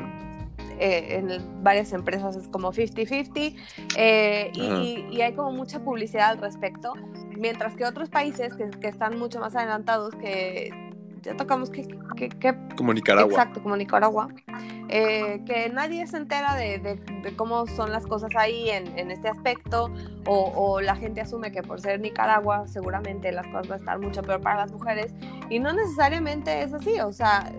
eh, 0.79 1.15
en 1.17 1.63
varias 1.63 1.91
empresas 1.93 2.35
es 2.35 2.47
como 2.49 2.71
50-50 2.71 3.55
eh, 3.97 4.51
y, 4.53 4.65
Ajá. 4.67 4.77
y- 4.83 5.07
y 5.11 5.21
hay 5.21 5.33
como 5.33 5.51
mucha 5.51 5.79
publicidad 5.79 6.29
al 6.29 6.37
respecto, 6.37 6.93
mientras 7.35 7.75
que 7.75 7.83
otros 7.85 8.09
países 8.09 8.53
que, 8.55 8.69
que 8.69 8.87
están 8.87 9.17
mucho 9.17 9.39
más 9.39 9.55
adelantados, 9.55 10.13
que 10.15 10.69
ya 11.21 11.35
tocamos 11.35 11.69
que, 11.69 11.87
que- 12.15 12.29
que- 12.29 12.55
Como 12.75 12.93
Nicaragua. 12.93 13.29
exacto, 13.31 13.61
como 13.61 13.75
Nicaragua, 13.77 14.27
eh, 14.89 15.41
que 15.45 15.69
nadie 15.69 16.05
se 16.07 16.17
entera 16.17 16.55
de, 16.55 16.79
de- 16.79 16.95
de 17.21 17.35
cómo 17.35 17.67
son 17.67 17.91
las 17.91 18.05
cosas 18.05 18.29
ahí 18.35 18.69
en, 18.69 18.97
en 18.97 19.11
este 19.11 19.29
aspecto, 19.29 19.91
o, 20.25 20.51
o 20.55 20.81
la 20.81 20.95
gente 20.95 21.21
asume 21.21 21.51
que 21.51 21.63
por 21.63 21.79
ser 21.81 21.99
Nicaragua 21.99 22.67
seguramente 22.67 23.31
las 23.31 23.45
cosas 23.47 23.67
van 23.67 23.73
a 23.73 23.77
estar 23.77 23.99
mucho 23.99 24.21
peor 24.23 24.41
para 24.41 24.57
las 24.57 24.71
mujeres, 24.71 25.13
y 25.49 25.59
no 25.59 25.73
necesariamente 25.73 26.61
es 26.63 26.73
así, 26.73 26.99
o 26.99 27.11
sea, 27.11 27.51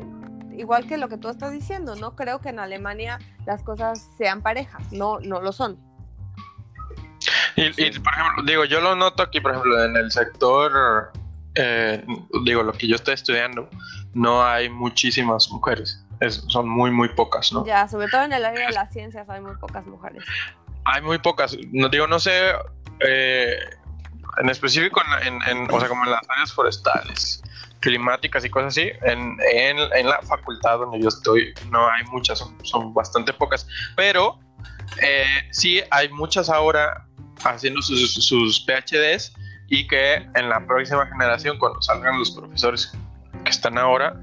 igual 0.52 0.86
que 0.86 0.96
lo 0.98 1.08
que 1.08 1.18
tú 1.18 1.28
estás 1.28 1.52
diciendo, 1.52 1.94
no 1.96 2.16
creo 2.16 2.40
que 2.40 2.48
en 2.48 2.58
Alemania 2.58 3.18
las 3.46 3.62
cosas 3.62 4.10
sean 4.18 4.42
parejas, 4.42 4.82
no, 4.92 5.18
no 5.20 5.40
lo 5.40 5.52
son. 5.52 5.78
Y, 7.56 7.62
y, 7.82 7.98
por 7.98 8.12
ejemplo, 8.12 8.44
digo, 8.46 8.64
yo 8.64 8.80
lo 8.80 8.94
noto 8.94 9.22
aquí, 9.24 9.40
por 9.40 9.50
ejemplo, 9.50 9.84
en 9.84 9.96
el 9.96 10.10
sector, 10.12 11.10
eh, 11.54 12.04
digo, 12.44 12.62
lo 12.62 12.72
que 12.72 12.87
yo 12.87 12.96
estoy 12.96 13.14
estudiando, 13.14 13.68
no 14.14 14.44
hay 14.44 14.68
muchísimas 14.68 15.50
mujeres, 15.50 16.04
es- 16.20 16.44
son 16.48 16.68
muy, 16.68 16.90
muy 16.90 17.08
pocas, 17.11 17.52
¿no? 17.52 17.64
Ya, 17.66 17.88
sobre 17.88 18.08
todo 18.08 18.24
en 18.24 18.32
el 18.32 18.44
área 18.44 18.66
de 18.68 18.72
las 18.72 18.92
ciencias 18.92 19.28
hay 19.28 19.40
muy 19.40 19.56
pocas 19.56 19.87
mujeres. 19.87 20.24
Hay 20.84 21.02
muy 21.02 21.18
pocas, 21.18 21.56
no 21.72 21.88
digo, 21.88 22.06
no 22.06 22.18
sé, 22.18 22.52
eh, 23.00 23.56
en 24.40 24.48
específico, 24.50 25.00
en, 25.22 25.34
en- 25.34 25.42
en- 25.58 25.74
o 25.74 25.78
sea, 25.80 25.88
como 25.88 26.04
en 26.04 26.11
las 26.12 26.20
áreas 26.28 26.52
forestales, 26.52 27.42
climáticas 27.80 28.44
y 28.44 28.50
cosas 28.50 28.68
así, 28.68 28.90
en, 29.02 29.37
en, 29.52 29.78
en 29.94 30.08
la 30.08 30.20
facultad 30.22 30.78
donde 30.78 31.00
yo 31.00 31.08
estoy, 31.08 31.54
no 31.70 31.88
hay 31.90 32.04
muchas, 32.04 32.38
son, 32.38 32.56
son 32.64 32.92
bastante 32.94 33.32
pocas, 33.32 33.66
pero 33.96 34.38
eh, 35.02 35.24
sí 35.52 35.80
hay 35.90 36.08
muchas 36.08 36.48
ahora 36.48 37.06
haciendo 37.44 37.80
sus, 37.82 38.14
sus 38.14 38.64
PhDs 38.66 39.32
y 39.68 39.87
que 39.87 40.14
en 40.35 40.48
la 40.48 40.66
próxima 40.66 41.07
generación, 41.07 41.59
cuando 41.59 41.81
salgan 41.83 42.18
los 42.18 42.31
profesores 42.31 42.92
que 43.44 43.50
están 43.50 43.78
ahora, 43.78 44.18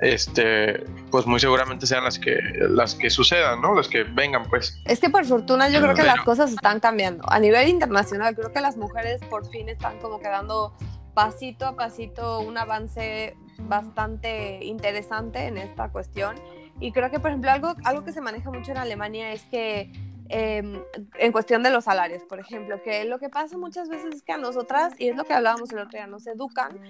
este, 0.00 0.84
pues 1.10 1.26
muy 1.26 1.40
seguramente 1.40 1.86
sean 1.86 2.04
las 2.04 2.18
que 2.18 2.38
las 2.68 2.94
que 2.94 3.08
sucedan, 3.08 3.62
¿no? 3.62 3.74
Las 3.74 3.88
que 3.88 4.04
vengan, 4.04 4.44
pues. 4.48 4.78
Es 4.84 5.00
que 5.00 5.08
por 5.08 5.24
fortuna 5.24 5.68
yo 5.68 5.80
creo 5.80 5.94
que 5.94 6.02
las 6.02 6.20
cosas 6.20 6.52
están 6.52 6.80
cambiando. 6.80 7.24
A 7.28 7.38
nivel 7.38 7.68
internacional, 7.68 8.34
creo 8.34 8.52
que 8.52 8.60
las 8.60 8.76
mujeres 8.76 9.20
por 9.30 9.48
fin 9.48 9.68
están 9.68 9.98
como 10.00 10.20
que 10.20 10.28
dando 10.28 10.74
pasito 11.14 11.66
a 11.66 11.76
pasito 11.76 12.40
un 12.40 12.58
avance 12.58 13.36
bastante 13.60 14.64
interesante 14.64 15.46
en 15.46 15.56
esta 15.58 15.90
cuestión. 15.90 16.36
Y 16.80 16.92
creo 16.92 17.10
que, 17.10 17.20
por 17.20 17.30
ejemplo, 17.30 17.50
algo, 17.50 17.74
algo 17.84 18.04
que 18.04 18.12
se 18.12 18.20
maneja 18.20 18.50
mucho 18.50 18.72
en 18.72 18.78
Alemania 18.78 19.32
es 19.32 19.44
que 19.44 19.92
eh, 20.36 20.84
en 21.20 21.32
cuestión 21.32 21.62
de 21.62 21.70
los 21.70 21.84
salarios, 21.84 22.24
por 22.24 22.40
ejemplo, 22.40 22.82
que 22.82 23.04
lo 23.04 23.20
que 23.20 23.28
pasa 23.28 23.56
muchas 23.56 23.88
veces 23.88 24.16
es 24.16 24.22
que 24.24 24.32
a 24.32 24.36
nosotras, 24.36 24.92
y 24.98 25.08
es 25.08 25.16
lo 25.16 25.22
que 25.22 25.32
hablábamos 25.32 25.70
el 25.70 25.78
otro 25.78 25.92
día, 25.92 26.08
nos 26.08 26.26
educan 26.26 26.80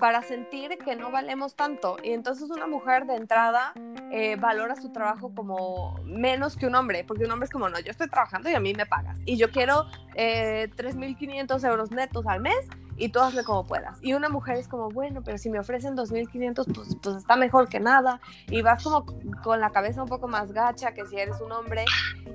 para 0.00 0.22
sentir 0.22 0.78
que 0.78 0.96
no 0.96 1.10
valemos 1.10 1.54
tanto. 1.54 1.98
Y 2.02 2.12
entonces 2.12 2.48
una 2.48 2.66
mujer 2.66 3.04
de 3.04 3.16
entrada 3.16 3.74
eh, 4.10 4.36
valora 4.36 4.74
su 4.76 4.90
trabajo 4.90 5.34
como 5.34 6.00
menos 6.04 6.56
que 6.56 6.66
un 6.66 6.76
hombre, 6.76 7.04
porque 7.04 7.24
un 7.24 7.30
hombre 7.30 7.44
es 7.44 7.50
como, 7.50 7.68
no, 7.68 7.78
yo 7.78 7.90
estoy 7.90 8.08
trabajando 8.08 8.48
y 8.48 8.54
a 8.54 8.60
mí 8.60 8.72
me 8.72 8.86
pagas. 8.86 9.18
Y 9.26 9.36
yo 9.36 9.50
quiero 9.50 9.84
eh, 10.14 10.70
3.500 10.74 11.68
euros 11.68 11.90
netos 11.90 12.26
al 12.26 12.40
mes 12.40 12.56
y 12.96 13.08
tú 13.08 13.20
hazle 13.20 13.44
como 13.44 13.64
puedas. 13.66 13.98
Y 14.02 14.14
una 14.14 14.28
mujer 14.28 14.56
es 14.56 14.68
como, 14.68 14.88
bueno, 14.88 15.22
pero 15.24 15.38
si 15.38 15.50
me 15.50 15.58
ofrecen 15.58 15.96
2.500, 15.96 16.72
pues, 16.74 16.96
pues 17.02 17.16
está 17.16 17.36
mejor 17.36 17.68
que 17.68 17.80
nada. 17.80 18.20
Y 18.48 18.62
vas 18.62 18.82
como 18.84 19.04
con 19.42 19.60
la 19.60 19.70
cabeza 19.70 20.02
un 20.02 20.08
poco 20.08 20.28
más 20.28 20.52
gacha 20.52 20.92
que 20.94 21.04
si 21.06 21.16
eres 21.16 21.40
un 21.40 21.52
hombre. 21.52 21.84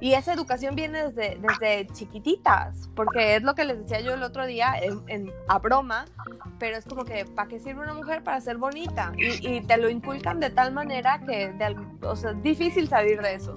Y 0.01 0.13
esa 0.13 0.33
educación 0.33 0.75
viene 0.75 1.03
desde, 1.03 1.39
desde 1.41 1.87
chiquititas, 1.93 2.89
porque 2.95 3.35
es 3.37 3.43
lo 3.43 3.55
que 3.55 3.65
les 3.65 3.79
decía 3.79 3.99
yo 4.01 4.13
el 4.13 4.23
otro 4.23 4.45
día 4.45 4.73
en- 4.81 5.01
en- 5.07 5.31
a 5.47 5.59
broma, 5.59 6.05
pero 6.57 6.77
es 6.77 6.85
como 6.85 7.03
que, 7.05 7.25
¿para 7.25 7.47
qué 7.49 7.59
sirve 7.59 7.81
una 7.81 7.93
mujer? 7.93 8.23
Para 8.23 8.39
ser 8.41 8.57
bonita. 8.57 9.11
Y, 9.17 9.47
y 9.57 9.61
te 9.61 9.77
lo 9.77 9.89
inculcan 9.89 10.39
de 10.39 10.49
tal 10.49 10.73
manera 10.73 11.19
que, 11.25 11.51
de 11.53 11.75
o 12.01 12.15
sea, 12.15 12.31
es 12.31 12.41
difícil 12.43 12.87
salir 12.87 13.21
de 13.21 13.35
eso. 13.35 13.53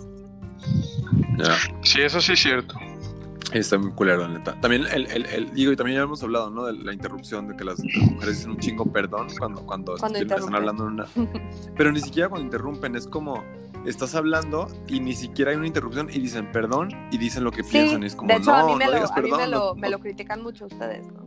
Ya. 1.38 1.54
Sí, 1.82 2.00
eso 2.02 2.20
sí 2.20 2.32
es 2.34 2.40
cierto. 2.40 2.76
Está 3.52 3.76
muy 3.78 3.92
culero, 3.92 4.26
neta. 4.28 4.58
También, 4.60 4.86
el, 4.92 5.06
el, 5.10 5.26
el- 5.26 5.52
digo, 5.54 5.72
y 5.72 5.76
también 5.76 5.98
ya 5.98 6.04
hemos 6.04 6.22
hablado, 6.22 6.50
¿no? 6.50 6.64
De 6.64 6.72
la 6.72 6.92
interrupción, 6.92 7.48
de 7.48 7.56
que 7.56 7.64
las 7.64 7.82
mujeres 8.10 8.38
dicen 8.38 8.50
un 8.52 8.58
chingo 8.58 8.86
perdón 8.90 9.28
cuando, 9.38 9.64
cuando, 9.66 9.96
Cuando 9.98 10.18
están 10.18 10.54
hablando 10.54 10.86
en 10.86 10.92
una... 10.94 11.06
Pero 11.76 11.92
ni 11.92 12.00
siquiera 12.00 12.28
cuando 12.30 12.46
interrumpen, 12.46 12.96
es 12.96 13.06
como, 13.06 13.44
estás 13.86 14.14
hablando 14.14 14.68
y 14.88 15.00
ni 15.00 15.14
siquiera 15.14 15.50
hay 15.50 15.58
una 15.58 15.66
interrupción 15.66 16.08
y 16.10 16.18
dicen 16.20 16.50
perdón 16.50 16.88
y 17.10 17.18
dicen 17.18 17.44
lo 17.44 17.50
que 17.50 17.62
Sí, 17.62 17.72
piensan 17.72 18.02
y 18.02 18.06
es 18.06 18.16
como, 18.16 18.28
de 18.28 18.36
hecho, 18.36 18.50
no, 18.52 18.56
a 18.56 18.64
mí, 18.64 18.76
me, 18.76 18.84
no 18.86 18.90
lo, 18.90 18.96
digas 18.96 19.10
a 19.10 19.14
mí 19.16 19.22
perdón. 19.22 19.38
me, 19.40 19.46
lo, 19.48 19.58
no- 19.58 19.74
me 19.74 19.88
no". 19.88 19.96
lo 19.96 19.98
critican 20.02 20.42
mucho 20.42 20.66
ustedes, 20.66 21.06
¿no? 21.12 21.26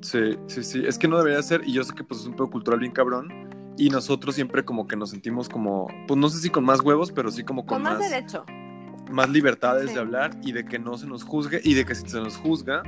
Sí, 0.00 0.38
sí, 0.46 0.62
sí, 0.62 0.82
es 0.86 0.98
que 0.98 1.08
no 1.08 1.18
debería 1.18 1.42
ser 1.42 1.62
y 1.66 1.72
yo 1.72 1.82
sé 1.84 1.92
que 1.94 2.04
pues 2.04 2.20
es 2.20 2.26
un 2.26 2.34
pedo 2.36 2.48
cultural 2.48 2.78
bien 2.80 2.92
cabrón 2.92 3.74
y 3.76 3.90
nosotros 3.90 4.34
siempre 4.34 4.64
como 4.64 4.86
que 4.86 4.96
nos 4.96 5.10
sentimos 5.10 5.48
como, 5.48 5.88
pues 6.06 6.18
no 6.18 6.28
sé 6.30 6.38
si 6.38 6.48
con 6.48 6.64
más 6.64 6.80
huevos, 6.80 7.12
pero 7.12 7.30
sí 7.30 7.42
como 7.44 7.66
con, 7.66 7.82
Con 7.82 7.92
más 7.92 7.98
derecho. 7.98 8.44
Más 9.10 9.28
libertades 9.28 9.88
Sí. 9.88 9.94
de 9.94 10.00
hablar 10.00 10.30
y 10.42 10.52
de 10.52 10.64
que 10.64 10.78
no 10.78 10.96
se 10.98 11.06
nos 11.06 11.24
juzgue 11.24 11.60
y 11.64 11.74
de 11.74 11.84
que 11.84 11.94
si 11.94 12.08
se 12.08 12.18
nos 12.18 12.36
juzga, 12.36 12.82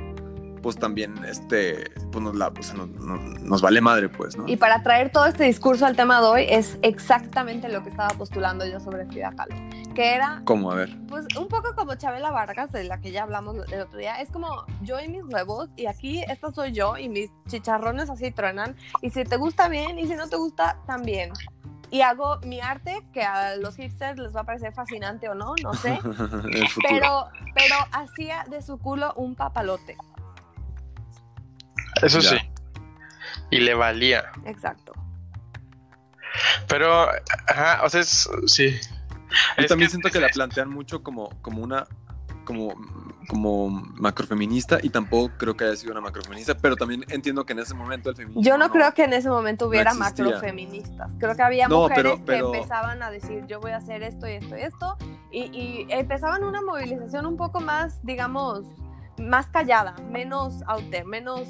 pues 0.61 0.75
también 0.77 1.15
este, 1.23 1.89
pues 2.11 2.21
nos, 2.21 2.35
la, 2.35 2.51
sea, 2.59 2.73
nos, 2.75 2.89
nos- 2.89 3.41
nos 3.41 3.61
vale 3.61 3.79
madre, 3.79 4.09
pues, 4.09 4.35
¿no? 4.35 4.45
Y 4.45 4.57
para 4.57 4.83
traer 4.83 5.09
todo 5.09 5.25
este 5.25 5.45
discurso 5.45 5.85
al 5.85 5.95
tema 5.95 6.19
de 6.19 6.27
hoy, 6.27 6.45
es 6.49 6.77
exactamente 6.81 7.69
lo 7.69 7.81
que 7.81 7.89
estaba 7.89 8.09
postulando 8.09 8.65
yo 8.65 8.81
sobre 8.81 9.05
Frida 9.05 9.31
Kahlo, 9.37 9.55
que 9.95 10.15
era 10.15 10.41
¿Cómo? 10.43 10.69
A 10.69 10.75
ver. 10.75 10.97
pues 11.07 11.25
un 11.37 11.47
poco 11.47 11.73
como 11.75 11.95
Chabela 11.95 12.31
Vargas, 12.31 12.73
de 12.73 12.83
la 12.83 12.99
que 12.99 13.11
ya 13.11 13.23
hablamos 13.23 13.55
el 13.71 13.79
otro 13.79 13.97
día, 13.97 14.19
es 14.19 14.29
como 14.31 14.49
yo 14.81 14.99
y 14.99 15.07
mis 15.07 15.23
huevos, 15.23 15.69
y 15.77 15.85
aquí 15.85 16.23
esta 16.27 16.51
soy 16.51 16.73
yo, 16.73 16.97
y 16.97 17.07
mis 17.07 17.31
chicharrones 17.47 18.09
así 18.09 18.29
truenan, 18.31 18.75
y 19.01 19.11
si 19.11 19.23
te 19.23 19.37
gusta 19.37 19.69
bien, 19.69 19.97
y 19.97 20.07
si 20.07 20.15
no 20.15 20.27
te 20.27 20.35
gusta, 20.35 20.77
también. 20.85 21.31
Y 21.91 22.01
hago 22.01 22.39
mi 22.41 22.59
arte, 22.61 23.01
que 23.13 23.23
a 23.23 23.55
los 23.55 23.75
hipsters 23.75 24.19
les 24.19 24.35
va 24.35 24.41
a 24.41 24.43
parecer 24.43 24.73
fascinante 24.73 25.27
o 25.27 25.33
no, 25.33 25.55
no 25.63 25.73
sé, 25.73 25.99
pero, 26.87 27.29
pero 27.55 27.75
hacía 27.91 28.45
de 28.49 28.61
su 28.61 28.77
culo 28.77 29.13
un 29.15 29.35
papalote. 29.35 29.97
Eso 32.01 32.19
Ya. 32.19 32.29
sí. 32.31 32.37
Y 33.51 33.59
le 33.61 33.73
valía. 33.73 34.25
Exacto. 34.45 34.93
Pero, 36.67 37.07
ajá, 37.47 37.83
o 37.83 37.89
sea, 37.89 38.01
es, 38.01 38.29
sí. 38.45 38.69
Yo 39.57 39.63
Es 39.63 39.67
también 39.67 39.87
que- 39.87 39.91
siento 39.91 40.09
que 40.11 40.19
la 40.19 40.29
plantean 40.29 40.69
mucho 40.69 41.01
como, 41.03 41.29
como 41.41 41.61
una 41.63 41.85
como, 42.45 42.73
como 43.29 43.69
macrofeminista 43.69 44.79
y 44.81 44.89
tampoco 44.89 45.31
creo 45.37 45.55
que 45.55 45.63
haya 45.65 45.75
sido 45.75 45.91
una 45.91 46.01
macrofeminista, 46.01 46.55
pero 46.57 46.75
también 46.75 47.05
entiendo 47.09 47.45
que 47.45 47.53
en 47.53 47.59
ese 47.59 47.75
momento 47.75 48.09
el 48.09 48.15
feminismo 48.15 48.41
Yo 48.41 48.57
no, 48.57 48.69
creo 48.71 48.91
que 48.95 49.03
en 49.03 49.13
ese 49.13 49.29
momento 49.29 49.67
hubiera 49.67 49.91
existía. 49.91 50.25
macrofeministas. 50.25 51.11
Creo 51.19 51.35
que 51.35 51.43
había 51.43 51.67
No, 51.67 51.83
mujeres 51.83 52.13
pero- 52.13 52.25
pero- 52.25 52.51
que 52.51 52.57
empezaban 52.57 53.03
a 53.03 53.11
decir 53.11 53.45
yo 53.47 53.59
voy 53.61 53.71
a 53.71 53.77
hacer 53.77 54.01
esto 54.03 54.27
y 54.27 54.31
esto 54.31 54.57
y 54.57 54.61
esto. 54.61 54.97
Y, 55.31 55.41
y 55.55 55.85
empezaban 55.89 56.43
una 56.43 56.61
movilización 56.63 57.27
un 57.27 57.37
poco 57.37 57.59
más, 57.61 58.03
digamos, 58.03 58.65
más 59.19 59.45
callada, 59.47 59.93
menos 60.09 60.63
out 60.65 60.89
there, 60.89 61.03
menos 61.05 61.49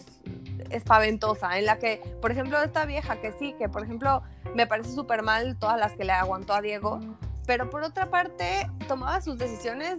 espaventosa, 0.69 1.57
en 1.57 1.65
la 1.65 1.79
que, 1.79 2.01
por 2.21 2.31
ejemplo, 2.31 2.61
esta 2.61 2.85
vieja 2.85 3.21
que 3.21 3.31
sí, 3.31 3.53
que 3.57 3.69
por 3.69 3.83
ejemplo 3.83 4.21
me 4.55 4.67
parece 4.67 4.91
súper 4.93 5.23
mal 5.23 5.57
todas 5.57 5.79
las 5.79 5.93
que 5.93 6.03
le 6.03 6.11
aguantó 6.11 6.53
a 6.53 6.61
Diego, 6.61 6.99
pero 7.47 7.69
por 7.69 7.83
otra 7.83 8.07
parte 8.09 8.69
tomaba 8.87 9.21
sus 9.21 9.37
decisiones 9.37 9.97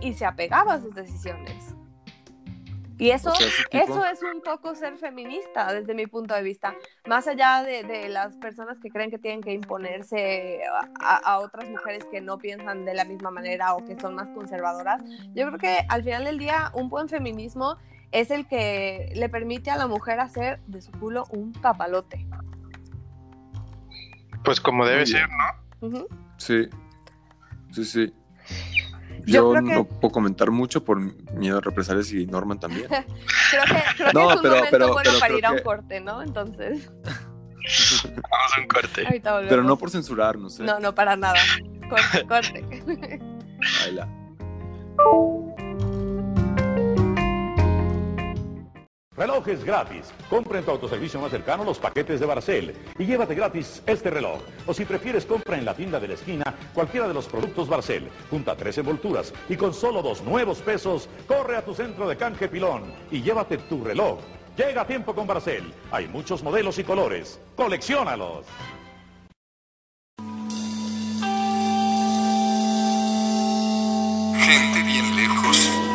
y 0.00 0.14
se 0.14 0.26
apegaba 0.26 0.74
a 0.74 0.80
sus 0.80 0.94
decisiones. 0.94 1.74
Y 3.00 3.10
eso, 3.10 3.32
eso 3.70 4.04
es 4.06 4.22
un 4.22 4.42
poco 4.42 4.74
ser 4.74 4.98
feminista 4.98 5.72
desde 5.72 5.94
mi 5.94 6.08
punto 6.08 6.34
de 6.34 6.42
vista. 6.42 6.74
Más 7.06 7.28
allá 7.28 7.62
de, 7.62 7.84
de 7.84 8.08
las 8.08 8.36
personas 8.36 8.78
que 8.80 8.90
creen 8.90 9.08
que 9.08 9.18
tienen 9.18 9.40
que 9.40 9.52
imponerse 9.52 10.62
a, 11.00 11.16
a 11.16 11.38
otras 11.38 11.70
mujeres 11.70 12.04
que 12.10 12.20
no 12.20 12.38
piensan 12.38 12.84
de 12.84 12.94
la 12.94 13.04
misma 13.04 13.30
manera 13.30 13.74
o 13.74 13.84
que 13.84 13.98
son 14.00 14.16
más 14.16 14.26
conservadoras, 14.34 15.00
yo 15.32 15.46
creo 15.46 15.58
que 15.58 15.86
al 15.88 16.02
final 16.02 16.24
del 16.24 16.38
día 16.38 16.72
un 16.74 16.88
buen 16.88 17.08
feminismo 17.08 17.76
es 18.10 18.32
el 18.32 18.48
que 18.48 19.12
le 19.14 19.28
permite 19.28 19.70
a 19.70 19.76
la 19.76 19.86
mujer 19.86 20.18
hacer 20.18 20.60
de 20.66 20.80
su 20.82 20.90
culo 20.92 21.24
un 21.30 21.52
papalote. 21.52 22.26
Pues 24.44 24.60
como 24.60 24.84
debe 24.84 25.06
ser, 25.06 25.28
¿no? 25.28 26.06
Sí, 26.36 26.68
sí, 27.70 27.84
sí. 27.84 28.12
Yo 29.28 29.34
Yo, 29.42 29.50
creo 29.52 29.64
que- 29.64 29.74
no 29.74 29.84
puedo 29.84 30.12
comentar 30.12 30.50
mucho 30.50 30.82
por 30.84 30.98
miedo 31.34 31.58
a 31.58 31.60
represalias 31.60 32.10
y 32.12 32.26
Norman 32.26 32.58
también. 32.58 32.86
Creo 33.50 33.64
que, 33.64 33.82
creo 33.96 34.12
No, 34.14 34.28
que 34.28 34.34
es 34.34 34.36
un 34.36 34.42
pero- 34.42 34.54
momento 34.54 34.68
pero- 34.70 34.86
bueno 34.92 35.00
pero 35.10 35.18
para 35.20 35.34
ir 35.38 35.46
a 35.46 35.52
un 35.52 35.58
corte, 35.60 36.00
¿no? 36.00 36.22
Entonces, 36.22 36.90
Vamos 37.10 38.52
a 38.56 38.60
un 38.60 38.66
corte. 38.68 39.04
ahorita 39.06 39.32
volvemos. 39.32 39.50
Pero 39.50 39.62
no 39.64 39.76
por 39.76 39.90
censurarnos, 39.90 40.58
¿eh? 40.60 40.64
No, 40.64 40.80
no, 40.80 40.94
para 40.94 41.16
nada. 41.16 41.38
Corte, 41.88 42.26
corte. 42.26 43.20
Baila. 43.82 44.08
Relojes 49.18 49.64
gratis. 49.64 50.12
Compra 50.30 50.60
en 50.60 50.64
tu 50.64 50.70
autoservicio 50.70 51.20
más 51.20 51.32
cercano 51.32 51.64
los 51.64 51.80
paquetes 51.80 52.20
de 52.20 52.26
Barcel 52.26 52.72
y 52.96 53.04
llévate 53.04 53.34
gratis 53.34 53.82
este 53.84 54.10
reloj. 54.10 54.40
O 54.64 54.72
si 54.72 54.84
prefieres, 54.84 55.26
compra 55.26 55.58
en 55.58 55.64
la 55.64 55.74
tienda 55.74 55.98
de 55.98 56.06
la 56.06 56.14
esquina 56.14 56.54
cualquiera 56.72 57.08
de 57.08 57.14
los 57.14 57.26
productos 57.26 57.68
Barcel. 57.68 58.08
Junta 58.30 58.54
tres 58.54 58.78
envolturas 58.78 59.34
y 59.48 59.56
con 59.56 59.74
solo 59.74 60.02
dos 60.02 60.22
nuevos 60.22 60.60
pesos, 60.60 61.08
corre 61.26 61.56
a 61.56 61.64
tu 61.64 61.74
centro 61.74 62.08
de 62.08 62.16
canje 62.16 62.46
pilón 62.46 62.84
y 63.10 63.20
llévate 63.20 63.58
tu 63.58 63.82
reloj. 63.82 64.20
Llega 64.56 64.82
a 64.82 64.86
tiempo 64.86 65.12
con 65.12 65.26
Barcel. 65.26 65.64
Hay 65.90 66.06
muchos 66.06 66.44
modelos 66.44 66.78
y 66.78 66.84
colores. 66.84 67.40
¡Colecciónalos! 67.56 68.46
Gente 74.36 74.82
bien 74.84 75.16
lejos. 75.16 75.87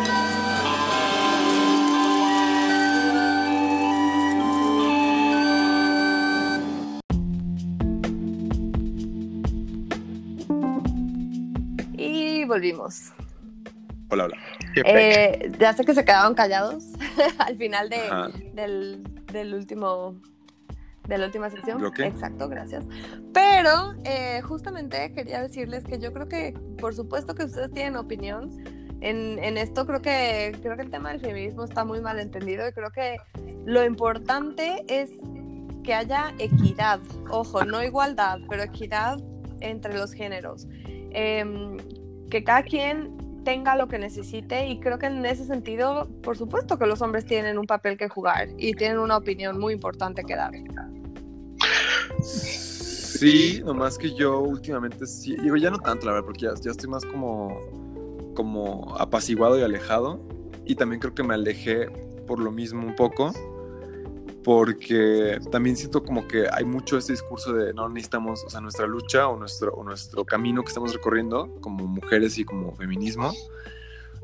Volvimos. 12.53 13.11
Hola, 14.09 14.25
hola. 14.25 14.37
Eh, 14.85 15.51
ya 15.57 15.73
sé 15.73 15.83
que 15.83 15.95
se 15.95 16.05
quedaron 16.05 16.35
callados 16.35 16.83
al 17.39 17.57
final 17.57 17.89
de, 17.89 17.99
del, 18.53 19.03
del 19.31 19.55
último 19.55 20.15
de 21.07 21.17
la 21.17 21.25
última 21.25 21.49
sección. 21.49 21.79
¿Bloque? 21.79 22.05
Exacto, 22.05 22.47
gracias. 22.47 22.85
Pero 23.33 23.95
eh, 24.05 24.41
justamente 24.43 25.11
quería 25.13 25.41
decirles 25.41 25.83
que 25.83 25.97
yo 25.97 26.13
creo 26.13 26.29
que, 26.29 26.53
por 26.79 26.93
supuesto 26.93 27.33
que 27.33 27.45
ustedes 27.45 27.71
tienen 27.71 27.95
opinión 27.95 28.51
en, 29.01 29.39
en 29.39 29.57
esto, 29.57 29.87
creo 29.87 30.01
que, 30.03 30.55
creo 30.61 30.75
que 30.75 30.83
el 30.83 30.91
tema 30.91 31.09
del 31.09 31.21
feminismo 31.21 31.63
está 31.63 31.83
muy 31.83 32.01
mal 32.01 32.19
entendido 32.19 32.67
y 32.67 32.71
creo 32.71 32.91
que 32.91 33.17
lo 33.65 33.83
importante 33.83 34.85
es 34.87 35.09
que 35.83 35.95
haya 35.95 36.33
equidad, 36.37 37.01
ojo, 37.31 37.65
no 37.65 37.83
igualdad, 37.83 38.39
pero 38.47 38.61
equidad 38.61 39.17
entre 39.59 39.95
los 39.97 40.13
géneros. 40.13 40.67
Em, 41.15 41.77
que 42.33 42.43
cada 42.43 42.63
quien 42.63 43.15
tenga 43.45 43.75
lo 43.75 43.87
que 43.87 43.99
necesite 43.99 44.65
y 44.65 44.79
creo 44.79 44.97
que 44.97 45.05
en 45.05 45.23
ese 45.23 45.45
sentido, 45.45 46.09
por 46.23 46.35
supuesto 46.35 46.79
que 46.79 46.87
los 46.87 46.99
hombres 47.03 47.25
tienen 47.25 47.59
un 47.59 47.67
papel 47.67 47.95
que 47.95 48.09
jugar 48.09 48.49
y 48.57 48.73
tienen 48.73 48.97
una 48.97 49.17
opinión 49.17 49.59
muy 49.59 49.71
importante 49.71 50.23
que 50.23 50.35
dar. 50.35 50.51
Sí, 52.23 53.61
nomás 53.63 53.99
que 53.99 54.15
yo 54.15 54.39
últimamente 54.39 55.05
sí, 55.05 55.35
digo 55.43 55.57
ya 55.57 55.69
no 55.69 55.77
tanto, 55.77 56.07
la 56.07 56.13
verdad, 56.13 56.25
porque 56.25 56.47
ya, 56.47 56.71
estoy 56.71 56.89
más 56.89 57.05
como, 57.05 57.55
como 58.33 58.95
apaciguado 58.97 59.59
y 59.59 59.61
alejado. 59.61 60.19
Y 60.65 60.73
también 60.73 61.01
creo 61.01 61.13
que 61.13 61.21
me 61.21 61.35
alejé 61.35 61.85
por 62.25 62.39
lo 62.39 62.49
mismo 62.49 62.83
un 62.87 62.95
poco, 62.95 63.31
porque 64.43 65.39
también 65.51 65.75
siento 65.77 66.03
como 66.03 66.27
que 66.27 66.47
hay 66.51 66.65
mucho 66.65 66.97
este 66.97 67.13
discurso 67.13 67.53
de 67.53 67.73
no 67.73 67.89
necesitamos, 67.89 68.43
o 68.45 68.49
sea, 68.49 68.61
nuestra 68.61 68.85
lucha 68.87 69.27
o 69.27 69.37
nuestro, 69.37 69.73
o 69.73 69.83
nuestro 69.83 70.25
camino 70.25 70.61
que 70.63 70.67
estamos 70.69 70.93
recorriendo 70.93 71.49
como 71.61 71.85
mujeres 71.87 72.37
y 72.37 72.45
como 72.45 72.75
feminismo 72.75 73.31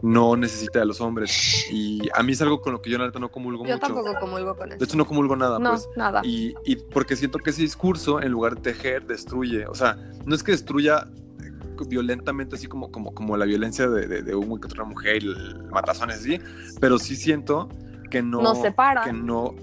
no 0.02 0.38
necesita 0.38 0.80
de 0.80 0.86
los 0.86 1.02
hombres. 1.02 1.66
Y 1.72 2.08
a 2.14 2.24
mí 2.24 2.32
es 2.32 2.42
algo 2.42 2.62
con 2.62 2.72
lo 2.74 2.82
que 2.82 2.90
yo 2.90 2.98
neta 2.98 3.20
no 3.20 3.30
comulgo 3.30 3.66
Yo 3.66 3.74
mucho. 3.76 3.88
tampoco 3.88 4.14
comulgo 4.20 4.56
con 4.56 4.70
De 4.70 4.76
eso. 4.76 4.84
hecho, 4.86 4.98
no 4.98 5.06
comulgo 5.06 5.36
nada, 5.36 5.60
No, 5.60 5.72
pues. 5.72 5.90
nada. 5.98 6.22
Y, 6.24 6.54
y 6.64 6.78
porque 6.78 7.16
siento 7.18 7.40
que 7.40 7.50
ese 7.50 7.62
discurso, 7.64 8.22
en 8.22 8.32
lugar 8.32 8.56
de 8.56 8.62
tejer, 8.62 9.06
destruye. 9.06 9.66
O 9.68 9.76
sea, 9.76 9.98
no 10.26 10.36
es 10.36 10.44
que 10.44 10.54
destruya 10.54 11.06
eh, 11.44 11.52
violentamente, 11.88 12.56
así 12.56 12.68
como, 12.68 12.92
como, 12.92 13.14
como 13.14 13.36
la 13.36 13.44
violencia 13.46 13.90
de, 13.90 14.08
de, 14.08 14.22
de 14.22 14.36
un 14.36 14.48
güey 14.48 14.62
contra 14.62 14.84
una 14.84 14.90
mujer, 14.94 15.18
el 15.18 15.66
matazones 15.70 16.20
así, 16.20 16.40
pero 16.80 16.98
sí 16.98 17.18
siento 17.18 17.68
que 18.10 18.22
no. 18.22 18.42
Nos 18.42 18.62
separa. 18.62 19.04
Que 19.04 19.12
no. 19.12 19.54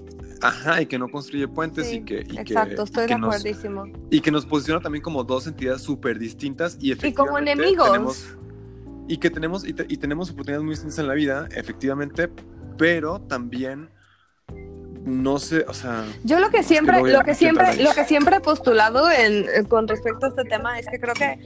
Ajá, 0.41 0.81
y 0.81 0.85
que 0.85 0.97
no 0.99 1.09
construye 1.09 1.47
puentes 1.47 1.87
Sí, 1.87 1.97
y 1.97 2.01
que. 2.05 2.15
Y 2.27 2.37
Exacto, 2.39 2.75
que, 2.75 2.83
estoy 2.83 3.03
y 3.03 3.07
que 3.07 3.13
de 3.13 3.19
nos, 3.19 3.45
y 4.11 4.21
que 4.21 4.31
nos 4.31 4.45
posiciona 4.45 4.79
también 4.81 5.01
como 5.03 5.23
dos 5.23 5.47
entidades 5.47 5.81
súper 5.81 6.19
distintas 6.19 6.77
y 6.79 6.91
Y 6.91 6.95
como 6.95 7.37
efectivamente 7.37 7.51
enemigos. 7.51 7.91
tenemos- 7.91 8.37
y 9.09 9.17
que 9.17 9.29
tenemos 9.29 9.65
y, 9.67 9.73
te- 9.73 9.85
y 9.87 9.97
tenemos 9.97 10.29
oportunidades 10.31 10.63
muy 10.63 10.71
distintas 10.73 10.99
en 10.99 11.07
la 11.07 11.13
vida, 11.13 11.47
efectivamente, 11.55 12.29
pero 12.77 13.19
también 13.21 13.89
no 15.05 15.39
sé, 15.39 15.63
o 15.69 15.73
sea, 15.73 16.03
Yo 16.25 16.39
lo 16.41 16.49
que 16.49 16.63
siempre, 16.63 16.99
voy 16.99 17.11
a 17.11 17.19
lo 17.19 17.23
que 17.23 17.33
siempre, 17.33 17.81
lo 17.81 17.93
que 17.93 18.03
siempre 18.03 18.35
he 18.35 18.39
postulado 18.41 19.09
en- 19.09 19.45
con 19.69 19.87
respecto 19.87 20.25
a 20.25 20.29
este 20.29 20.43
tema 20.43 20.77
es 20.79 20.87
que 20.87 20.99
creo 20.99 21.13
que, 21.13 21.39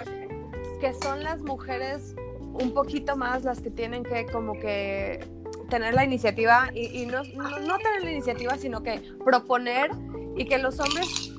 que 0.80 0.94
son 1.04 1.24
las 1.24 1.40
mujeres 1.42 2.16
un 2.40 2.74
poquito 2.74 3.16
más 3.16 3.44
las 3.44 3.62
que 3.62 3.70
tienen 3.70 4.02
que 4.04 4.26
como 4.26 4.54
que 4.54 5.20
tener 5.72 5.96
la 5.96 6.04
iniciativa 6.04 6.70
y, 6.76 7.06
no, 7.08 7.24
no 7.24 7.78
tener 7.78 8.04
la 8.04 8.12
iniciativa, 8.12 8.58
sino 8.58 8.84
que 8.84 9.02
proponer 9.26 9.90
y 10.38 10.46
que 10.46 10.60
los 10.60 10.80
hombres 10.80 11.32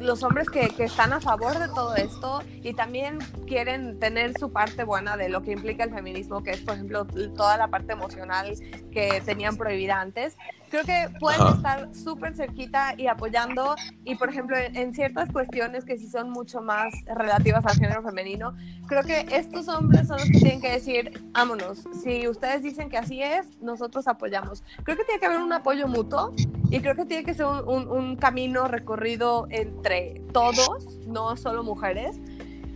los 0.00 0.24
hombres 0.24 0.50
que, 0.50 0.68
que 0.70 0.82
están 0.82 1.12
a 1.12 1.20
favor 1.20 1.60
de 1.60 1.68
todo 1.68 1.94
esto 1.94 2.42
y 2.60 2.74
también 2.74 3.20
quieren 3.46 4.00
tener 4.00 4.36
su 4.36 4.50
parte 4.50 4.82
buena 4.82 5.16
de 5.16 5.28
lo 5.28 5.42
que 5.42 5.52
implica 5.52 5.84
el 5.84 5.94
feminismo, 5.94 6.42
que 6.42 6.50
es, 6.50 6.60
por 6.60 6.74
ejemplo, 6.74 7.06
toda 7.36 7.56
la 7.56 7.68
parte 7.68 7.92
emocional 7.92 8.52
que 8.90 9.22
tenían 9.24 9.56
prohibida 9.56 10.00
antes, 10.00 10.36
creo 10.72 10.84
que 10.84 11.10
pueden 11.20 11.42
Ajá. 11.42 11.54
estar 11.54 11.94
súper 11.94 12.34
cerquita 12.34 12.94
y 12.96 13.06
apoyando 13.06 13.76
y, 14.04 14.14
por 14.14 14.30
ejemplo, 14.30 14.56
en, 14.56 14.74
en 14.74 14.94
ciertas 14.94 15.30
cuestiones 15.30 15.84
que 15.84 15.98
sí 15.98 16.08
son 16.08 16.30
mucho 16.30 16.62
más 16.62 16.94
relativas 17.14 17.66
al 17.66 17.76
género 17.76 18.02
femenino, 18.02 18.54
creo 18.86 19.02
que 19.02 19.26
estos 19.32 19.68
hombres 19.68 20.08
son 20.08 20.16
los 20.20 20.30
que 20.30 20.38
tienen 20.38 20.62
que 20.62 20.70
decir, 20.72 21.22
vámonos, 21.32 21.84
si 22.02 22.26
ustedes 22.26 22.62
dicen 22.62 22.88
que 22.88 22.96
así 22.96 23.22
es, 23.22 23.60
nosotros 23.60 24.08
apoyamos. 24.08 24.64
Creo 24.82 24.96
que 24.96 25.04
tiene 25.04 25.20
que 25.20 25.26
haber 25.26 25.40
un 25.40 25.52
apoyo 25.52 25.86
mutuo 25.88 26.32
y 26.70 26.80
creo 26.80 26.94
que 26.96 27.04
tiene 27.04 27.24
que 27.24 27.34
ser 27.34 27.44
un, 27.44 27.68
un- 27.68 27.88
un 27.90 28.16
camino 28.16 28.66
recorrido 28.66 29.46
entre 29.50 30.22
todos, 30.32 30.98
no 31.06 31.36
solo 31.36 31.62
mujeres. 31.62 32.18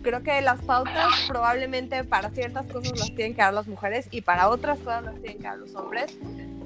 Creo 0.03 0.23
que 0.23 0.41
las 0.41 0.61
pautas 0.61 1.07
probablemente 1.27 2.03
para 2.03 2.29
ciertas 2.29 2.65
cosas 2.67 2.97
las 2.97 3.13
tienen 3.15 3.33
que 3.35 3.41
dar 3.41 3.53
las 3.53 3.67
mujeres 3.67 4.07
y 4.11 4.21
para 4.21 4.47
otras 4.49 4.79
cosas 4.79 5.03
las 5.03 5.15
tienen 5.21 5.37
que 5.39 5.43
dar 5.43 5.57
los 5.57 5.75
hombres. 5.75 6.17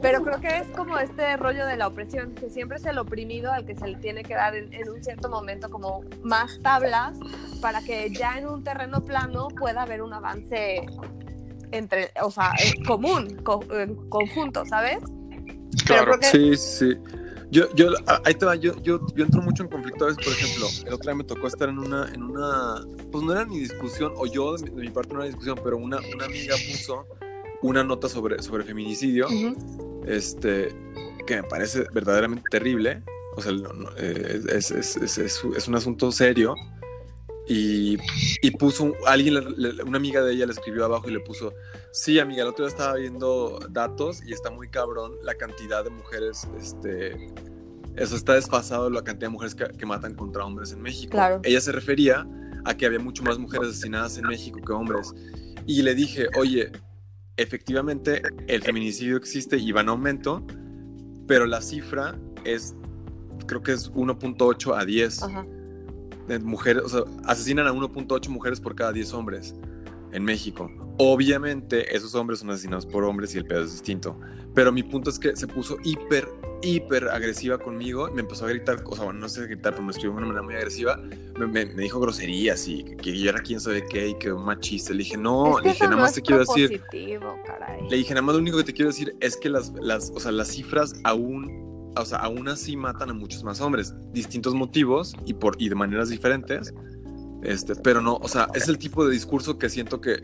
Pero 0.02 0.24
creo 0.24 0.40
que 0.42 0.58
es 0.58 0.68
como 0.76 0.98
este 0.98 1.38
rollo 1.38 1.66
de 1.66 1.78
la 1.78 1.88
opresión, 1.88 2.34
que 2.34 2.50
siempre 2.50 2.78
es 2.78 2.86
el 2.86 2.98
oprimido 2.98 3.52
al 3.52 3.66
que 3.66 3.76
se 3.76 3.88
le 3.88 3.98
tiene 3.98 4.24
que 4.24 4.34
dar 4.34 4.56
en, 4.56 4.74
en 4.74 4.90
un 4.90 5.04
cierto 5.04 5.30
momento 5.30 5.70
como 5.70 6.04
más 6.24 6.60
tablas 6.64 7.18
para 7.62 7.82
que 7.82 8.10
ya 8.12 8.38
en 8.38 8.48
un 8.48 8.64
terreno 8.64 9.02
plano 9.06 9.48
pueda 9.50 9.84
haber 9.84 10.02
un 10.02 10.14
avance 10.14 10.86
entre, 11.72 12.12
o 12.22 12.32
sea, 12.32 12.52
eh, 12.64 12.84
común, 12.86 13.38
co- 13.44 13.64
en 13.72 13.96
conjunto, 14.10 14.66
¿sabes? 14.66 14.98
Claro. 15.86 16.18
creo 16.18 16.20
que 16.20 16.26
Sí, 16.26 16.58
sí. 16.58 16.98
Yo, 17.52 17.66
yo, 17.76 17.90
a- 18.08 18.22
ahí 18.26 18.34
te 18.34 18.46
va, 18.46 18.56
yo, 18.56 18.74
yo, 18.82 19.06
yo 19.14 19.26
entro 19.26 19.42
mucho 19.42 19.64
en 19.64 19.70
conflicto 19.70 20.06
a 20.06 20.08
veces, 20.08 20.24
por 20.24 20.34
ejemplo, 20.34 20.68
el 20.88 20.94
otro 20.94 21.12
día 21.12 21.16
me 21.16 21.24
tocó 21.26 21.48
estar 21.48 21.68
en 21.70 21.80
una, 21.80 22.10
en 22.14 22.24
una, 22.24 22.82
pues 23.12 23.24
no 23.24 23.34
era 23.34 23.44
ni 23.46 23.60
discusión, 23.60 24.14
o 24.16 24.26
yo 24.26 24.56
de 24.56 24.64
mi, 24.70 24.76
de 24.78 24.82
mi 24.84 24.90
parte 24.90 25.14
no 25.14 25.20
era 25.20 25.28
discusión, 25.28 25.60
pero 25.64 25.78
una, 25.78 26.00
una 26.16 26.26
amiga 26.26 26.56
puso 26.72 27.06
una 27.62 27.84
nota 27.84 28.08
sobre, 28.08 28.42
sobre 28.42 28.64
feminicidio, 28.64 29.28
este, 30.08 30.70
que 31.28 31.36
me 31.36 31.44
parece 31.44 31.86
verdaderamente 31.94 32.44
terrible, 32.50 33.04
o 33.36 33.42
sea, 33.42 33.52
no- 33.52 33.74
no, 33.74 33.90
eh, 33.98 34.42
es, 34.50 34.72
es, 34.72 34.96
es, 34.98 35.18
es- 35.18 35.44
es 35.56 35.68
un 35.68 35.76
asunto 35.76 36.12
serio, 36.12 36.56
y, 37.48 37.98
y 38.42 38.52
puso, 38.52 38.94
alguien, 39.06 39.36
una 39.86 39.98
amiga 39.98 40.22
de 40.22 40.34
ella 40.34 40.46
le 40.46 40.54
escribió 40.54 40.86
abajo 40.86 41.10
y 41.10 41.14
le 41.14 41.20
puso, 41.20 41.54
sí, 41.92 42.20
amiga, 42.20 42.44
el 42.44 42.50
otro 42.50 42.66
día 42.66 42.72
estaba 42.72 42.96
viendo 42.96 43.60
datos 43.70 44.22
y 44.26 44.34
está 44.34 44.52
muy 44.52 44.70
cabrón 44.70 45.14
la 45.24 45.36
cantidad 45.36 45.84
de 45.84 45.90
mujeres, 45.90 46.48
este, 46.60 47.34
eso 47.96 48.16
está 48.16 48.36
desfasado 48.36 48.90
la 48.90 49.04
cantidad 49.04 49.28
de 49.28 49.34
mujeres 49.34 49.56
que, 49.56 49.66
que 49.70 49.86
matan 49.86 50.16
contra 50.16 50.46
hombres 50.46 50.72
en 50.72 50.82
México. 50.82 51.12
Claro. 51.12 51.42
Ella 51.44 51.60
se 51.62 51.72
refería 51.72 52.28
a 52.64 52.78
que 52.78 52.86
había 52.86 53.00
mucho 53.00 53.24
más 53.24 53.38
mujeres 53.40 53.70
asesinadas 53.70 54.18
en 54.18 54.28
México 54.28 54.60
que 54.66 54.72
hombres. 54.72 55.14
Y 55.66 55.82
le 55.82 55.96
dije, 55.96 56.28
oye, 56.38 56.72
efectivamente 57.38 58.22
el 58.48 58.62
feminicidio 58.62 59.18
existe 59.18 59.58
y 59.58 59.72
va 59.72 59.82
en 59.82 59.90
aumento, 59.90 60.46
pero 61.28 61.46
la 61.46 61.62
cifra 61.62 62.18
es, 62.46 62.76
creo 63.48 63.62
que 63.62 63.74
es 63.74 63.92
1.8 63.92 64.80
a 64.80 64.86
10 64.86 65.24
Ajá. 65.24 65.46
Mujeres, 66.44 66.84
o 66.84 66.90
sea, 66.90 67.02
asesinan 67.26 67.68
a 67.68 67.74
1.8 67.74 68.30
mujeres 68.30 68.60
por 68.60 68.76
cada 68.76 68.92
10 68.92 69.14
hombres 69.14 69.56
en 70.12 70.24
México. 70.24 70.70
Obviamente 70.98 71.96
esos 71.96 72.14
hombres 72.16 72.40
son 72.40 72.50
asesinados 72.52 72.86
por 72.86 73.04
hombres 73.04 73.34
y 73.36 73.38
el 73.38 73.46
pedo 73.46 73.64
es 73.64 73.72
distinto. 73.72 74.20
Pero 74.54 74.72
mi 74.72 74.84
punto 74.84 75.10
es 75.10 75.18
que 75.18 75.36
se 75.36 75.48
puso 75.48 75.78
hiper, 75.84 76.28
hiper 76.62 77.08
agresiva 77.08 77.58
conmigo 77.58 78.10
me 78.14 78.20
empezó 78.22 78.46
a 78.46 78.50
gritar, 78.50 78.84
o 78.86 78.96
sea, 78.96 79.06
bueno, 79.06 79.22
no 79.22 79.30
sé 79.30 79.48
gritar, 79.48 79.72
pero 79.74 79.84
me 79.84 79.92
escribió 79.92 80.12
de 80.12 80.18
una 80.18 80.28
manera 80.28 80.44
muy 80.44 80.56
agresiva. 80.56 80.98
Me, 81.40 81.48
me- 81.48 81.66
me 81.68 81.84
dijo 81.84 82.00
groserías 82.02 82.68
y 82.68 82.84
que, 82.84 82.98
que 82.98 83.18
yo 83.18 83.30
era 83.30 83.40
quién 83.42 83.62
sabe 83.62 83.86
qué 83.90 84.10
y 84.10 84.16
que 84.16 84.32
un 84.34 84.44
machista. 84.44 84.92
Le 84.92 85.00
dije, 85.00 85.18
no, 85.18 85.58
es 85.60 85.64
le 85.64 85.70
dije, 85.72 85.84
nada 85.86 85.96
no 85.96 86.02
más 86.02 86.14
te 86.14 86.22
quiero 86.22 86.42
decir. 86.42 86.82
caray. 87.46 87.90
Le 87.90 87.96
dije, 87.98 88.10
nada 88.14 88.22
más 88.24 88.36
lo 88.36 88.42
único 88.42 88.58
que 88.58 88.66
te 88.66 88.74
quiero 88.74 88.90
decir 88.92 89.16
es 89.22 89.38
que 89.38 89.50
las, 89.50 89.72
las, 89.82 90.12
o 90.14 90.20
sea, 90.20 90.34
las 90.34 90.50
cifras 90.50 90.94
aún, 91.06 91.71
o 91.96 92.06
sea, 92.06 92.20
aún 92.20 92.48
así 92.48 92.76
matan 92.78 93.10
a 93.10 93.14
muchos 93.14 93.44
más 93.44 93.62
hombres, 93.62 93.94
distintos 94.14 94.54
motivos 94.54 95.14
y, 95.26 95.34
por, 95.34 95.56
y 95.60 95.70
de 95.70 95.76
maneras 95.76 96.10
diferentes, 96.10 96.74
este, 97.44 97.76
pero 97.76 98.02
no, 98.02 98.16
o 98.16 98.28
sea, 98.28 98.48
es 98.54 98.68
el 98.68 98.78
tipo 98.78 99.06
de 99.06 99.12
discurso 99.12 99.58
que 99.58 99.70
siento 99.70 100.00
que, 100.00 100.22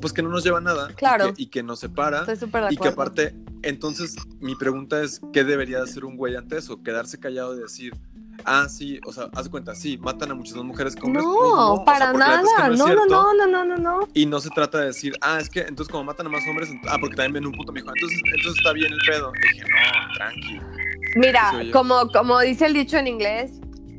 pues 0.00 0.12
que 0.12 0.22
no 0.22 0.28
nos 0.30 0.44
lleva 0.44 0.58
a 0.58 0.62
nada 0.62 0.88
Claro. 0.96 1.28
y, 1.28 1.32
que, 1.32 1.42
y 1.42 1.46
que 1.46 1.62
nos 1.62 1.80
separa 1.80 2.20
Estoy 2.20 2.36
súper 2.36 2.64
de 2.64 2.74
y 2.74 2.76
que 2.76 2.88
aparte, 2.88 3.34
entonces 3.62 4.16
mi 4.40 4.54
pregunta 4.54 5.02
es, 5.02 5.20
¿qué 5.32 5.44
debería 5.44 5.82
hacer 5.82 6.04
un 6.04 6.16
güey 6.16 6.36
ante 6.36 6.58
eso? 6.58 6.82
Quedarse 6.82 7.18
callado 7.18 7.56
y 7.56 7.60
decir... 7.60 7.94
Ah, 8.44 8.68
sí, 8.68 9.00
o 9.06 9.12
sea, 9.12 9.28
haz 9.34 9.48
cuenta, 9.48 9.74
sí, 9.74 9.96
matan 9.98 10.30
a 10.30 10.34
muchas 10.34 10.54
más 10.56 10.64
mujeres 10.66 10.94
que 10.94 11.04
hombres. 11.04 11.24
Pues 11.24 11.34
No, 11.34 11.72
o 11.72 11.76
sea, 11.76 11.84
para 11.86 12.12
porque 12.12 12.18
la 12.18 12.36
neta 12.36 12.42
es 12.42 12.48
que 12.54 12.62
nada. 12.62 12.72
es 12.74 12.78
No, 12.78 12.86
no, 12.86 12.92
cierto. 12.92 13.08
no, 13.08 13.34
no, 13.34 13.46
no, 13.46 13.64
no, 13.64 13.76
no. 13.78 14.08
Y 14.12 14.26
no 14.26 14.40
se 14.40 14.50
trata 14.50 14.78
de 14.80 14.86
decir, 14.88 15.14
ah, 15.22 15.40
es 15.40 15.48
que 15.48 15.60
entonces 15.60 15.90
como 15.90 16.04
matan 16.04 16.26
a 16.26 16.28
más 16.28 16.42
hombres, 16.48 16.68
ah, 16.86 16.96
porque 17.00 17.16
también 17.16 17.32
ven 17.32 17.46
un 17.46 17.52
punto, 17.52 17.72
me 17.72 17.80
dijo, 17.80 17.90
entonces, 17.94 18.20
entonces 18.24 18.54
está 18.58 18.72
bien 18.74 18.92
el 18.92 18.98
pedo. 19.06 19.32
Le 19.32 19.52
dije, 19.52 19.64
no, 19.64 20.14
tranqui. 20.14 20.60
Mira, 21.16 21.50
como, 21.72 22.08
como 22.12 22.38
dice 22.40 22.66
el 22.66 22.74
dicho 22.74 22.98
en 22.98 23.06
inglés, 23.06 23.52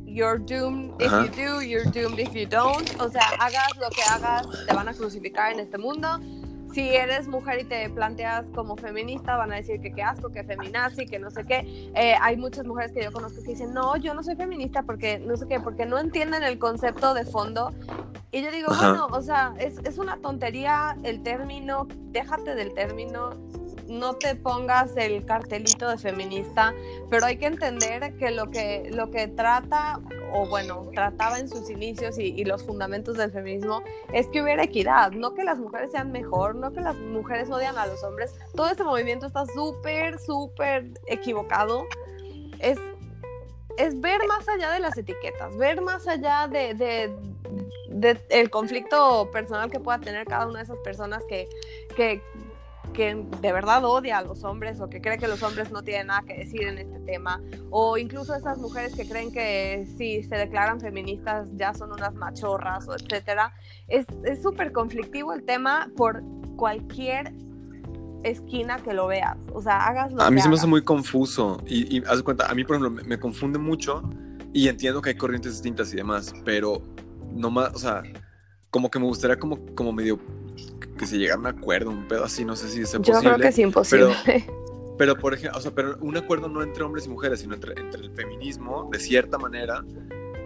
you're 0.06 0.38
doomed 0.38 0.92
if 1.00 1.12
Ajá. 1.12 1.26
you 1.26 1.32
do, 1.32 1.62
you're 1.62 1.90
doomed 1.92 2.20
if 2.20 2.32
you 2.34 2.48
don't. 2.48 2.90
O 3.02 3.10
sea, 3.10 3.28
hagas 3.40 3.76
lo 3.78 3.90
que 3.90 4.04
hagas, 4.04 4.48
te 4.68 4.74
van 4.74 4.88
a 4.88 4.94
crucificar 4.94 5.52
en 5.52 5.60
este 5.60 5.80
mundo. 5.80 6.20
Si 6.74 6.90
eres 6.90 7.28
mujer 7.28 7.62
y 7.62 7.64
te 7.64 7.90
planteas 7.90 8.46
como 8.54 8.76
feminista, 8.78 9.36
van 9.36 9.52
a 9.52 9.56
decir 9.56 9.82
que 9.82 9.94
qué 9.94 10.04
asco, 10.04 10.30
que 10.32 10.44
feminazi, 10.44 11.08
que 11.08 11.18
no 11.18 11.32
sé 11.32 11.44
qué. 11.44 11.90
Eh, 11.96 12.14
hay 12.22 12.38
muchas 12.38 12.66
mujeres 12.66 12.92
que 12.92 13.04
yo 13.04 13.12
conozco 13.12 13.42
que 13.42 13.50
dicen, 13.52 13.74
no, 13.74 13.98
yo 13.98 14.14
no 14.14 14.22
soy 14.22 14.36
feminista 14.36 14.84
porque 14.84 15.18
no 15.18 15.36
sé 15.38 15.48
qué, 15.48 15.60
porque 15.60 15.88
no 15.88 15.98
entienden 15.98 16.44
el 16.44 16.60
concepto 16.60 17.16
de 17.16 17.26
fondo. 17.26 17.74
Y 18.32 18.44
yo 18.44 18.52
digo, 18.52 18.72
Ajá. 18.72 18.90
bueno, 18.90 19.08
o 19.12 19.22
sea, 19.24 19.56
es, 19.58 19.80
es 19.86 19.98
una 19.98 20.18
tontería 20.18 20.96
el 21.04 21.24
término, 21.24 21.88
déjate 22.12 22.54
del 22.54 22.74
término, 22.76 23.32
no 23.88 24.16
te 24.16 24.36
pongas 24.36 24.96
el 24.98 25.26
cartelito 25.26 25.90
de 25.90 25.98
feminista, 25.98 26.74
pero 27.10 27.26
hay 27.26 27.38
que 27.38 27.46
entender 27.46 28.16
que 28.18 28.32
lo 28.32 28.50
que, 28.50 28.90
lo 28.92 29.12
que 29.12 29.28
trata, 29.28 30.00
o 30.34 30.48
bueno, 30.48 30.90
trataba 30.94 31.40
en 31.40 31.48
sus 31.48 31.70
inicios 31.70 32.18
y, 32.18 32.44
los 32.46 32.64
fundamentos 32.64 33.18
del 33.18 33.32
feminismo, 33.32 33.82
es 34.14 34.28
que 34.28 34.42
hubiera 34.42 34.64
equidad, 34.64 35.12
no 35.12 35.34
que 35.34 35.44
las 35.44 35.58
mujeres 35.58 35.92
sean 35.92 36.12
mejor, 36.12 36.56
no 36.56 36.72
que 36.72 36.82
las 36.82 36.96
mujeres 36.96 37.50
odian 37.50 37.78
a 37.78 37.86
los 37.88 38.04
hombres. 38.04 38.36
Todo 38.56 38.70
este 38.70 38.84
movimiento 38.84 39.26
está 39.26 39.46
súper, 39.46 40.20
súper 40.20 40.92
equivocado. 41.08 41.86
Es, 42.60 42.78
es 43.78 44.00
ver 44.00 44.22
más 44.28 44.48
allá 44.48 44.72
de 44.72 44.80
las 44.80 44.98
etiquetas, 44.98 45.56
ver 45.58 45.82
más 45.82 46.08
allá 46.08 46.48
de, 46.48 46.74
de, 46.74 47.14
de 47.90 48.20
el 48.30 48.50
conflicto 48.50 49.30
personal 49.32 49.70
que 49.70 49.80
pueda 49.80 50.00
tener 50.00 50.26
cada 50.26 50.48
una 50.48 50.60
de 50.60 50.66
esas 50.66 50.78
personas 50.78 51.24
que, 51.28 51.50
que, 51.96 52.22
que 52.98 53.14
de 53.14 53.54
verdad 53.54 53.86
odia 53.86 54.18
a 54.18 54.22
los 54.24 54.44
hombres 54.44 54.82
o 54.82 54.90
que 54.90 55.00
cree 55.00 55.20
que 55.20 55.28
los 55.28 55.44
hombres 55.44 55.70
no 55.70 55.84
tienen 55.84 56.08
nada 56.08 56.24
que 56.26 56.34
decir 56.34 56.64
en 56.64 56.80
este 56.80 57.00
tema, 57.02 57.40
o 57.70 57.96
incluso 57.96 58.34
esas 58.34 58.58
mujeres 58.58 58.96
que 58.96 59.08
creen 59.08 59.32
que 59.32 59.88
si 59.98 60.24
se 60.24 60.36
declaran 60.36 60.82
feministas 60.82 61.48
ya 61.56 61.76
son 61.76 61.92
unas 61.92 62.16
machorras 62.16 62.88
o 62.88 62.96
etcétera. 62.96 63.54
Es 63.88 64.08
es 64.26 64.42
súper 64.42 64.72
conflictivo 64.72 65.32
el 65.32 65.44
tema 65.44 65.92
por 65.96 66.24
cualquier 66.56 67.34
esquina 68.24 68.78
que 68.78 68.96
lo 68.96 69.06
veas, 69.06 69.38
o 69.54 69.62
sea, 69.62 69.86
hagas 69.86 70.12
lo 70.12 70.24
A 70.24 70.32
mí 70.32 70.38
que 70.38 70.42
se 70.42 70.50
me 70.50 70.56
hace 70.56 70.66
muy 70.66 70.84
confuso 70.84 71.62
y, 71.68 71.98
y 71.98 72.04
haz 72.06 72.18
de 72.18 72.24
cuenta, 72.24 72.50
a 72.50 72.56
mí 72.56 72.64
por 72.64 72.78
ejemplo 72.78 72.90
me, 72.90 73.08
me 73.08 73.20
confunde 73.20 73.60
mucho 73.60 74.02
y 74.54 74.70
entiendo 74.70 75.04
que 75.04 75.12
hay 75.12 75.18
corrientes 75.18 75.52
distintas 75.52 75.94
y 75.94 75.98
demás, 75.98 76.34
pero 76.44 76.82
no 77.32 77.52
más, 77.52 77.76
o 77.76 77.78
sea, 77.78 78.02
como 78.78 78.92
que 78.92 79.00
me 79.00 79.06
gustaría 79.06 79.40
como, 79.40 79.58
como 79.74 79.92
medio 79.92 80.20
que 81.00 81.08
se 81.08 81.18
llegara 81.18 81.38
a 81.38 81.40
un 81.40 81.48
acuerdo, 81.48 81.90
un 81.90 82.08
pedo 82.08 82.24
así, 82.24 82.46
no 82.46 82.56
sé 82.56 82.70
si 82.70 82.82
es 82.82 82.92
Yo 82.92 83.00
posible. 83.02 83.22
creo 83.22 83.38
que 83.40 83.48
es 83.48 83.58
imposible. 83.58 84.14
Pero, 85.00 85.18
por 85.18 85.34
ejemplo, 85.34 85.58
o 85.58 85.62
sea, 85.62 85.72
pero 85.74 85.98
un 86.02 86.16
acuerdo 86.16 86.48
no 86.48 86.62
entre 86.62 86.84
hombres 86.84 87.08
y 87.08 87.10
mujeres, 87.10 87.40
sino 87.40 87.56
entre, 87.56 87.72
entre 87.80 88.02
el 88.02 88.12
feminismo, 88.12 88.88
de 88.92 89.00
cierta 89.00 89.40
manera, 89.40 89.84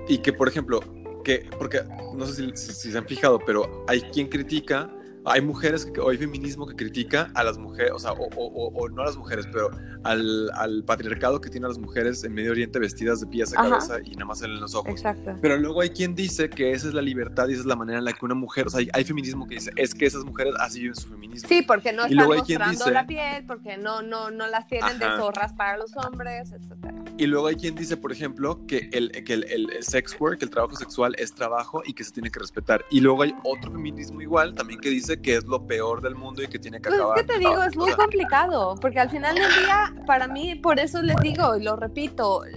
y 0.07 0.19
que, 0.19 0.31
por 0.31 0.47
ejemplo, 0.47 0.79
que, 1.25 1.45
porque 1.57 1.81
no 2.15 2.25
sé 2.25 2.35
si, 2.35 2.51
si- 2.55 2.73
si 2.73 2.91
se 2.93 2.97
han 2.97 3.05
fijado, 3.05 3.37
pero 3.45 3.83
hay 3.87 3.99
quien 4.01 4.29
critica, 4.29 4.89
hay 5.25 5.41
mujeres, 5.41 5.85
que, 5.85 5.99
o 5.99 6.09
hay 6.09 6.17
feminismo 6.17 6.65
que 6.67 6.75
critica 6.75 7.31
a 7.35 7.43
las 7.43 7.57
mujeres, 7.57 7.91
o 7.93 7.99
sea, 7.99 8.11
o, 8.13 8.27
o- 8.35 8.67
o- 8.73 8.89
no 8.89 9.03
a 9.03 9.05
las 9.05 9.17
mujeres, 9.17 9.45
pero 9.51 9.69
al, 10.03 10.49
al 10.55 10.83
patriarcado 10.83 11.39
que 11.41 11.49
tiene 11.49 11.65
a 11.67 11.69
las 11.69 11.77
mujeres 11.77 12.23
en 12.23 12.33
Medio 12.33 12.51
Oriente 12.51 12.79
vestidas 12.79 13.19
de 13.21 13.27
pies 13.27 13.53
a 13.55 13.59
Ajá. 13.61 13.69
cabeza 13.69 13.99
y 14.03 14.11
nada 14.11 14.25
más 14.25 14.41
en 14.41 14.59
los 14.59 14.73
ojos. 14.73 14.89
Exacto. 14.91 15.35
Pero 15.41 15.57
luego 15.57 15.81
hay 15.81 15.89
quien 15.89 16.15
dice 16.15 16.49
que 16.49 16.71
esa 16.71 16.87
es 16.87 16.93
la 16.93 17.01
libertad 17.01 17.47
y 17.49 17.51
esa 17.53 17.61
es 17.61 17.65
la 17.67 17.75
manera 17.75 17.99
en 17.99 18.05
la 18.05 18.13
que 18.13 18.25
una 18.25 18.35
mujer, 18.35 18.67
o 18.67 18.69
sea, 18.69 18.79
hay, 18.79 18.89
hay 18.93 19.03
feminismo 19.03 19.47
que 19.47 19.55
dice, 19.55 19.71
es 19.75 19.93
que 19.93 20.05
esas 20.05 20.25
mujeres 20.25 20.53
así 20.59 20.79
viven 20.79 20.95
su 20.95 21.07
feminismo. 21.07 21.47
Sí, 21.47 21.61
porque 21.61 21.93
no 21.93 22.07
Y 22.07 22.11
están 22.13 22.27
mostrando 22.27 22.71
dice- 22.71 22.91
la 22.91 23.05
piel, 23.05 23.45
porque 23.45 23.77
no, 23.77 24.01
no, 24.01 24.31
no 24.31 24.47
las 24.47 24.67
tienen 24.67 24.97
de 24.97 25.05
Ajá. 25.05 25.17
zorras 25.17 25.53
para 25.53 25.77
los 25.77 25.95
hombres, 25.97 26.51
etcétera. 26.51 26.95
Y 27.17 27.27
luego 27.27 27.47
hay 27.47 27.55
quien 27.55 27.75
dice, 27.75 27.97
por 27.97 28.11
ejemplo, 28.11 28.65
que 28.65 28.89
el, 28.91 29.11
que 29.23 29.33
el, 29.33 29.43
el- 29.43 29.69
el 29.71 29.83
sex 29.83 30.15
work, 30.19 30.41
el 30.41 30.49
trabajo 30.49 30.75
sexual 30.75 31.13
es 31.19 31.33
trabajo 31.35 31.83
y 31.85 31.93
que 31.93 32.03
se 32.03 32.11
tiene 32.11 32.31
que 32.31 32.39
respetar. 32.39 32.83
Y 32.89 33.01
luego 33.01 33.21
hay 33.21 33.35
otro 33.43 33.71
feminismo 33.71 34.21
igual 34.21 34.55
también 34.55 34.79
que 34.79 34.89
dice 34.89 35.10
que 35.19 35.35
es 35.37 35.45
lo 35.45 35.65
peor 35.65 36.01
del 36.01 36.15
mundo 36.15 36.43
y 36.43 36.47
que 36.47 36.59
tiene 36.59 36.77
que 36.79 36.89
Pues 36.89 36.99
acabar. 36.99 37.17
es 37.17 37.25
que 37.25 37.33
te 37.33 37.39
digo, 37.39 37.63
es 37.63 37.75
muy 37.75 37.91
complicado, 37.93 38.75
porque 38.79 38.99
al 38.99 39.09
final 39.09 39.33
del 39.35 39.49
día, 39.63 39.93
para 40.05 40.27
mí, 40.27 40.55
por 40.55 40.79
eso 40.79 41.01
les 41.01 41.15
digo 41.17 41.55
y 41.57 41.63
lo 41.63 41.75
repito, 41.75 42.43
el- 42.45 42.53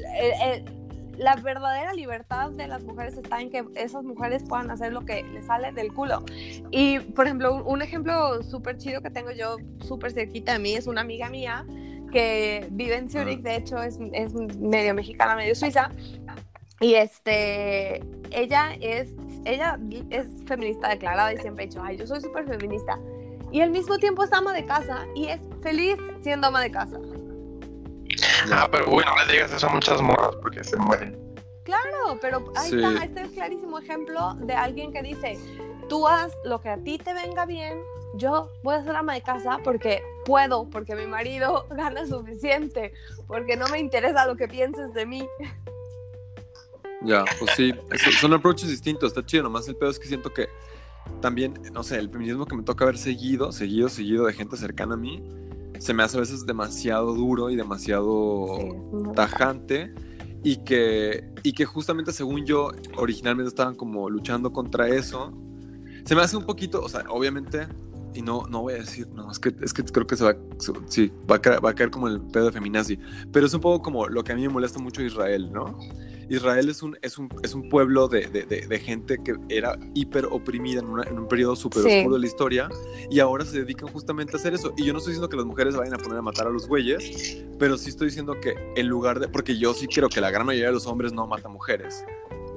el- 0.65 0.65
la 1.17 1.37
verdadera 1.37 1.95
libertad 1.95 2.51
de 2.51 2.67
las 2.67 2.83
mujeres 2.83 3.17
está 3.17 3.41
en 3.41 3.49
que 3.51 3.65
esas 3.77 4.03
mujeres 4.03 4.43
puedan 4.49 4.69
hacer 4.71 4.93
lo 4.93 5.03
que 5.05 5.23
les 5.23 5.47
sale 5.47 5.71
del 5.73 5.93
culo. 5.93 6.25
Y, 6.73 6.99
por 6.99 7.27
ejemplo, 7.27 7.55
un, 7.55 7.63
un 7.65 7.83
ejemplo 7.83 8.43
súper 8.43 8.79
chido 8.79 9.01
que 9.01 9.11
tengo 9.11 9.31
yo 9.31 9.57
súper 9.87 10.11
cerquita 10.13 10.55
de 10.55 10.59
mí 10.59 10.75
es 10.75 10.87
una 10.89 11.03
amiga 11.03 11.31
mía 11.31 11.65
que 12.13 12.67
vive 12.73 12.97
en 12.97 13.09
Zurich, 13.09 13.43
de 13.43 13.57
hecho 13.57 13.81
es, 13.83 13.99
es 14.13 14.35
medio 14.35 14.93
mexicana, 14.95 15.37
medio 15.37 15.55
suiza. 15.55 15.89
Y 16.81 16.95
este, 16.95 18.03
ella 18.33 18.75
es, 18.81 19.11
ella 19.45 19.79
es 20.11 20.27
feminista 20.47 20.89
declarada 20.89 21.33
y 21.33 21.39
siempre 21.39 21.65
ha 21.65 21.67
dicho, 21.67 21.83
ay, 21.83 21.97
yo 21.97 22.07
soy 22.07 22.21
súper 22.21 22.47
feminista. 22.47 22.99
Y 23.51 23.61
al 23.61 23.71
mismo 23.71 23.99
tiempo 23.99 24.25
es 24.25 24.33
ama 24.33 24.53
de 24.53 24.65
casa 24.65 25.07
y 25.15 25.27
es 25.29 25.41
feliz 25.63 25.97
siendo 26.23 26.49
ama 26.49 26.61
de 26.61 26.71
casa. 26.71 26.99
Ah, 28.53 28.69
pero 28.71 28.91
uy, 28.91 29.03
no 29.07 29.25
le 29.27 29.33
digas 29.33 29.53
eso 29.53 29.67
a 29.67 29.71
muchas 29.71 30.01
morras 30.03 30.35
porque 30.43 30.63
se 30.65 30.77
mueren. 30.77 31.19
Claro, 31.65 32.19
pero 32.21 32.45
ahí 32.57 32.71
Sí. 32.71 32.77
está, 32.83 33.05
este 33.05 33.23
es 33.23 33.29
clarísimo 33.31 33.79
ejemplo 33.79 34.35
de 34.41 34.53
alguien 34.55 34.93
que 34.93 35.03
dice, 35.03 35.39
tú 35.89 36.07
haz 36.07 36.33
lo 36.45 36.61
que 36.61 36.69
a 36.69 36.77
ti 36.77 36.99
te 36.99 37.15
venga 37.15 37.47
bien, 37.47 37.79
yo 38.17 38.51
voy 38.63 38.75
a 38.77 38.85
ser 38.85 38.95
ama 38.97 39.15
de 39.15 39.23
casa 39.23 39.59
porque 39.65 40.03
puedo, 40.27 40.69
porque 40.69 40.95
mi 40.95 41.07
marido 41.07 41.67
gana 41.71 42.07
suficiente, 42.07 42.93
porque 43.27 43.57
no 43.57 43.67
me 43.69 43.79
interesa 43.79 44.27
lo 44.27 44.37
que 44.37 44.47
pienses 44.47 44.93
de 44.93 45.07
mí. 45.07 45.27
Ya, 47.05 47.25
pues 47.39 47.51
sí, 47.53 47.73
son 48.17 48.33
approaches 48.33 48.69
distintos, 48.71 49.09
está 49.09 49.25
chido, 49.25 49.43
nomás 49.43 49.69
el 49.69 49.77
pedo 49.77 49.91
es 49.91 49.99
que 49.99 50.09
siento 50.09 50.33
que 50.33 50.49
también, 51.21 51.55
no 51.73 51.83
sé, 51.83 51.99
el 51.99 52.09
feminismo 52.11 52.47
que 52.47 52.57
me 52.57 52.63
toca 52.63 52.85
ver 52.85 52.97
seguido, 52.99 53.53
seguido, 53.53 53.89
seguido 53.89 54.27
de 54.27 54.33
gente 54.33 54.57
cercana 54.57 54.95
a 54.95 54.97
mí, 54.97 55.23
se 55.79 55.93
me 55.93 56.03
hace 56.03 56.17
a 56.17 56.21
veces 56.21 56.47
demasiado 56.47 57.15
duro 57.15 57.51
y 57.51 57.57
demasiado 57.57 58.57
Sí, 58.59 58.69
tajante 59.15 59.93
y 60.43 60.57
que, 60.65 61.25
y 61.43 61.53
que 61.53 61.65
justamente 61.65 62.13
según 62.13 62.45
yo 62.47 62.71
originalmente 62.97 63.49
estaban 63.49 63.75
como 63.75 64.09
luchando 64.09 64.53
contra 64.53 64.89
eso, 64.89 65.33
se 66.05 66.15
me 66.15 66.23
hace 66.23 66.37
un 66.37 66.45
poquito, 66.45 66.83
o 66.83 66.89
sea, 66.89 67.05
obviamente, 67.09 67.67
y 68.15 68.23
no, 68.23 68.45
no 68.49 68.63
voy 68.63 68.75
a 68.75 68.77
decir, 68.77 69.09
no, 69.09 69.31
es 69.31 69.39
que, 69.39 69.55
es 69.63 69.73
que 69.73 69.83
creo 69.85 70.07
que 70.07 70.17
se 70.17 70.25
va, 70.25 70.37
su- 70.59 70.83
sí, 70.87 71.11
va 71.31 71.37
a, 71.37 71.41
caer, 71.41 71.65
va 71.65 71.71
a 71.71 71.75
caer 71.75 71.91
como 71.91 72.09
el 72.09 72.21
pedo 72.21 72.47
de 72.47 72.53
feminazi, 72.53 72.99
pero 73.33 73.47
es 73.47 73.55
un 73.55 73.61
poco 73.61 73.83
como 73.83 74.07
lo 74.09 74.23
que 74.23 74.33
a 74.33 74.37
mí 74.37 74.43
me 74.43 74.49
molesta 74.51 74.79
mucho 74.79 75.03
Israel, 75.03 75.51
¿no? 75.53 75.79
Israel 76.29 76.69
es 76.69 76.83
un, 76.83 76.97
es 77.03 77.19
un, 77.19 77.29
es 77.43 77.55
un 77.55 77.69
pueblo 77.69 78.09
de, 78.09 78.27
de- 78.29 78.45
de- 78.45 78.67
de 78.67 78.79
gente 78.81 79.19
que 79.25 79.35
era 79.49 79.79
hiper 79.95 80.27
oprimida 80.27 80.81
en, 80.81 80.87
una- 80.89 81.03
en 81.09 81.19
un 81.19 81.29
periodo 81.29 81.57
súper 81.57 81.83
Sí. 81.83 81.99
oscuro 81.99 82.15
de 82.15 82.21
la 82.21 82.27
historia 82.27 82.69
y 83.11 83.21
ahora 83.21 83.45
se 83.45 83.59
dedican 83.61 83.89
justamente 83.89 84.33
a 84.37 84.37
hacer 84.39 84.55
eso. 84.55 84.73
Y 84.77 84.85
yo 84.85 84.93
no 84.93 84.99
estoy 84.99 85.13
diciendo 85.13 85.29
que 85.29 85.37
las 85.37 85.47
mujeres 85.47 85.77
vayan 85.77 85.95
a 85.95 85.99
poner 85.99 86.19
a 86.19 86.23
matar 86.23 86.47
a 86.47 86.51
los 86.51 86.67
güeyes, 86.69 87.39
pero 87.59 87.77
sí 87.79 87.91
estoy 87.91 88.09
diciendo 88.09 88.35
que 88.41 88.55
en 88.77 88.87
lugar 88.89 89.21
de, 89.21 89.29
porque 89.29 89.57
yo 89.59 89.75
sí 89.75 89.87
creo 89.87 90.09
que 90.09 90.21
la 90.21 90.31
gran 90.31 90.47
mayoría 90.47 90.69
de 90.69 90.75
los 90.75 90.87
hombres 90.87 91.13
no 91.13 91.27
matan 91.27 91.53
mujeres. 91.53 92.05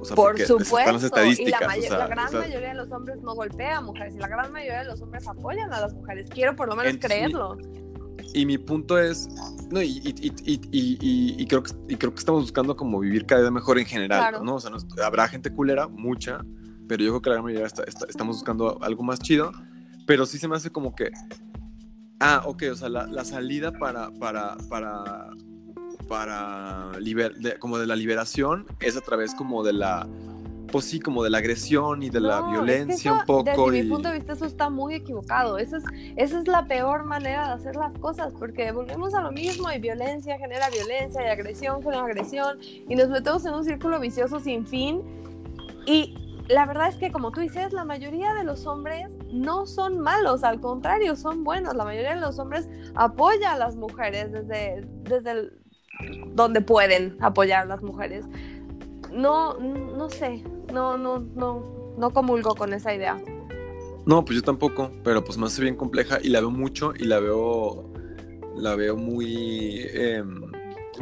O 0.00 0.04
sea, 0.04 0.14
Por 0.14 0.38
supuesto, 0.38 0.96
están 1.06 1.26
las 1.28 1.40
y 1.40 1.46
la, 1.46 1.58
o 1.58 1.66
mayo- 1.66 1.82
sea, 1.82 1.98
la 1.98 2.06
gran 2.06 2.26
o 2.28 2.30
sea, 2.30 2.40
mayoría 2.40 2.68
de 2.68 2.74
los 2.74 2.90
hombres 2.92 3.20
no 3.20 3.34
golpea 3.34 3.78
a 3.78 3.80
mujeres 3.80 4.14
y 4.14 4.18
la 4.18 4.28
gran 4.28 4.52
mayoría 4.52 4.78
de 4.80 4.84
los 4.84 5.00
hombres 5.02 5.26
apoyan 5.26 5.72
a 5.72 5.80
las 5.80 5.92
mujeres. 5.92 6.28
Quiero 6.30 6.54
por 6.54 6.68
lo 6.68 6.76
menos 6.76 6.92
Entonces, 6.94 7.18
creerlo. 7.18 7.56
Y 8.34 8.44
mi 8.46 8.58
punto 8.58 8.98
es, 8.98 9.28
no, 9.70 9.80
y, 9.82 9.88
y- 10.04 10.32
y- 10.44 11.38
y- 11.42 11.46
creo 11.46 11.62
que, 11.62 11.72
y 11.88 11.96
creo 11.96 12.12
que 12.12 12.18
estamos 12.18 12.42
buscando 12.42 12.76
como 12.76 13.00
vivir 13.00 13.24
cada 13.26 13.42
vez 13.42 13.50
mejor 13.50 13.78
en 13.78 13.86
general, 13.86 14.20
Claro. 14.20 14.44
¿no? 14.44 14.56
O 14.56 14.60
sea, 14.60 14.70
nos- 14.70 14.86
habrá 15.02 15.28
gente 15.28 15.50
culera, 15.52 15.88
mucha, 15.88 16.44
pero 16.86 17.02
yo 17.02 17.10
creo 17.12 17.22
que 17.22 17.30
la 17.30 17.34
gran 17.36 17.44
mayoría 17.44 17.66
está- 17.66 17.84
está- 17.84 18.06
estamos 18.08 18.36
buscando 18.36 18.78
algo 18.82 19.02
más 19.02 19.18
chido, 19.18 19.52
pero 20.06 20.26
sí 20.26 20.38
se 20.38 20.46
me 20.48 20.56
hace 20.56 20.70
como 20.70 20.94
que, 20.94 21.10
ah, 22.20 22.42
ok, 22.46 22.64
o 22.72 22.74
sea, 22.76 22.88
la, 22.88 23.06
la 23.06 23.24
salida 23.24 23.72
para, 23.72 24.10
para, 24.12 24.56
para, 24.68 25.30
para, 26.08 26.92
liber- 27.00 27.36
de- 27.36 27.58
como 27.58 27.78
de 27.78 27.86
la 27.86 27.96
liberación 27.96 28.66
es 28.80 28.96
a 28.96 29.00
través 29.00 29.34
como 29.34 29.62
de 29.64 29.72
la, 29.72 30.06
pues 30.68 30.84
sí, 30.84 31.00
como 31.00 31.24
de 31.24 31.30
la 31.30 31.38
agresión 31.38 32.02
y 32.02 32.10
de 32.10 32.20
la 32.20 32.28
No, 32.28 32.36
es 32.38 32.44
que 32.44 32.50
violencia 32.52 33.10
eso, 33.10 33.20
un 33.20 33.26
poco. 33.26 33.42
Desde 33.44 33.78
y... 33.78 33.82
mi 33.82 33.88
punto 33.90 34.08
de 34.08 34.14
vista, 34.14 34.32
eso 34.34 34.46
está 34.46 34.70
muy 34.70 34.94
equivocado. 34.94 35.58
Eso 35.58 35.76
es, 35.78 35.84
esa 36.16 36.38
es 36.38 36.46
la 36.46 36.66
peor 36.66 37.04
manera 37.04 37.48
de 37.48 37.54
hacer 37.54 37.76
las 37.76 37.92
cosas, 37.98 38.32
porque 38.38 38.70
volvemos 38.72 39.14
a 39.14 39.22
lo 39.22 39.32
mismo 39.32 39.70
y 39.72 39.78
violencia 39.78 40.38
genera 40.38 40.70
violencia 40.70 41.22
y 41.26 41.28
agresión 41.28 41.82
genera 41.82 42.04
agresión 42.04 42.58
y 42.60 42.94
nos 42.94 43.08
metemos 43.08 43.44
en 43.46 43.54
un 43.54 43.64
círculo 43.64 43.98
vicioso 43.98 44.40
sin 44.40 44.66
fin. 44.66 45.02
Y 45.86 46.14
la 46.48 46.64
verdad 46.66 46.88
es 46.88 46.96
que, 46.96 47.10
como 47.12 47.30
tú 47.30 47.40
dices, 47.40 47.72
la 47.72 47.84
mayoría 47.84 48.32
de 48.34 48.44
los 48.44 48.66
hombres 48.66 49.08
no 49.30 49.66
son 49.66 49.98
malos, 50.00 50.44
al 50.44 50.60
contrario, 50.60 51.14
son 51.16 51.44
buenos. 51.44 51.74
La 51.74 51.84
mayoría 51.84 52.14
de 52.14 52.20
los 52.20 52.38
hombres 52.38 52.68
apoya 52.94 53.52
a 53.52 53.58
las 53.58 53.76
mujeres 53.76 54.32
desde, 54.32 54.86
desde 55.02 55.30
el- 55.30 55.58
donde 56.34 56.60
pueden 56.60 57.16
apoyar 57.20 57.62
a 57.62 57.64
las 57.66 57.82
mujeres. 57.82 58.24
No, 59.12 59.54
no 59.54 60.08
sé, 60.10 60.44
no, 60.72 60.96
no, 60.98 61.18
no, 61.18 61.94
no 61.96 62.10
comulgo 62.10 62.54
con 62.54 62.72
esa 62.72 62.94
idea. 62.94 63.20
No, 64.06 64.24
pues 64.24 64.36
yo 64.36 64.42
tampoco, 64.42 64.90
pero 65.04 65.22
pues 65.24 65.36
me 65.38 65.46
hace 65.46 65.60
bien 65.62 65.76
compleja 65.76 66.18
y 66.22 66.28
la 66.28 66.40
veo 66.40 66.50
mucho 66.50 66.92
y 66.98 67.04
la 67.04 67.20
veo, 67.20 67.92
la 68.56 68.74
veo 68.74 68.96
muy, 68.96 69.82
em, 69.92 70.50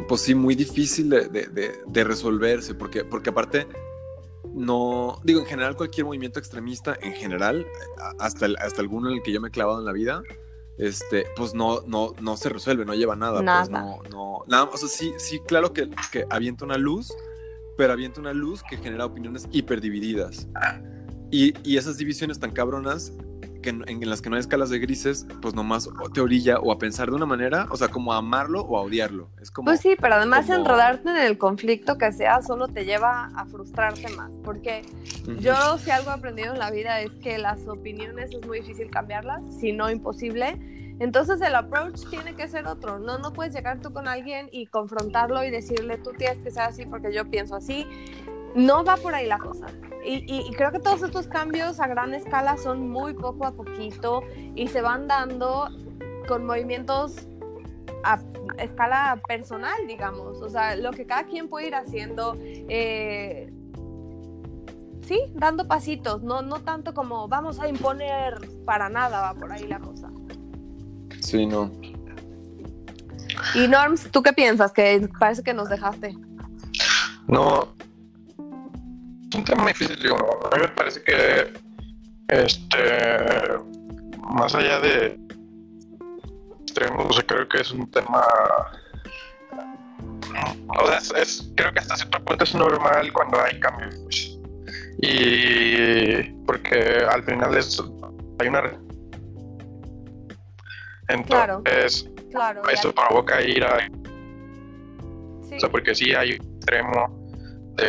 pues 0.07 0.21
sí, 0.21 0.35
muy 0.35 0.55
difícil 0.55 1.09
de, 1.09 1.27
de- 1.29 1.47
de- 1.47 1.79
de 1.87 2.03
resolverse, 2.03 2.73
porque, 2.75 3.05
porque 3.05 3.29
aparte, 3.29 3.65
no, 4.53 5.19
digo, 5.23 5.39
en 5.39 5.45
general 5.45 5.75
cualquier 5.77 6.05
movimiento 6.05 6.39
extremista, 6.39 6.97
en 7.01 7.13
general, 7.13 7.65
hasta, 8.19 8.45
el- 8.45 8.57
hasta 8.57 8.81
alguno 8.81 9.09
en 9.09 9.17
el 9.17 9.23
que 9.23 9.31
yo 9.31 9.39
me 9.41 9.47
he 9.49 9.51
clavado 9.51 9.79
en 9.79 9.85
la 9.85 9.93
vida, 9.93 10.21
este, 10.77 11.25
pues 11.35 11.53
no, 11.53 11.81
no, 11.87 12.13
no 12.21 12.37
se 12.37 12.49
resuelve, 12.49 12.85
no 12.85 12.93
lleva 12.93 13.15
nada. 13.15 13.35
Pues 13.35 13.45
Nada. 13.69 13.81
no, 13.81 13.99
no, 14.11 14.39
nada, 14.47 14.65
o 14.71 14.77
sea, 14.77 14.89
sí, 14.89 15.13
sí, 15.17 15.39
claro 15.39 15.73
que, 15.73 15.89
que 16.11 16.25
avienta 16.29 16.65
una 16.65 16.77
luz, 16.77 17.13
pero 17.77 17.93
avienta 17.93 18.19
una 18.19 18.33
luz 18.33 18.63
que 18.63 18.77
genera 18.77 19.05
opiniones 19.05 19.47
hiperdivididas. 19.51 20.47
Y, 21.31 21.53
y 21.69 21.77
esas 21.77 21.97
divisiones 21.97 22.39
tan 22.39 22.51
cabronas 22.51 23.13
que 23.61 23.69
en, 23.69 23.83
en 23.87 24.09
las 24.09 24.21
que 24.21 24.29
no 24.29 24.35
hay 24.35 24.39
escalas 24.41 24.69
de 24.69 24.79
grises, 24.79 25.25
pues 25.41 25.53
nomás 25.53 25.89
te 26.13 26.21
orilla 26.21 26.59
o 26.59 26.71
a 26.71 26.77
pensar 26.77 27.09
de 27.09 27.15
una 27.15 27.25
manera, 27.25 27.67
o 27.71 27.75
sea, 27.77 27.87
como 27.89 28.13
a 28.13 28.17
amarlo 28.17 28.61
o 28.61 28.77
a 28.77 28.81
odiarlo. 28.81 29.29
Es 29.41 29.51
como... 29.51 29.65
Pues 29.65 29.81
sí, 29.81 29.95
pero 29.99 30.15
además 30.15 30.45
como- 30.45 30.59
enredarte 30.59 31.09
en 31.09 31.17
el 31.17 31.37
conflicto 31.37 31.97
que 31.97 32.11
sea 32.11 32.41
solo 32.41 32.67
te 32.67 32.85
lleva 32.85 33.31
a 33.35 33.45
frustrarte 33.45 34.09
más, 34.15 34.31
porque 34.43 34.83
yo 35.41 35.77
si 35.79 35.89
algo 35.91 36.11
he 36.11 36.13
aprendido 36.13 36.53
en 36.53 36.59
la 36.59 36.71
vida 36.71 37.01
es 37.01 37.11
que 37.15 37.37
las 37.37 37.67
opiniones 37.67 38.31
es 38.33 38.45
muy 38.45 38.59
difícil 38.61 38.89
cambiarlas, 38.89 39.43
si 39.59 39.71
no 39.73 39.89
imposible. 39.89 40.86
Entonces 40.99 41.41
el 41.41 41.53
approach 41.55 42.07
tiene 42.09 42.35
que 42.35 42.47
ser 42.47 42.67
otro. 42.67 42.99
No, 42.99 43.17
no 43.17 43.33
puedes 43.33 43.53
llegar 43.53 43.79
tú 43.79 43.93
con 43.93 44.07
alguien 44.07 44.49
y 44.51 44.67
confrontarlo 44.67 45.43
y 45.43 45.51
decirle 45.51 45.97
tú 45.97 46.11
tienes 46.17 46.39
que 46.39 46.51
ser 46.51 46.63
así 46.63 46.85
porque 46.85 47.13
yo 47.13 47.29
pienso 47.29 47.55
así. 47.55 47.85
No 48.55 48.83
va 48.83 48.97
por 48.97 49.13
ahí 49.13 49.27
la 49.27 49.37
cosa. 49.37 49.67
Y, 50.03 50.49
creo 50.55 50.71
que 50.71 50.79
todos 50.79 51.03
estos 51.03 51.27
cambios 51.27 51.81
a 51.81 51.87
gran 51.87 52.13
escala 52.13 52.55
son 52.55 52.89
muy 52.89 53.13
poco 53.13 53.45
a 53.45 53.51
poquito 53.51 54.21
y 54.55 54.69
se 54.69 54.81
van 54.81 55.05
dando 55.07 55.69
con 56.27 56.45
movimientos 56.45 57.27
a 58.05 58.19
escala 58.57 59.21
personal, 59.27 59.75
digamos. 59.85 60.41
O 60.41 60.49
sea, 60.49 60.77
lo 60.77 60.91
que 60.91 61.05
cada 61.05 61.25
quien 61.25 61.49
puede 61.49 61.67
ir 61.67 61.75
haciendo. 61.75 62.37
eh, 62.41 63.51
sí, 65.01 65.19
dando 65.33 65.67
pasitos, 65.67 66.23
no, 66.23 66.41
no 66.41 66.61
tanto 66.63 66.93
como 66.93 67.27
vamos 67.27 67.59
a 67.59 67.67
imponer 67.67 68.39
para 68.65 68.89
nada, 68.89 69.21
va 69.21 69.33
por 69.35 69.51
ahí 69.51 69.67
la 69.67 69.79
cosa. 69.79 70.09
Sí, 71.27 71.45
no. 71.45 71.69
Y 73.53 73.67
Norms, 73.67 74.09
¿tú 74.11 74.23
qué 74.23 74.31
piensas? 74.31 74.71
Que 74.71 75.09
parece 75.19 75.43
que 75.43 75.53
nos 75.53 75.67
dejaste. 75.67 76.15
No. 77.27 77.73
Es 79.29 79.35
un 79.35 79.43
tema 79.43 79.67
difícil, 79.67 79.97
digo. 80.01 80.15
A 80.15 80.55
mí 80.55 80.61
me 80.61 80.67
parece 80.69 81.03
que. 81.03 81.53
Este. 82.29 82.77
Más 84.21 84.55
allá 84.55 84.79
de. 84.79 85.19
Extremos, 86.61 87.07
o 87.09 87.13
sea, 87.13 87.23
creo 87.25 87.47
que 87.49 87.59
es 87.59 87.71
un 87.71 87.91
tema. 87.91 88.23
O 90.81 90.87
sea, 90.87 90.97
es, 90.97 91.11
es- 91.17 91.51
creo 91.57 91.73
que 91.73 91.79
hasta 91.79 91.97
cierto 91.97 92.23
punto 92.23 92.43
es 92.45 92.55
normal 92.55 93.11
cuando 93.11 93.37
hay 93.41 93.59
cambios. 93.59 93.95
pues. 94.03 94.39
Y. 95.01 96.23
Porque 96.45 97.05
al 97.11 97.21
final 97.23 97.57
es. 97.57 97.83
Hay 98.39 98.47
una. 98.47 98.61
Claro. 101.25 101.61
Entonces, 101.65 102.09
Claro. 102.31 102.61
eso 102.69 102.89
ya- 102.93 102.95
provoca 103.07 103.41
ira 103.41 103.89
sí. 105.47 105.55
o 105.55 105.59
sea, 105.59 105.69
porque 105.69 105.95
sí 105.95 106.13
hay 106.13 106.33
un 106.33 106.55
extremo 106.57 107.27
de, 107.75 107.87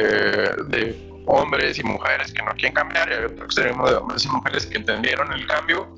de 0.68 1.08
hombres 1.26 1.78
y 1.78 1.82
mujeres 1.82 2.32
que 2.32 2.42
no 2.42 2.52
quieren 2.52 2.72
cambiar 2.74 3.10
y 3.10 3.14
hay 3.14 3.24
otro 3.24 3.44
extremo 3.44 3.88
de 3.88 3.96
hombres 3.96 4.24
y 4.24 4.28
mujeres 4.28 4.66
que 4.66 4.78
entendieron 4.78 5.32
el 5.32 5.46
cambio 5.46 5.88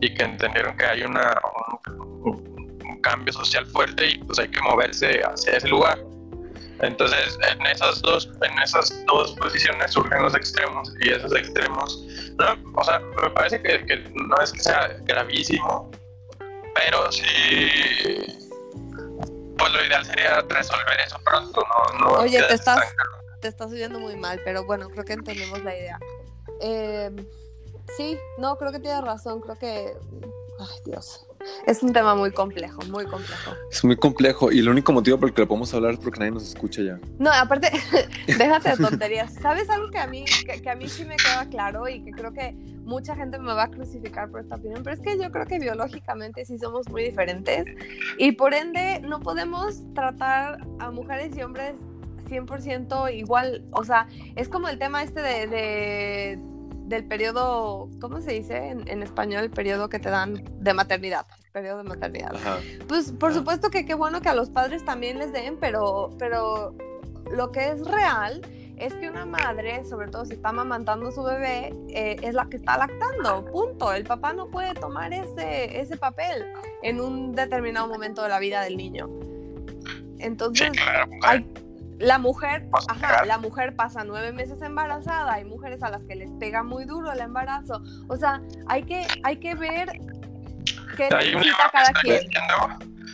y 0.00 0.14
que 0.14 0.22
entendieron 0.22 0.76
que 0.76 0.84
hay 0.86 1.02
una, 1.02 1.38
un, 1.88 2.78
un 2.88 3.00
cambio 3.02 3.32
social 3.32 3.66
fuerte 3.66 4.06
y 4.12 4.18
pues 4.18 4.38
hay 4.38 4.48
que 4.48 4.60
moverse 4.62 5.20
hacia 5.22 5.52
ese 5.56 5.68
lugar. 5.68 5.98
Entonces, 6.82 7.38
en 7.52 7.60
esas 7.66 8.00
dos, 8.00 8.30
en 8.42 8.58
esas 8.58 9.04
dos 9.06 9.32
posiciones 9.32 9.90
surgen 9.90 10.22
los 10.22 10.34
extremos 10.34 10.94
y 11.00 11.10
esos 11.10 11.34
extremos, 11.34 12.06
no, 12.38 12.56
o 12.80 12.84
sea, 12.84 13.00
me 13.22 13.28
parece 13.30 13.60
que, 13.60 13.84
que 13.84 13.96
no 14.14 14.34
es 14.42 14.50
que 14.52 14.60
sea 14.60 14.88
gravísimo, 15.04 15.90
pero 16.74 17.10
sí 17.12 18.40
pues 19.60 19.72
lo 19.74 19.84
ideal 19.84 20.04
sería 20.04 20.40
resolver 20.48 21.00
eso 21.06 21.18
pronto, 21.24 21.60
no, 21.60 21.98
no 21.98 22.12
Oye, 22.20 22.42
te 22.42 22.54
estás, 22.54 22.82
te 23.40 23.48
estás 23.48 23.70
oyendo 23.70 24.00
muy 24.00 24.16
mal, 24.16 24.40
pero 24.44 24.64
bueno, 24.64 24.88
creo 24.88 25.04
que 25.04 25.12
entendemos 25.12 25.62
la 25.62 25.76
idea. 25.76 26.00
Eh, 26.60 27.10
sí, 27.96 28.18
no, 28.38 28.56
creo 28.56 28.72
que 28.72 28.80
tienes 28.80 29.02
razón, 29.02 29.40
creo 29.40 29.58
que... 29.58 29.94
Ay, 30.58 30.78
Dios. 30.84 31.26
Es 31.66 31.82
un 31.82 31.92
tema 31.92 32.14
muy 32.14 32.32
complejo, 32.32 32.80
muy 32.88 33.06
complejo. 33.06 33.52
Es 33.70 33.82
muy 33.82 33.96
complejo 33.96 34.52
y 34.52 34.58
el 34.58 34.68
único 34.68 34.92
motivo 34.92 35.18
por 35.18 35.30
el 35.30 35.34
que 35.34 35.42
lo 35.42 35.48
podemos 35.48 35.72
hablar 35.72 35.94
es 35.94 35.98
porque 35.98 36.18
nadie 36.18 36.32
nos 36.32 36.46
escucha 36.46 36.82
ya. 36.82 36.98
No, 37.18 37.30
aparte, 37.32 37.70
déjate 38.26 38.70
de 38.70 38.76
tonterías. 38.76 39.34
¿Sabes 39.34 39.68
algo 39.70 39.90
que 39.90 39.98
a 39.98 40.06
mí 40.06 40.24
que, 40.24 40.60
que 40.60 40.70
a 40.70 40.74
mí 40.74 40.88
sí 40.88 41.04
me 41.04 41.16
queda 41.16 41.46
claro 41.48 41.88
y 41.88 42.04
que 42.04 42.12
creo 42.12 42.32
que 42.32 42.54
mucha 42.90 43.14
gente 43.14 43.38
me 43.38 43.54
va 43.54 43.62
a 43.64 43.70
crucificar 43.70 44.28
por 44.30 44.40
esta 44.40 44.56
opinión? 44.56 44.82
Pero 44.82 44.94
es 44.96 45.00
que 45.00 45.16
yo 45.18 45.30
creo 45.30 45.46
que 45.46 45.58
biológicamente 45.60 46.44
sí 46.44 46.58
somos 46.58 46.88
muy 46.90 47.04
diferentes 47.04 47.64
y 48.18 48.32
por 48.32 48.52
ende 48.52 49.00
no 49.00 49.20
podemos 49.20 49.82
tratar 49.94 50.58
a 50.80 50.90
mujeres 50.90 51.36
y 51.36 51.42
hombres 51.42 51.76
100% 52.28 53.14
igual. 53.14 53.64
O 53.72 53.84
sea, 53.84 54.06
es 54.36 54.48
como 54.48 54.68
el 54.68 54.78
tema 54.78 55.02
este 55.02 55.22
de, 55.22 55.46
de- 55.46 56.38
del 56.86 57.04
periodo, 57.04 57.88
¿cómo 58.00 58.20
se 58.20 58.32
dice 58.32 58.56
en, 58.70 58.88
en 58.88 59.02
español? 59.04 59.44
El 59.44 59.50
periodo 59.50 59.88
que 59.88 60.00
te 60.00 60.10
dan 60.10 60.42
de 60.58 60.74
maternidad. 60.74 61.24
Periodo 61.52 61.78
de 61.78 61.84
maternidad. 61.84 62.34
Ajá. 62.34 62.58
Pues 62.88 63.12
por 63.12 63.30
Ah. 63.30 63.34
supuesto 63.34 63.70
que 63.70 63.84
qué 63.86 63.94
bueno 63.94 64.20
que 64.20 64.28
a 64.28 64.34
los 64.34 64.50
padres 64.50 64.84
también 64.84 65.18
les 65.18 65.32
den, 65.32 65.56
pero, 65.60 66.10
pero 66.18 66.74
lo 67.32 67.52
que 67.52 67.68
es 67.68 67.86
real 67.86 68.42
es 68.80 68.94
que 68.94 69.08
una 69.08 69.26
madre, 69.26 69.84
sobre 69.84 70.08
todo 70.08 70.24
si 70.24 70.34
está 70.34 70.48
amamantando 70.48 71.08
a 71.08 71.12
su 71.12 71.22
bebé, 71.22 71.72
eh, 71.90 72.16
es 72.22 72.34
la 72.34 72.46
que 72.46 72.56
está 72.56 72.78
lactando, 72.78 73.44
punto. 73.44 73.92
El 73.92 74.04
papá 74.04 74.32
no 74.32 74.48
puede 74.48 74.74
tomar 74.74 75.12
ese, 75.12 75.78
ese 75.78 75.96
papel 75.96 76.46
en 76.82 77.00
un 77.00 77.32
determinado 77.32 77.86
momento 77.88 78.22
de 78.22 78.30
la 78.30 78.38
vida 78.38 78.62
del 78.62 78.76
niño. 78.76 79.08
Entonces, 80.18 80.70
Sí, 80.72 80.78
claro. 80.78 81.10
hay, 81.22 81.46
la 81.98 82.18
mujer, 82.18 82.66
ajá, 82.88 83.26
la 83.26 83.36
mujer 83.36 83.76
pasa 83.76 84.04
nueve 84.04 84.32
meses 84.32 84.62
embarazada, 84.62 85.34
hay 85.34 85.44
mujeres 85.44 85.82
a 85.82 85.90
las 85.90 86.02
que 86.04 86.14
les 86.14 86.30
pega 86.32 86.62
muy 86.62 86.86
duro 86.86 87.12
el 87.12 87.20
embarazo. 87.20 87.82
O 88.08 88.16
sea, 88.16 88.40
hay 88.66 88.84
que, 88.84 89.06
hay 89.22 89.36
que 89.36 89.54
ver 89.54 89.92
qué 90.96 91.08
necesita 91.10 91.70
cada 91.70 91.92
quien. 92.00 92.20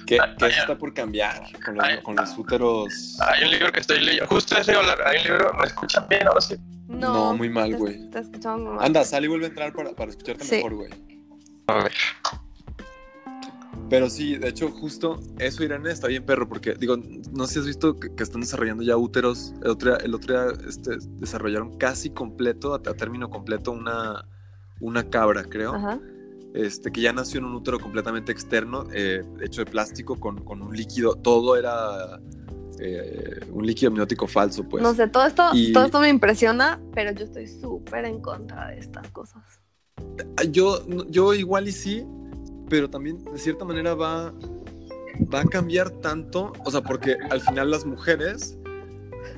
Que, 0.06 0.18
Ah, 0.20 0.34
que 0.38 0.46
eso 0.46 0.56
ah, 0.58 0.60
está 0.62 0.78
por 0.78 0.94
cambiar 0.94 1.42
con 1.64 1.74
los, 1.74 1.84
ah, 1.84 2.02
con 2.02 2.16
los 2.16 2.38
úteros. 2.38 3.18
hay 3.20 3.44
un 3.44 3.50
libro 3.50 3.72
que 3.72 3.80
estoy 3.80 4.00
leyendo, 4.00 4.26
justo 4.28 4.54
a 4.56 4.60
hablar, 4.60 4.98
hay 5.06 5.18
un 5.18 5.24
libro, 5.24 5.52
¿me 5.58 5.66
escuchan 5.66 6.06
bien 6.08 6.26
ahora 6.28 6.40
sí? 6.40 6.54
No, 6.86 7.12
No, 7.12 7.34
muy 7.34 7.48
mal, 7.48 7.74
güey. 7.76 8.08
Anda, 8.78 9.04
sal 9.04 9.24
y 9.24 9.28
vuelve 9.28 9.46
a 9.46 9.48
entrar 9.48 9.72
para, 9.72 9.90
para 9.92 10.10
escucharte 10.10 10.44
Sí. 10.44 10.56
mejor, 10.56 10.74
güey. 10.76 10.90
A 11.66 11.82
ver. 11.82 11.92
Pero 13.88 14.10
sí, 14.10 14.36
de 14.36 14.48
hecho, 14.48 14.70
justo 14.70 15.20
eso, 15.38 15.62
Irene, 15.62 15.90
está 15.92 16.08
bien 16.08 16.24
perro, 16.24 16.48
porque 16.48 16.74
digo, 16.74 16.96
no 17.32 17.46
sé 17.46 17.54
si 17.54 17.58
has 17.60 17.66
visto 17.66 17.98
que, 18.00 18.12
que 18.14 18.22
están 18.22 18.40
desarrollando 18.40 18.82
ya 18.82 18.96
úteros. 18.96 19.54
El 19.62 19.70
otro 19.70 19.90
día, 19.94 20.04
el 20.04 20.14
otro 20.14 20.34
día 20.34 20.58
este, 20.68 20.96
desarrollaron 21.18 21.76
casi 21.78 22.10
completo, 22.10 22.74
a, 22.74 22.76
a 22.78 22.94
término 22.94 23.30
completo, 23.30 23.70
una, 23.72 24.24
una 24.80 25.08
cabra, 25.08 25.44
creo. 25.44 25.74
Ajá. 25.74 26.00
Este, 26.56 26.90
que 26.90 27.02
ya 27.02 27.12
nació 27.12 27.38
en 27.38 27.44
un 27.44 27.54
útero 27.54 27.78
completamente 27.78 28.32
externo, 28.32 28.84
eh, 28.94 29.22
hecho 29.42 29.62
de 29.62 29.70
plástico, 29.70 30.18
con, 30.18 30.42
con 30.42 30.62
un 30.62 30.74
líquido. 30.74 31.14
Todo 31.14 31.54
era 31.54 32.18
eh, 32.78 33.40
un 33.52 33.66
líquido 33.66 33.90
amniótico 33.90 34.26
falso, 34.26 34.64
pues. 34.66 34.82
no 34.82 34.94
sé, 34.94 35.06
todo 35.08 35.26
esto, 35.26 35.42
y- 35.52 35.72
todo 35.74 35.84
esto 35.84 36.00
me 36.00 36.08
impresiona, 36.08 36.80
pero 36.94 37.12
yo 37.12 37.24
estoy 37.24 37.46
súper 37.46 38.06
en 38.06 38.20
contra 38.20 38.68
de 38.68 38.78
estas 38.78 39.06
cosas. 39.10 39.42
Yo, 40.50 40.86
yo 41.10 41.34
igual 41.34 41.68
y 41.68 41.72
sí, 41.72 42.06
pero 42.70 42.88
también 42.88 43.22
de 43.24 43.38
cierta 43.38 43.64
manera 43.66 43.94
va, 43.94 44.32
va 45.32 45.40
a 45.40 45.44
cambiar 45.44 45.90
tanto, 45.90 46.52
o 46.64 46.70
sea, 46.70 46.80
porque 46.80 47.16
al 47.30 47.40
final 47.42 47.70
las 47.70 47.84
mujeres 47.84 48.56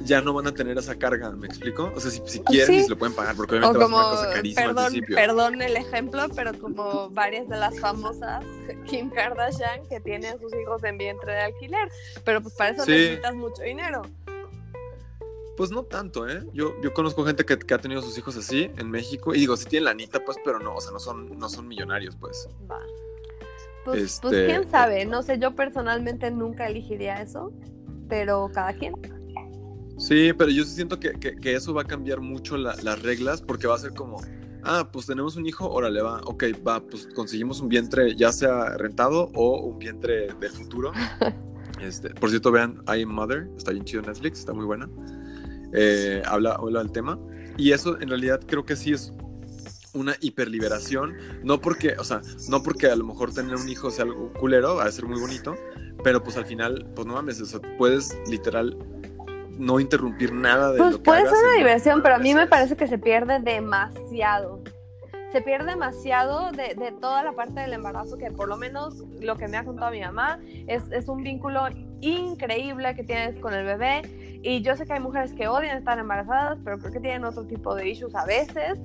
ya 0.05 0.21
no 0.21 0.33
van 0.33 0.47
a 0.47 0.53
tener 0.53 0.77
esa 0.79 0.97
carga, 0.99 1.31
¿me 1.33 1.47
explico? 1.47 1.93
O 1.95 2.01
sea, 2.01 2.11
si, 2.11 2.21
si 2.27 2.41
quieren 2.41 2.67
Sí. 2.67 2.77
y 2.77 2.83
se 2.85 2.91
lo 2.91 2.99
pueden 2.99 3.15
pagar, 3.15 3.35
porque 3.37 3.57
obviamente 3.57 3.79
va 3.79 3.85
a 3.85 3.89
ser 3.89 3.95
como, 3.97 4.09
una 4.09 4.17
cosa 4.23 4.35
carísima 4.35 4.63
al 4.63 4.69
perdón, 4.75 4.91
principio. 4.93 5.17
perdón 5.17 5.63
el 5.63 5.77
ejemplo, 5.77 6.27
pero 6.35 6.59
como 6.59 7.11
varias 7.11 7.49
de 7.49 7.57
las 7.57 7.79
famosas, 7.81 8.45
Kim 8.87 9.11
Kardashian, 9.11 9.87
que 9.89 10.01
tiene 10.01 10.29
a 10.29 10.39
sus 10.39 10.53
hijos 10.55 10.83
en 10.85 10.99
vientre 10.99 11.33
de 11.33 11.41
alquiler, 11.41 11.89
pero 12.25 12.41
pues 12.43 12.55
para 12.55 12.71
eso 12.71 12.85
Sí. 12.85 12.91
necesitas 12.93 13.35
mucho 13.35 13.63
dinero. 13.63 14.03
Pues 15.57 15.73
no 15.73 15.83
tanto, 15.83 16.29
¿eh? 16.29 16.45
Yo, 16.53 16.81
yo 16.83 16.93
conozco 16.95 17.25
gente 17.25 17.45
que, 17.45 17.59
que 17.59 17.75
ha 17.75 17.79
tenido 17.79 18.01
sus 18.01 18.17
hijos 18.17 18.37
así 18.37 18.71
en 18.77 18.91
México, 18.91 19.35
y 19.35 19.41
digo, 19.41 19.57
sí 19.57 19.65
tienen 19.67 19.87
la 19.87 19.91
anita, 19.91 20.25
pues, 20.25 20.39
pero 20.45 20.61
no, 20.61 20.77
o 20.77 20.81
sea, 20.81 20.93
no 20.93 21.01
son, 21.01 21.37
no 21.37 21.49
son 21.49 21.67
millonarios, 21.67 22.15
pues. 22.15 22.49
Va. 22.71 22.79
Pues, 23.85 24.03
Este- 24.03 24.29
pues 24.29 24.47
quién 24.47 24.71
sabe, 24.71 25.05
no 25.05 25.23
sé, 25.23 25.39
yo 25.41 25.57
personalmente 25.57 26.31
nunca 26.31 26.69
elegiría 26.69 27.21
eso, 27.23 27.51
pero 28.09 28.49
cada 28.55 28.73
quien. 28.75 28.95
Sí, 29.99 30.33
pero 30.33 30.51
yo 30.51 30.65
sí 30.65 30.71
siento 30.75 30.99
que, 31.01 31.13
que- 31.13 31.37
que 31.37 31.55
eso 31.55 31.75
va 31.75 31.83
a 31.83 31.85
cambiar 31.85 32.21
mucho 32.21 32.57
la- 32.57 32.77
las 32.83 33.03
reglas 33.03 33.43
porque 33.43 33.67
va 33.67 33.75
a 33.75 33.79
ser 33.79 33.93
como, 33.95 34.23
ah, 34.63 34.89
pues 34.93 35.07
tenemos 35.07 35.37
un 35.37 35.47
hijo, 35.47 35.69
órale, 35.69 36.01
va, 36.01 36.21
ok, 36.25 36.45
va, 36.67 36.81
pues 36.81 37.09
conseguimos 37.15 37.61
un 37.61 37.69
vientre 37.69 38.15
ya 38.15 38.33
sea 38.33 38.77
rentado 38.77 39.31
o 39.35 39.61
un 39.67 39.79
vientre 39.79 40.33
del 40.41 40.51
futuro. 40.51 40.93
Este, 41.83 42.11
por 42.11 42.29
cierto, 42.31 42.51
vean 42.51 42.83
I 42.89 43.03
Am 43.03 43.11
Mother, 43.11 43.49
está 43.57 43.71
bien 43.71 43.85
chido 43.85 44.03
Netflix, 44.03 44.41
está 44.41 44.53
muy 44.53 44.65
buena. 44.65 44.89
Eh, 45.73 46.23
habla, 46.27 46.55
habla 46.55 46.81
del 46.81 46.91
tema. 46.91 47.17
Y 47.57 47.71
eso 47.71 48.01
en 48.01 48.09
realidad 48.09 48.41
creo 48.45 48.65
que 48.65 48.75
sí 48.75 48.91
es 48.93 49.13
una 49.93 50.17
hiperliberación, 50.21 51.15
no 51.45 51.61
porque, 51.61 51.95
o 51.97 52.03
sea, 52.03 52.21
no 52.49 52.65
porque 52.65 52.89
a 52.89 52.97
lo 52.97 53.05
mejor 53.05 53.33
tener 53.33 53.55
un 53.55 53.69
hijo 53.69 53.93
sea 53.93 54.07
algo 54.07 54.33
culero, 54.33 54.75
va 54.77 54.87
a 54.87 54.91
ser 54.93 55.05
muy 55.07 55.21
bonito, 55.21 55.55
pero 56.03 56.21
pues 56.21 56.37
al 56.37 56.47
final, 56.47 56.85
pues 56.97 57.07
no 57.07 57.15
mames, 57.15 57.41
o 57.41 57.47
sea, 57.47 57.61
puedes 57.79 58.17
literal 58.29 58.77
no 59.59 59.81
interrumpir 59.81 60.33
nada 60.33 60.73
de 60.73 60.79
Pues 60.79 60.93
lo 60.93 60.99
que 60.99 61.05
puede 61.05 61.21
hagas 61.21 61.33
ser 61.33 61.45
una 61.45 61.57
diversión, 61.57 62.03
pero 62.03 62.15
a 62.15 62.19
mí 62.19 62.35
me 62.35 62.47
parece 62.47 62.77
que 62.77 62.87
se 62.87 62.99
pierde 62.99 63.41
demasiado. 63.41 64.63
Se 65.33 65.43
pierde 65.43 65.73
demasiado 65.73 66.53
de, 66.53 66.75
de 66.75 66.93
toda 66.93 67.23
la 67.23 67.33
parte 67.33 67.61
del 67.61 67.75
embarazo, 67.75 68.17
que 68.17 68.31
por 68.31 68.49
lo 68.49 68.57
menos 68.57 69.05
lo 69.21 69.37
que 69.37 69.47
me 69.47 69.59
ha 69.59 69.65
contado 69.65 69.91
mi 69.91 70.01
mamá 70.01 70.41
es, 70.67 70.91
es 70.91 71.09
un 71.09 71.23
vínculo 71.23 71.69
increíble 72.01 72.95
que 72.95 73.05
tienes 73.05 73.39
con 73.39 73.53
el 73.53 73.65
bebé. 73.65 74.03
Y 74.43 74.63
yo 74.63 74.77
sé 74.77 74.87
que 74.87 74.93
hay 74.93 75.01
mujeres 75.01 75.33
que 75.33 75.49
odian 75.49 75.77
estar 75.79 75.99
embarazadas, 75.99 76.59
pero 76.65 76.79
creo 76.79 76.93
que 76.93 77.01
tienen 77.01 77.25
otro 77.25 77.45
tipo 77.45 77.75
de 77.75 77.89
issues 77.89 78.15
a 78.15 78.25
veces. 78.25 78.79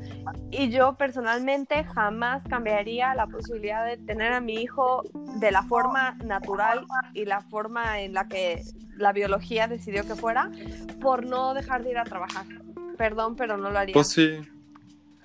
Y 0.50 0.70
yo 0.70 0.96
personalmente 0.98 1.84
jamás 1.84 2.44
cambiaría 2.50 3.14
la 3.14 3.28
posibilidad 3.28 3.86
de 3.86 3.98
tener 3.98 4.34
a 4.34 4.42
mi 4.42 4.56
hijo 4.56 5.04
de 5.40 5.52
la 5.52 5.62
forma 5.64 6.16
natural 6.26 6.86
y 7.14 7.26
la 7.26 7.42
forma 7.42 8.00
en 8.02 8.14
la 8.14 8.28
que 8.28 8.64
la 8.98 9.14
biología 9.14 9.68
decidió 9.68 10.04
que 10.08 10.16
fuera, 10.16 10.50
por 11.02 11.26
no 11.26 11.54
dejar 11.54 11.84
de 11.84 11.92
ir 11.92 11.98
a 12.00 12.04
trabajar. 12.04 12.46
Perdón, 12.98 13.36
pero 13.36 13.56
no 13.58 13.70
lo 13.70 13.78
haría. 13.78 13.94
Pues 13.94 14.08
sí. 14.10 14.40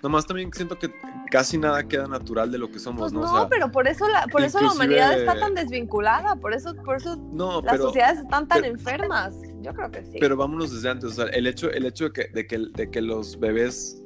Nomás 0.02 0.26
también 0.26 0.52
siento 0.52 0.78
que 0.78 0.90
casi 1.30 1.58
nada 1.58 1.82
queda 1.84 2.06
natural 2.06 2.52
de 2.52 2.58
lo 2.58 2.70
que 2.70 2.78
somos, 2.78 3.00
Pues 3.00 3.12
¿no? 3.12 3.22
no, 3.22 3.32
O 3.32 3.36
sea, 3.36 3.48
pero 3.48 3.70
por 3.72 3.88
eso 3.88 4.06
la, 4.08 4.26
por 4.28 4.42
eso 4.42 4.60
la 4.60 4.70
humanidad 4.72 5.18
está 5.18 5.38
tan 5.40 5.54
desvinculada, 5.54 6.36
por 6.36 6.52
eso, 6.54 6.74
por 6.84 6.96
eso 6.96 7.16
no, 7.16 7.60
las 7.62 7.72
pero, 7.72 7.84
sociedades 7.84 8.20
están 8.20 8.46
tan 8.46 8.60
pero- 8.60 8.74
enfermas. 8.74 9.34
Yo 9.62 9.72
creo 9.74 9.90
que 9.90 10.04
sí. 10.04 10.16
pero 10.20 10.36
vámonos 10.36 10.72
desde 10.72 10.88
antes. 10.90 11.10
O 11.10 11.12
sea, 11.12 11.26
el 11.26 11.46
hecho, 11.46 11.70
el 11.70 11.84
hecho 11.86 12.04
de, 12.04 12.12
que, 12.12 12.28
de, 12.28 12.46
que, 12.46 12.58
de 12.74 12.90
que 12.90 13.00
los 13.02 13.38
bebés 13.38 14.02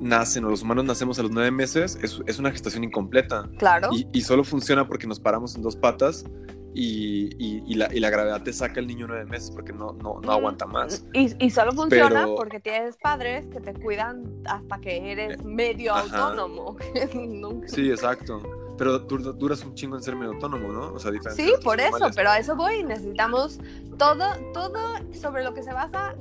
nacen 0.00 0.44
o 0.44 0.50
los 0.50 0.62
humanos 0.62 0.84
nacemos 0.84 1.18
a 1.18 1.22
los 1.22 1.30
nueve 1.30 1.50
meses 1.50 1.98
es, 2.02 2.20
es 2.26 2.38
una 2.38 2.50
gestación 2.50 2.84
incompleta. 2.84 3.48
claro. 3.58 3.90
Y, 3.92 4.06
y 4.12 4.22
solo 4.22 4.44
funciona 4.44 4.86
porque 4.86 5.06
nos 5.06 5.20
paramos 5.20 5.54
en 5.56 5.62
dos 5.62 5.76
patas 5.76 6.24
y, 6.74 7.30
y- 7.38 7.62
y 7.66 7.74
la, 7.74 7.92
y 7.94 7.98
la 7.98 8.10
gravedad 8.10 8.42
te 8.42 8.52
saca 8.52 8.78
el 8.80 8.86
niño 8.86 9.06
nueve 9.08 9.24
meses 9.24 9.50
porque 9.50 9.72
no, 9.72 9.92
no, 9.94 10.20
no 10.20 10.28
Mm. 10.28 10.30
aguanta 10.30 10.66
más. 10.66 11.04
Y, 11.12 11.50
solo 11.50 11.72
funciona 11.72 12.22
Pero- 12.24 12.34
porque 12.36 12.60
tienes 12.60 12.96
padres 12.98 13.46
que 13.48 13.60
te 13.60 13.72
cuidan 13.74 14.24
hasta 14.46 14.78
que 14.80 15.12
eres 15.12 15.42
medio 15.44 15.94
ajá. 15.94 16.28
autónomo. 16.28 16.76
Sí, 17.66 17.90
exacto. 17.90 18.42
Pero 18.78 19.06
dur- 19.06 19.34
duras 19.36 19.62
un 19.64 19.74
chingo 19.74 19.96
en 19.96 20.02
ser 20.02 20.14
medio 20.16 20.32
autónomo, 20.32 20.68
¿no? 20.72 20.92
O 20.94 20.98
sea, 21.00 21.10
diferente 21.10 21.42
Sí, 21.42 21.52
por 21.64 21.78
eso, 21.80 21.88
animales. 21.96 22.16
pero 22.16 22.30
a 22.30 22.38
eso 22.38 22.54
voy. 22.56 22.84
Necesitamos 22.84 23.58
todo, 23.98 24.24
todo 24.54 24.78
sobre 25.20 25.42
lo 25.44 25.52
que 25.52 25.62
se 25.62 25.72
basa 25.72 26.14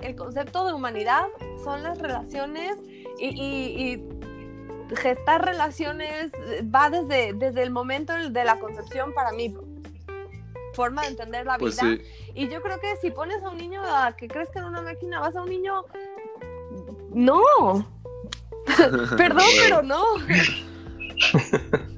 el 0.00 0.14
concepto 0.16 0.66
de 0.66 0.72
humanidad 0.74 1.26
son 1.64 1.82
las 1.82 1.98
relaciones 1.98 2.76
y, 3.18 3.26
y- 3.28 3.92
y 3.94 4.96
gestar 4.96 5.44
relaciones 5.44 6.30
va 6.74 6.90
desde, 6.90 7.32
desde 7.32 7.62
el 7.62 7.70
momento 7.70 8.12
de 8.30 8.44
la 8.44 8.58
concepción 8.60 9.12
para 9.14 9.32
mí. 9.32 9.54
Forma 10.74 11.02
de 11.02 11.08
entender 11.08 11.46
la 11.46 11.56
Pues 11.58 11.80
vida. 11.80 11.96
sí. 11.96 12.02
Y 12.34 12.48
yo 12.48 12.60
creo 12.60 12.78
que 12.80 12.96
si 13.00 13.10
pones 13.10 13.42
a 13.42 13.50
un 13.50 13.56
niño 13.58 13.80
a 13.82 14.14
que 14.16 14.28
crezca 14.28 14.58
en 14.60 14.66
una 14.66 14.82
máquina, 14.82 15.20
vas 15.20 15.34
a 15.36 15.42
un 15.42 15.48
niño. 15.48 15.84
No. 17.10 17.42
Perdón, 19.16 19.44
pero 19.62 19.82
no. 19.82 20.02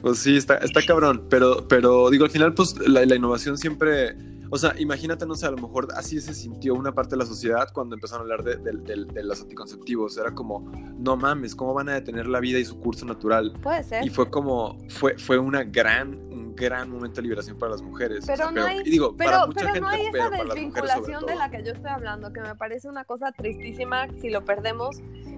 Pues 0.00 0.18
sí, 0.18 0.36
está, 0.36 0.56
está 0.56 0.80
cabrón, 0.84 1.26
pero, 1.30 1.68
pero 1.68 2.10
digo, 2.10 2.24
al 2.24 2.30
final, 2.30 2.54
pues 2.54 2.76
la, 2.88 3.04
la 3.06 3.14
innovación 3.14 3.56
siempre, 3.56 4.16
o 4.50 4.58
sea, 4.58 4.74
imagínate, 4.78 5.26
no 5.26 5.36
sé, 5.36 5.46
a 5.46 5.52
lo 5.52 5.58
mejor 5.58 5.88
así 5.94 6.20
se 6.20 6.34
sintió 6.34 6.74
una 6.74 6.92
parte 6.92 7.10
de 7.10 7.18
la 7.18 7.26
sociedad 7.26 7.68
cuando 7.72 7.94
empezaron 7.94 8.22
a 8.28 8.34
hablar 8.34 8.42
de, 8.42 8.56
de- 8.56 8.78
de- 8.78 9.04
de 9.12 9.22
los 9.22 9.40
anticonceptivos, 9.42 10.16
era 10.18 10.34
como, 10.34 10.72
no 10.98 11.16
mames, 11.16 11.54
¿cómo 11.54 11.72
van 11.72 11.88
a 11.88 11.94
detener 11.94 12.26
la 12.26 12.40
vida 12.40 12.58
y 12.58 12.64
su 12.64 12.80
curso 12.80 13.06
natural? 13.06 13.52
Puede 13.62 13.84
ser. 13.84 14.04
Y 14.04 14.08
fue 14.10 14.28
como, 14.28 14.76
fue, 14.88 15.16
fue 15.18 15.38
una 15.38 15.62
gran, 15.62 16.14
un 16.32 16.56
gran 16.56 16.90
momento 16.90 17.16
de 17.16 17.22
liberación 17.22 17.56
para 17.56 17.70
las 17.72 17.82
mujeres. 17.82 18.24
Pero 18.26 18.48
O 18.48 18.50
sea, 18.52 18.60
no 18.60 18.66
hay, 18.66 18.82
para 18.82 19.16
pero, 19.16 19.46
mucha 19.46 19.54
pero 19.60 19.66
gente, 19.68 19.80
no 19.80 19.88
hay 19.88 20.06
esa 20.06 20.30
desvinculación 20.30 21.26
de 21.26 21.34
la 21.36 21.48
que 21.50 21.62
yo 21.64 21.72
estoy 21.72 21.90
hablando, 21.90 22.32
que 22.32 22.40
me 22.40 22.56
parece 22.56 22.88
una 22.88 23.04
cosa 23.04 23.30
tristísima 23.30 24.08
si 24.20 24.30
lo 24.30 24.44
perdemos, 24.44 24.96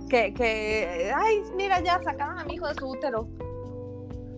que, 0.08 0.32
que 0.32 1.12
ay, 1.14 1.42
mira, 1.54 1.82
ya 1.82 2.00
sacaron 2.02 2.38
a 2.38 2.44
mi 2.46 2.54
hijo 2.54 2.66
de 2.66 2.74
su 2.76 2.86
útero. 2.88 3.28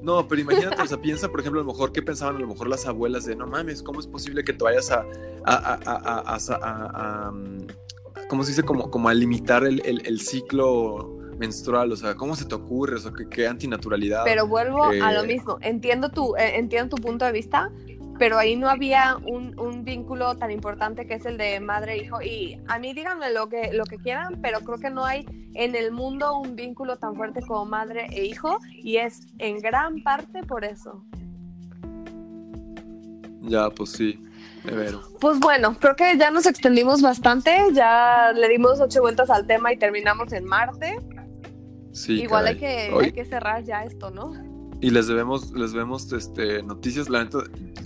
No, 0.06 0.28
pero 0.28 0.40
imagínate, 0.40 0.80
o 0.80 0.86
sea, 0.86 0.98
piensa, 1.02 1.28
por 1.28 1.40
ejemplo, 1.40 1.60
a 1.60 1.64
lo 1.64 1.72
mejor, 1.72 1.90
¿qué 1.92 2.00
pensaban 2.00 2.36
a 2.36 2.38
lo 2.38 2.46
mejor 2.46 2.68
las 2.68 2.86
abuelas 2.86 3.24
de, 3.26 3.34
no 3.34 3.46
mames, 3.48 3.82
¿cómo 3.82 3.98
es 3.98 4.06
posible 4.06 4.44
que 4.44 4.52
te 4.52 4.62
vayas 4.62 4.92
a, 4.92 5.00
a, 5.44 5.54
a, 5.54 5.74
a, 5.84 5.94
a- 5.94 6.36
a- 6.36 6.36
a- 6.36 7.28
a- 7.28 7.32
¿cómo 8.28 8.44
se 8.44 8.50
dice? 8.52 8.62
Como, 8.62 8.88
como 8.88 9.08
a 9.08 9.14
limitar 9.14 9.64
el, 9.64 9.82
el- 9.84 10.06
el 10.06 10.20
ciclo 10.20 11.18
menstrual, 11.38 11.90
o 11.90 11.96
sea, 11.96 12.14
¿cómo 12.14 12.36
se 12.36 12.44
te 12.44 12.54
ocurre? 12.54 12.94
O 12.96 12.98
sea, 13.00 13.12
qué, 13.12 13.28
qué 13.28 13.48
antinaturalidad. 13.48 14.22
Pero 14.24 14.46
vuelvo 14.46 14.84
a 14.84 15.12
lo 15.12 15.24
Eh. 15.24 15.26
mismo. 15.26 15.58
Entiendo 15.60 16.08
tu, 16.10 16.36
eh, 16.36 16.56
entiendo 16.56 16.94
tu 16.96 17.02
punto 17.02 17.24
de 17.24 17.32
vista, 17.32 17.70
pero 18.18 18.38
ahí 18.38 18.56
no 18.56 18.68
había 18.68 19.16
un, 19.24 19.58
un 19.58 19.84
vínculo 19.84 20.36
tan 20.36 20.50
importante 20.50 21.06
que 21.06 21.14
es 21.14 21.26
el 21.26 21.36
de 21.36 21.60
madre 21.60 21.94
e 21.94 21.98
hijo. 21.98 22.22
Y 22.22 22.60
a 22.68 22.78
mí 22.78 22.92
díganme 22.92 23.32
lo 23.32 23.48
que, 23.48 23.72
lo 23.72 23.84
que 23.84 23.98
quieran, 23.98 24.40
pero 24.42 24.60
creo 24.60 24.78
que 24.78 24.90
no 24.90 25.04
hay 25.04 25.26
en 25.54 25.74
el 25.74 25.92
mundo 25.92 26.38
un 26.38 26.56
vínculo 26.56 26.96
tan 26.96 27.14
fuerte 27.16 27.40
como 27.42 27.66
madre 27.66 28.06
e 28.10 28.24
hijo. 28.24 28.58
Y 28.72 28.96
es 28.96 29.26
en 29.38 29.58
gran 29.58 30.02
parte 30.02 30.42
por 30.42 30.64
eso. 30.64 31.04
Ya, 33.42 33.70
pues 33.70 33.92
sí, 33.92 34.22
de 34.64 34.74
veras. 34.74 35.00
Pues 35.20 35.38
bueno, 35.38 35.76
creo 35.78 35.94
que 35.94 36.16
ya 36.18 36.30
nos 36.30 36.46
extendimos 36.46 37.02
bastante. 37.02 37.56
Ya 37.72 38.32
le 38.34 38.48
dimos 38.48 38.80
ocho 38.80 39.00
vueltas 39.00 39.30
al 39.30 39.46
tema 39.46 39.72
y 39.72 39.76
terminamos 39.76 40.32
en 40.32 40.44
Marte. 40.44 40.98
Sí, 41.92 42.22
Igual 42.22 42.46
hay 42.46 42.58
que, 42.58 42.92
hay 43.00 43.12
que 43.12 43.24
cerrar 43.24 43.64
ya 43.64 43.84
esto, 43.84 44.10
¿no? 44.10 44.45
Y 44.80 44.90
les 44.90 45.06
debemos, 45.06 45.52
les 45.52 45.72
debemos 45.72 46.12
este, 46.12 46.62
noticias, 46.62 47.08
la 47.08 47.24
neta, 47.24 47.38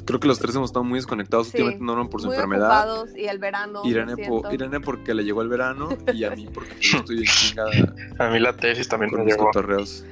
creo 0.05 0.19
que 0.19 0.27
los 0.27 0.39
tres 0.41 0.55
hemos 0.57 0.71
estado 0.71 0.83
muy 0.85 0.99
desconectados 0.99 1.47
Sí, 1.49 1.53
últimamente, 1.59 1.85
Norman 1.85 2.09
por 2.09 2.21
su 2.21 2.27
Muy 2.27 2.35
enfermedad. 2.37 2.67
ocupados 2.67 3.17
y 3.17 3.27
el 3.27 3.39
verano. 3.39 3.83
Irene. 3.85 4.15
Irene 4.51 4.81
porque 4.81 5.15
le 5.15 5.23
llegó 5.25 5.43
el 5.43 5.49
verano 5.49 5.89
y 6.13 6.25
a 6.25 6.31
mí 6.31 6.49
porque 6.53 6.71
pues, 6.75 6.91
yo 6.91 6.99
estoy 6.99 7.19
en 7.19 7.25
chingada 7.25 7.71
A 8.19 8.29
mí 8.31 8.41
la 8.41 8.57
tesis 8.57 8.89
también 8.89 9.13
me 9.15 9.23
mis 9.25 9.35
llegó. 9.35 9.47
cotorreos. 9.47 10.05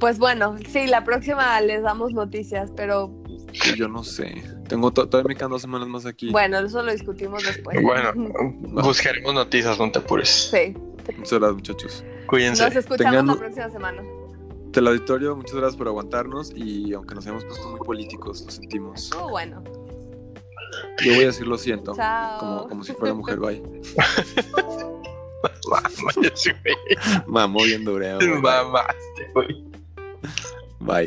Pues 0.00 0.18
bueno, 0.18 0.56
sí, 0.68 0.86
la 0.88 1.04
próxima 1.04 1.60
les 1.60 1.82
damos 1.82 2.12
noticias, 2.12 2.70
pero 2.76 3.12
Que 3.52 3.76
yo 3.76 3.88
no 3.88 4.02
sé. 4.04 4.42
Tengo 4.68 4.90
to- 4.92 5.08
todavía 5.08 5.28
me 5.28 5.36
quedan 5.36 5.50
dos 5.50 5.62
semanas 5.62 5.88
más 5.88 6.04
aquí. 6.04 6.30
bueno, 6.30 6.58
eso 6.58 6.82
lo 6.82 6.92
discutimos 6.92 7.42
después. 7.44 7.80
Bueno, 7.82 8.12
buscaremos 8.82 9.34
noticias, 9.34 9.78
no 9.78 9.90
te 9.90 10.00
apures. 10.00 10.50
Sí, 10.50 10.74
Muchas 11.16 11.38
gracias, 11.38 11.54
muchachos. 11.54 12.04
Cuídense. 12.26 12.64
nos 12.64 12.76
escuchamos 12.76 13.12
Tengan- 13.12 13.26
la 13.28 13.36
próxima 13.36 13.70
semana. 13.70 14.02
Teleauditorio, 14.72 15.34
muchas 15.34 15.54
gracias 15.54 15.76
por 15.76 15.88
aguantarnos 15.88 16.52
y 16.54 16.92
aunque 16.92 17.14
nos 17.14 17.24
hayamos 17.26 17.44
puesto 17.44 17.68
muy 17.68 17.80
políticos, 17.80 18.42
lo 18.44 18.50
sentimos. 18.50 19.04
Estuvo 19.04 19.30
bueno. 19.30 19.62
Yo 21.04 21.14
voy 21.14 21.24
a 21.24 21.26
decir 21.26 21.46
lo 21.46 21.56
siento, 21.56 21.94
Chao. 21.94 22.38
como, 22.38 22.68
como 22.68 22.84
si 22.84 22.92
fuera 22.92 23.14
mujer, 23.14 23.38
bye. 23.38 23.62
Güey. 25.68 26.76
Mamó 27.26 27.62
bien 27.62 27.84
dureo. 27.84 28.18
Mamaste, 28.40 29.30
güey. 29.34 29.64
Bye. 30.80 31.06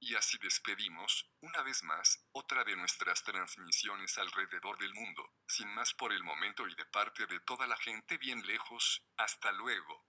Y 0.00 0.14
así 0.14 0.38
despedimos, 0.42 1.30
una 1.42 1.62
vez 1.62 1.82
más, 1.84 2.13
otra 2.44 2.62
de 2.64 2.76
nuestras 2.76 3.22
transmisiones 3.22 4.18
alrededor 4.18 4.76
del 4.78 4.92
mundo. 4.92 5.22
Sin 5.46 5.66
más 5.74 5.94
por 5.94 6.12
el 6.12 6.22
momento 6.22 6.68
y 6.68 6.74
de 6.74 6.84
parte 6.84 7.26
de 7.26 7.40
toda 7.40 7.66
la 7.66 7.76
gente 7.76 8.18
bien 8.18 8.46
lejos, 8.46 9.02
hasta 9.16 9.50
luego. 9.52 10.04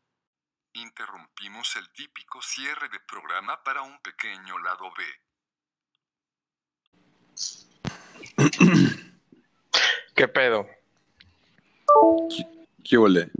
Interrumpimos 0.73 1.77
el 1.77 1.89
típico 1.93 2.41
cierre 2.41 2.89
de 2.89 2.99
programa 2.99 3.63
para 3.63 3.83
un 3.83 4.01
pequeño 4.01 4.59
lado 4.59 4.91
B. 4.97 5.05
¿Qué 10.15 10.27
pedo? 10.27 10.67
¿Qué 12.83 12.97
ole? 12.97 13.31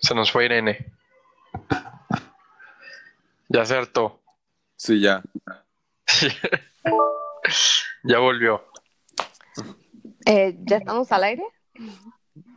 Se 0.00 0.16
nos 0.16 0.32
fue 0.32 0.46
Irene. 0.46 0.92
Ya 3.48 3.64
se 3.64 3.76
hartó. 3.76 4.20
Sí, 4.76 5.00
ya. 5.00 5.22
ya 8.04 8.18
volvió. 8.18 8.64
Eh, 10.26 10.56
¿Ya 10.60 10.76
estamos 10.78 11.10
al 11.12 11.24
aire? 11.24 11.44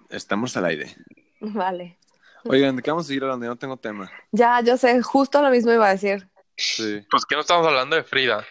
Estamos 0.09 0.55
al 0.57 0.65
aire. 0.65 0.95
Vale. 1.39 1.97
Oigan, 2.45 2.75
¿de 2.75 2.81
qué 2.81 2.91
vamos 2.91 3.05
a 3.05 3.07
seguir 3.07 3.23
hablando? 3.23 3.45
Yo 3.45 3.51
no 3.51 3.57
tengo 3.57 3.77
tema. 3.77 4.11
Ya, 4.31 4.61
yo 4.61 4.75
sé, 4.77 5.01
justo 5.01 5.41
lo 5.41 5.49
mismo 5.49 5.71
iba 5.71 5.87
a 5.87 5.91
decir. 5.91 6.27
Sí. 6.57 7.05
Pues 7.09 7.25
que 7.25 7.35
no 7.35 7.41
estamos 7.41 7.65
hablando 7.65 7.95
de 7.95 8.03
Frida. 8.03 8.45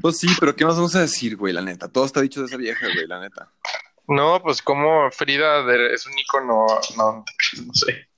Pues 0.00 0.18
sí, 0.18 0.26
pero 0.40 0.54
¿qué 0.56 0.64
más 0.64 0.76
vamos 0.76 0.94
a 0.96 1.00
decir, 1.00 1.36
güey? 1.36 1.52
La 1.52 1.62
neta. 1.62 1.88
Todo 1.88 2.04
está 2.04 2.20
dicho 2.20 2.40
de 2.40 2.46
esa 2.46 2.56
vieja, 2.56 2.86
güey, 2.92 3.06
la 3.06 3.20
neta. 3.20 3.50
No, 4.08 4.42
pues 4.42 4.62
como 4.62 5.10
Frida 5.10 5.62
de- 5.64 5.94
es 5.94 6.06
un 6.06 6.18
icono, 6.18 6.66
no, 6.96 7.24
no 7.64 7.74
sé. 7.74 8.08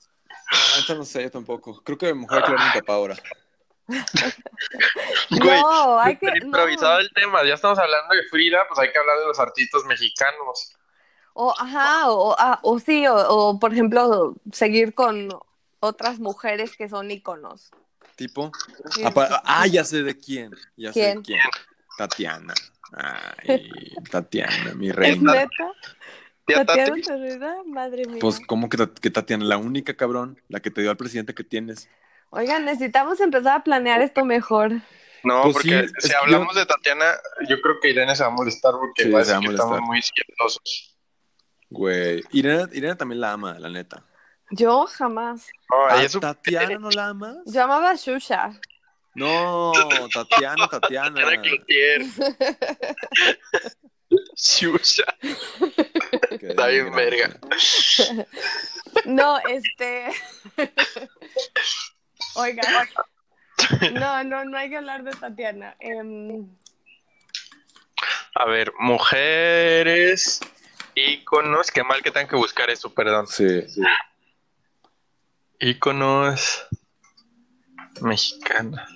La 0.51 0.81
neta 0.81 0.95
no 0.95 1.05
sé, 1.05 1.23
yo 1.23 1.31
tampoco. 1.31 1.83
Creo 1.83 1.99
que 1.99 2.15
mejor 2.15 2.45
que 2.45 2.53
mi 2.53 2.59
papá 2.81 2.95
ahora. 2.95 3.17
Güey, 5.31 5.61
no, 5.61 6.01
hay 6.01 6.17
que. 6.17 6.27
No. 6.27 6.47
improvisado 6.47 6.99
el 6.99 7.11
tema. 7.13 7.45
Ya 7.45 7.55
estamos 7.55 7.79
hablando 7.79 8.15
de 8.15 8.23
Frida, 8.25 8.67
pues 8.69 8.79
hay 8.81 8.93
que 8.93 8.99
hablar 8.99 9.19
de 9.19 9.27
los 9.27 9.39
artistas 9.39 9.85
mexicanos. 9.85 10.77
O, 11.33 11.55
ajá, 11.59 12.11
o, 12.11 12.35
ah, 12.39 12.59
o 12.63 12.79
sí, 12.79 13.07
o, 13.07 13.15
o, 13.15 13.59
por 13.59 13.73
ejemplo, 13.73 14.35
seguir 14.53 14.95
con 14.95 15.29
otras 15.81 16.19
mujeres 16.19 16.77
que 16.77 16.89
son 16.89 17.11
íconos. 17.11 17.71
Tipo. 18.17 18.51
Sí. 18.91 19.03
Ah, 19.45 19.67
ya 19.67 19.85
sé 19.85 20.03
de 20.03 20.19
quién. 20.19 20.51
Ya 20.77 20.93
sé 20.93 21.01
¿Quién? 21.01 21.19
de 21.19 21.23
quién. 21.23 21.41
Tatiana. 21.97 22.55
Ay, 22.93 23.71
Tatiana, 24.11 24.75
mi 24.75 24.89
¿Es 24.89 24.97
reina. 24.97 25.33
neta? 25.33 25.73
Tía 26.45 26.65
¿Tatiana 26.65 26.97
Tati. 27.03 27.69
Madre 27.71 28.07
mía. 28.07 28.19
Pues, 28.21 28.41
¿cómo 28.41 28.69
que 28.69 29.11
Tatiana? 29.11 29.45
La 29.45 29.59
única 29.59 29.95
cabrón, 29.95 30.41
la 30.49 30.61
que 30.61 30.71
te 30.71 30.81
dio 30.81 30.91
al 30.91 30.97
presidente 30.97 31.35
que 31.35 31.45
tienes. 31.45 31.89
Oigan, 32.31 32.65
necesitamos 32.65 33.21
empezar 33.21 33.57
a 33.59 33.65
planear 33.65 34.03
esto 34.03 34.25
mejor. 34.25 34.73
No, 35.25 35.43
Pues 35.43 35.55
porque 35.55 35.89
sí, 35.99 36.09
si 36.09 36.15
hablamos 36.15 36.55
yo- 36.55 36.61
de 36.61 36.67
Tatiana, 36.67 37.07
yo 37.49 37.61
creo 37.61 37.81
que 37.81 37.91
Irene 37.91 38.15
se 38.15 38.23
va 38.23 38.29
a 38.29 38.33
molestar 38.33 38.73
porque 38.73 39.05
Sí, 39.05 39.11
va 39.11 39.21
a 39.21 39.25
se 39.25 39.33
va 39.33 39.39
decir 39.39 39.49
a 39.49 39.51
que 39.51 39.55
estamos 39.57 39.81
muy 39.83 39.99
izquierdosos. 39.99 40.97
Güey. 41.71 42.23
Irene, 42.33 42.67
Irene 42.73 42.97
también 42.97 43.21
la 43.21 43.33
ama, 43.33 43.59
la 43.59 43.69
neta. 43.69 44.05
Yo 44.51 44.87
jamás. 44.87 45.47
No, 45.71 45.87
¿A 45.87 45.97
ella 45.97 46.05
es 46.07 46.15
un- 46.15 46.21
Tatiana 46.23 46.79
no 46.79 46.91
la 46.91 47.09
amas? 47.09 47.37
Yo 47.47 47.63
amaba 47.65 47.91
a 47.91 47.95
Shusha. 47.97 48.59
No, 49.15 49.73
Tatiana, 50.15 50.69
Tatiana. 50.69 51.21
Shusha. 54.37 55.05
Está 56.41 56.67
bien 56.69 56.93
verga. 56.95 57.39
No, 59.05 59.39
este. 59.49 60.07
Oiga. 62.35 62.63
No, 63.93 64.23
no, 64.25 64.45
no 64.45 64.57
hay 64.57 64.71
que 64.71 64.77
hablar 64.77 65.03
de 65.03 65.11
Tatiana. 65.11 65.77
Em, 65.81 66.49
A 68.37 68.45
ver, 68.47 68.73
mujeres, 68.79 70.41
íconos. 70.95 71.71
Qué 71.73 71.83
mal 71.83 72.01
que 72.01 72.13
tengan 72.13 72.29
que 72.29 72.37
buscar 72.37 72.71
eso, 72.71 72.95
perdón. 72.95 73.27
Sí, 73.27 73.63
sí. 73.69 73.83
Íconos 75.59 76.67
mexicanas. 78.01 78.89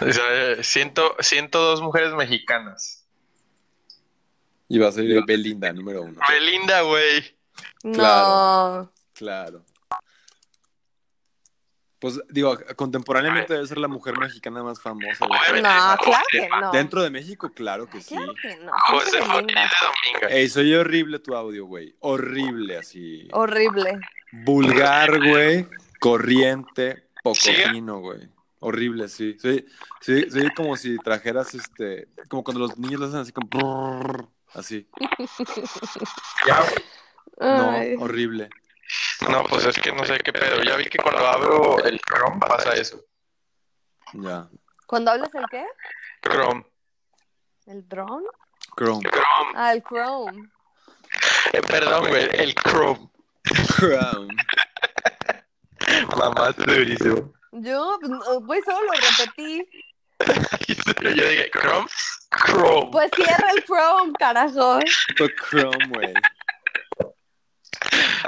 O 0.00 0.10
sea, 0.10 0.62
ciento, 0.64 1.14
102 1.20 1.82
mujeres 1.82 2.14
mexicanas. 2.14 3.06
Y 4.68 4.78
va 4.78 4.88
a 4.88 4.92
ser 4.92 5.04
Belinda, 5.26 5.72
número 5.72 6.02
uno. 6.02 6.18
Belinda, 6.28 6.80
güey. 6.80 7.36
no. 7.82 7.92
Claro. 7.92 8.92
Claro. 9.12 9.64
Pues 12.00 12.18
digo, 12.30 12.56
contemporáneamente 12.76 13.52
debe 13.52 13.66
ser 13.66 13.76
la 13.76 13.86
mujer 13.86 14.18
mexicana 14.18 14.62
más 14.62 14.80
famosa. 14.80 15.26
No, 15.26 15.96
claro 15.98 16.24
que 16.30 16.48
no. 16.48 16.72
Dentro 16.72 17.02
de 17.02 17.10
México, 17.10 17.52
claro 17.54 17.88
que 17.90 18.00
sí. 18.00 18.14
Claro 18.14 18.32
que 18.40 18.56
no. 18.56 18.72
José. 18.86 19.18
Ey, 20.30 20.48
soy 20.48 20.74
horrible 20.74 21.18
tu 21.18 21.34
audio, 21.34 21.66
güey. 21.66 21.94
Horrible, 22.00 22.78
así. 22.78 23.28
Horrible. 23.32 24.00
Vulgar, 24.32 25.18
güey. 25.18 25.66
Corriente, 26.00 27.10
poco 27.22 27.38
fino, 27.70 27.98
güey. 27.98 28.30
Horrible, 28.60 29.08
sí. 29.08 29.36
Soy, 29.38 29.66
soy, 30.00 30.30
soy 30.30 30.50
como 30.54 30.76
si 30.76 30.96
trajeras 30.98 31.54
este. 31.54 32.08
Como 32.28 32.42
cuando 32.42 32.60
los 32.60 32.78
niños 32.78 33.00
lo 33.00 33.06
hacen 33.06 33.20
así 33.20 33.32
como. 33.32 34.30
Así. 34.54 34.88
Ya, 36.44 36.64
No, 37.38 38.02
horrible. 38.02 38.50
No, 39.28 39.44
pues 39.44 39.66
es 39.66 39.76
que 39.76 39.92
no 39.92 40.04
sé 40.04 40.18
qué 40.18 40.32
pedo. 40.32 40.62
Ya 40.62 40.76
vi 40.76 40.84
que 40.86 40.98
cuando 40.98 41.26
abro 41.26 41.84
el 41.84 42.00
Chrome 42.00 42.40
pasa 42.40 42.74
eso. 42.74 43.04
Ya. 44.14 44.48
¿Cuando 44.86 45.10
hablas 45.12 45.34
el 45.34 45.44
qué? 45.50 45.64
Chrome. 46.22 46.64
¿El 47.66 47.88
drone? 47.88 48.26
Chrome. 48.76 49.08
Chrome. 49.08 49.52
Ah, 49.54 49.72
el 49.72 49.82
Chrome. 49.82 50.50
Eh, 51.52 51.62
perdón, 51.62 52.08
güey. 52.08 52.28
El 52.32 52.54
Chrome. 52.54 53.10
Chrome. 53.76 54.34
Mamá, 56.16 56.52
durísimo. 56.52 57.32
Yo, 57.52 57.98
güey, 58.42 58.62
solo 58.62 58.80
lo 58.86 58.92
repetí. 58.92 59.68
Yo 61.16 61.28
dije, 61.28 61.50
Chrome, 61.50 61.88
Chrome. 62.30 62.90
Pues 62.92 63.10
cierra 63.14 63.50
el 63.54 63.64
Chrome, 63.64 64.12
carajo. 64.18 64.80
Chrome, 65.16 65.88
güey. 65.88 66.12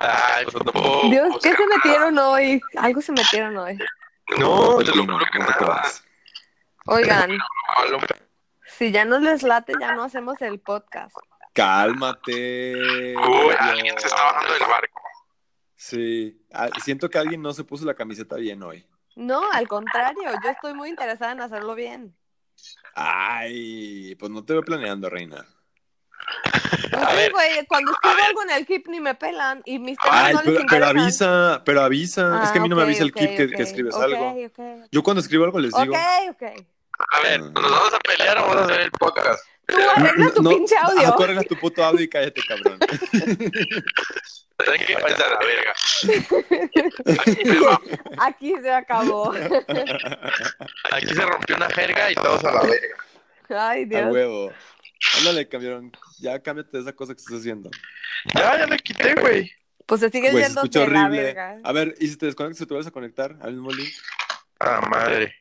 Ay, 0.01 0.45
pues 0.45 0.64
no. 0.64 1.11
Dios, 1.11 1.36
¿qué 1.43 1.55
se 1.55 1.66
metieron 1.66 2.18
hoy? 2.18 2.61
Algo 2.76 3.01
se 3.01 3.12
metieron 3.12 3.57
hoy. 3.57 3.78
No, 4.38 4.78
te 4.78 4.95
lo 4.95 5.07
que 5.07 5.07
no 5.07 5.18
te 5.18 5.64
nada. 5.64 5.82
Oigan, 6.86 7.30
si 8.78 8.90
ya 8.90 9.05
no 9.05 9.18
les 9.18 9.43
late, 9.43 9.74
ya 9.80 9.95
no 9.95 10.05
hacemos 10.05 10.40
el 10.43 10.61
podcast. 10.61 11.16
Cálmate. 11.53 13.14
Uy, 13.16 13.55
alguien 13.59 13.99
se 13.99 14.07
está 14.07 14.22
bajando 14.22 14.55
del 14.55 14.62
barco. 14.62 15.03
Sí, 15.76 16.38
Ah, 16.53 16.68
siento 16.82 17.09
que 17.11 17.18
alguien 17.18 17.43
no 17.43 17.53
se 17.53 17.64
puso 17.64 17.84
la 17.84 17.95
camiseta 17.95 18.36
bien 18.36 18.62
hoy. 18.62 18.86
No, 19.16 19.43
al 19.53 19.68
contrario, 19.68 20.30
yo 20.43 20.51
estoy 20.51 20.74
muy 20.74 20.88
interesada 20.88 21.32
en 21.32 21.40
hacerlo 21.40 21.74
bien. 21.74 22.16
Ay, 22.95 24.14
pues 24.16 24.30
no 24.30 24.45
te 24.45 24.53
veo 24.53 24.62
planeando, 24.62 25.09
reina. 25.11 25.47
Pues 26.91 27.03
A 27.03 27.11
sí, 27.11 27.16
ver. 27.16 27.33
güey, 27.33 27.66
cuando 27.66 27.93
escribo 27.93 28.16
algo 28.27 28.43
en 28.43 28.51
el 28.51 28.66
keep 28.66 28.87
ni 28.89 29.01
me 29.01 29.14
pelan 29.14 29.62
y 29.64 29.79
mis 29.79 29.97
temas 29.99 30.25
Ay, 30.25 30.35
no 30.35 30.43
les 30.43 30.53
pero, 30.55 30.66
pero 30.68 30.87
interesan. 30.91 31.31
avisa, 31.31 31.62
pero 31.64 31.81
avisa. 31.83 32.41
es 32.45 32.51
que 32.51 32.59
a 32.59 32.62
mí 32.62 32.68
no 32.68 32.77
me 32.77 32.83
Ah, 32.83 32.85
avisa 32.85 33.03
el 33.03 33.11
ok, 33.11 33.16
keep 33.16 33.37
que, 33.37 33.45
ok, 33.45 33.51
que 33.57 33.62
escribes 33.62 33.95
algo. 33.97 34.37
Yo 34.91 35.03
cuando 35.03 35.20
escribo 35.20 35.45
algo 35.45 35.59
les 35.59 35.73
digo. 35.73 35.93
Ok, 35.95 35.99
ok. 36.31 36.43
A 37.11 37.20
ver, 37.23 37.41
¿nos 37.41 37.53
vamos 37.55 37.95
a 37.95 37.99
pelear 38.01 38.39
o 38.39 38.43
vamos 38.43 38.57
a 38.57 38.64
hacer 38.64 38.81
el 38.83 38.91
podcast? 38.93 39.43
Tú 39.66 39.77
arregla 39.97 40.31
tu 40.35 40.43
No, 40.43 40.51
pinche 40.51 40.75
ah, 40.77 40.87
audio. 40.87 41.14
tú 41.16 41.23
arreglas 41.23 41.47
tu 41.47 41.57
puto 41.57 41.85
audio 41.85 42.03
y 42.05 42.09
cállate, 42.09 42.41
cabrón. 42.47 42.79
¿Saben 44.64 44.81
qué 44.87 44.95
pasa 44.95 45.25
la 45.29 45.39
verga? 45.39 45.75
Aquí, 47.23 47.59
va- 47.59 47.81
Aquí 48.27 48.55
se 48.61 48.70
acabó. 48.70 49.33
aquí 50.93 51.07
se 51.07 51.23
rompió 51.23 51.57
una 51.57 51.68
jerga 51.70 52.11
y 52.11 52.14
todos 52.14 52.45
a 52.45 52.53
la 52.53 52.62
verga. 52.62 52.97
Ay, 53.51 53.83
A 53.83 53.87
Dios. 53.87 54.12
huevo. 54.12 54.53
Ándale, 55.18 55.48
cabrón. 55.48 55.92
Ya 56.18 56.40
cámbiate 56.40 56.76
de 56.76 56.82
esa 56.82 56.92
cosa 56.92 57.14
que 57.14 57.20
estás 57.20 57.38
haciendo. 57.38 57.70
Ya, 58.34 58.59
ya 58.59 58.66
le 58.66 58.78
quité, 58.78 59.14
güey. 59.14 59.50
Pues 59.86 60.00
se 60.00 60.11
sigue 60.11 60.30
se 60.30 60.38
yendo 60.40 60.61
escucha 60.61 60.80
de 60.80 60.88
la 60.88 61.05
horrible. 61.05 61.22
verga. 61.22 61.61
A 61.64 61.72
ver, 61.72 61.94
¿y 61.98 62.09
si 62.09 62.16
te 62.16 62.26
desconectas, 62.26 62.66
te 62.66 62.72
vuelves 62.72 62.86
a 62.86 62.92
conectar 62.92 63.36
al 63.40 63.53
mismo 63.53 63.70
link? 63.72 63.92
Ah, 64.61 64.80
madre. 64.88 65.34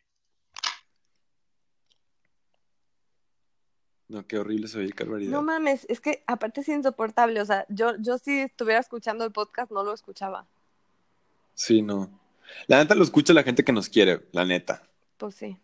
No, 4.07 4.27
qué 4.27 4.37
horrible 4.39 4.67
se 4.67 4.77
oye, 4.79 4.91
barbaridad. 4.97 5.31
No 5.31 5.41
mames, 5.41 5.85
es 5.87 6.01
que 6.01 6.23
aparte 6.27 6.61
es 6.61 6.67
insoportable. 6.67 7.39
O 7.39 7.45
sea, 7.45 7.65
yo, 7.69 7.93
yo 7.99 8.17
si 8.17 8.41
estuviera 8.41 8.79
escuchando 8.79 9.23
el 9.23 9.31
podcast 9.31 9.71
no 9.71 9.83
lo 9.83 9.93
escuchaba. 9.93 10.47
Sí, 11.53 11.81
no. 11.81 12.19
La 12.67 12.79
neta 12.79 12.95
lo 12.95 13.03
escucha 13.03 13.31
la 13.33 13.43
gente 13.43 13.63
que 13.63 13.71
nos 13.71 13.87
quiere, 13.87 14.27
la 14.33 14.43
neta. 14.43 14.83
Pues 15.17 15.35
sí. 15.35 15.57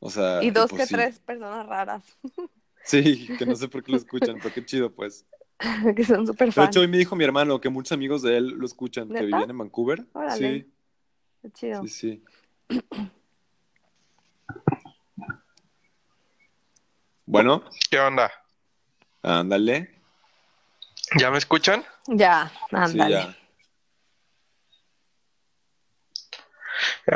O 0.00 0.10
sea. 0.10 0.42
Y 0.42 0.50
dos 0.50 0.70
pues 0.70 0.82
que 0.82 0.86
sí. 0.88 0.94
tres 0.94 1.20
personas 1.20 1.66
raras 1.66 2.02
Sí, 2.84 3.28
que 3.38 3.46
no 3.46 3.56
sé 3.56 3.68
por 3.68 3.82
qué 3.82 3.92
lo 3.92 3.98
escuchan, 3.98 4.38
pero 4.40 4.54
qué 4.54 4.64
chido, 4.64 4.92
pues. 4.92 5.24
que 5.96 6.04
son 6.04 6.26
súper 6.26 6.48
De 6.48 6.52
fans. 6.52 6.68
hecho, 6.70 6.80
hoy 6.80 6.88
me 6.88 6.98
dijo 6.98 7.16
mi 7.16 7.24
hermano 7.24 7.60
que 7.60 7.68
muchos 7.68 7.92
amigos 7.92 8.22
de 8.22 8.36
él 8.36 8.48
lo 8.48 8.66
escuchan, 8.66 9.08
que 9.08 9.24
vivían 9.24 9.50
en 9.50 9.58
Vancouver. 9.58 10.04
Órale. 10.12 10.62
Sí, 10.62 10.72
Qué 11.42 11.50
chido. 11.52 11.86
sí, 11.86 12.22
sí. 12.68 12.68
Bueno, 17.26 17.62
¿Qué 17.88 18.00
onda? 18.00 18.28
ándale. 19.22 19.94
¿Ya 21.16 21.30
me 21.30 21.38
escuchan? 21.38 21.84
Ya, 22.08 22.50
Sí, 22.68 22.76
ándale. 22.76 23.14
ya. 23.14 23.36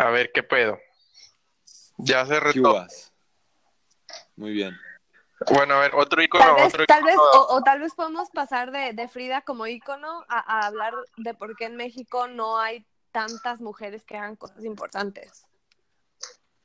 A 0.01 0.11
ver, 0.11 0.31
¿qué 0.33 0.45
pedo? 0.45 0.79
Ya 1.99 2.25
se 2.27 2.35
¿Qué 2.35 2.41
retó. 2.41 2.87
Muy 4.37 4.53
bien. 4.53 4.77
Bueno, 5.53 5.75
a 5.75 5.81
ver, 5.81 5.95
otro 5.95 6.23
icono, 6.23 6.45
Tal 6.45 6.55
vez, 6.57 6.67
otro 6.67 6.87
tal 6.87 6.99
icono. 7.01 7.07
vez, 7.07 7.17
o, 7.19 7.55
o 7.57 7.63
tal 7.63 7.81
vez 7.81 7.95
podemos 7.95 8.31
pasar 8.31 8.71
de, 8.71 8.93
de 8.93 9.09
Frida 9.09 9.43
como 9.43 9.67
ícono 9.67 10.25
a, 10.29 10.39
a 10.63 10.67
hablar 10.67 10.95
de 11.17 11.35
por 11.35 11.57
qué 11.57 11.67
en 11.67 11.77
México 11.77 12.27
no 12.29 12.59
hay 12.59 12.87
tantas 13.13 13.61
mujeres 13.61 14.05
que 14.05 14.17
hagan 14.17 14.37
cosas 14.37 14.65
importantes. 14.65 15.47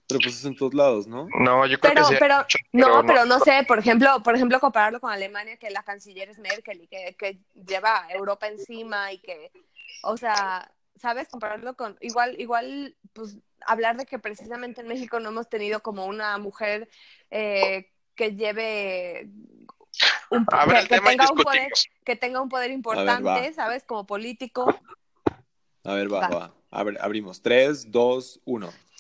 Pero 0.08 0.22
pues 0.24 0.38
es 0.40 0.46
en 0.46 0.56
todos 0.56 0.74
lados, 0.74 1.06
¿no? 1.06 1.28
No, 1.40 1.68
yo 1.68 1.80
creo 1.80 1.94
Pero, 1.94 2.08
que 2.08 2.16
sí. 2.16 2.20
pero, 2.20 2.38
mucho, 2.38 2.58
no, 2.72 3.06
pero 3.06 3.26
no 3.26 3.40
sé, 3.40 3.64
por 3.68 3.78
ejemplo, 3.78 4.24
por 4.24 4.36
ejemplo, 4.36 4.60
compararlo 4.60 5.00
con 5.00 5.12
Alemania, 5.12 5.58
que 5.58 5.70
la 5.70 5.84
canciller 5.84 6.30
es 6.30 6.40
Merkel 6.40 6.82
y 6.82 6.88
que, 6.88 7.16
que 7.16 7.40
lleva 7.54 8.06
a 8.06 8.12
Europa 8.14 8.48
encima 8.48 9.14
y 9.14 9.20
que, 9.20 9.52
o 10.02 10.18
sea, 10.18 10.72
¿sabes? 10.96 11.30
Compararlo 11.30 11.76
con, 11.76 11.96
igual, 12.02 12.40
igual, 12.42 12.96
pues, 13.14 13.38
hablar 13.68 13.98
de 13.98 14.08
que 14.08 14.18
precisamente 14.18 14.82
en 14.82 14.88
México 14.88 15.20
no 15.20 15.30
hemos 15.30 15.48
tenido 15.48 15.82
como 15.82 16.08
una 16.08 16.40
mujer 16.40 16.90
eh, 17.30 17.92
que 18.20 18.36
lleve 18.36 19.30
un, 20.30 20.46
Abre 20.52 20.74
que, 20.74 20.82
el 20.82 20.88
que 20.90 20.96
tema 20.96 21.14
y 21.14 21.18
tenga 21.18 21.32
un 21.32 21.38
poder, 21.38 21.72
que 22.04 22.16
tenga 22.18 22.42
un 22.42 22.50
poder 22.50 22.72
importante, 22.72 23.24
va. 23.24 23.54
¿sabes? 23.54 23.86
Como 23.86 24.06
político. 24.06 24.78
A 25.86 25.94
ver, 25.94 26.14
va, 26.14 26.20
Va. 26.20 26.28
va. 26.28 26.54
A 26.70 26.84
ver, 26.84 26.98
abrimos. 27.00 27.42
3, 27.42 27.90
2, 27.90 28.42
1. 28.44 28.74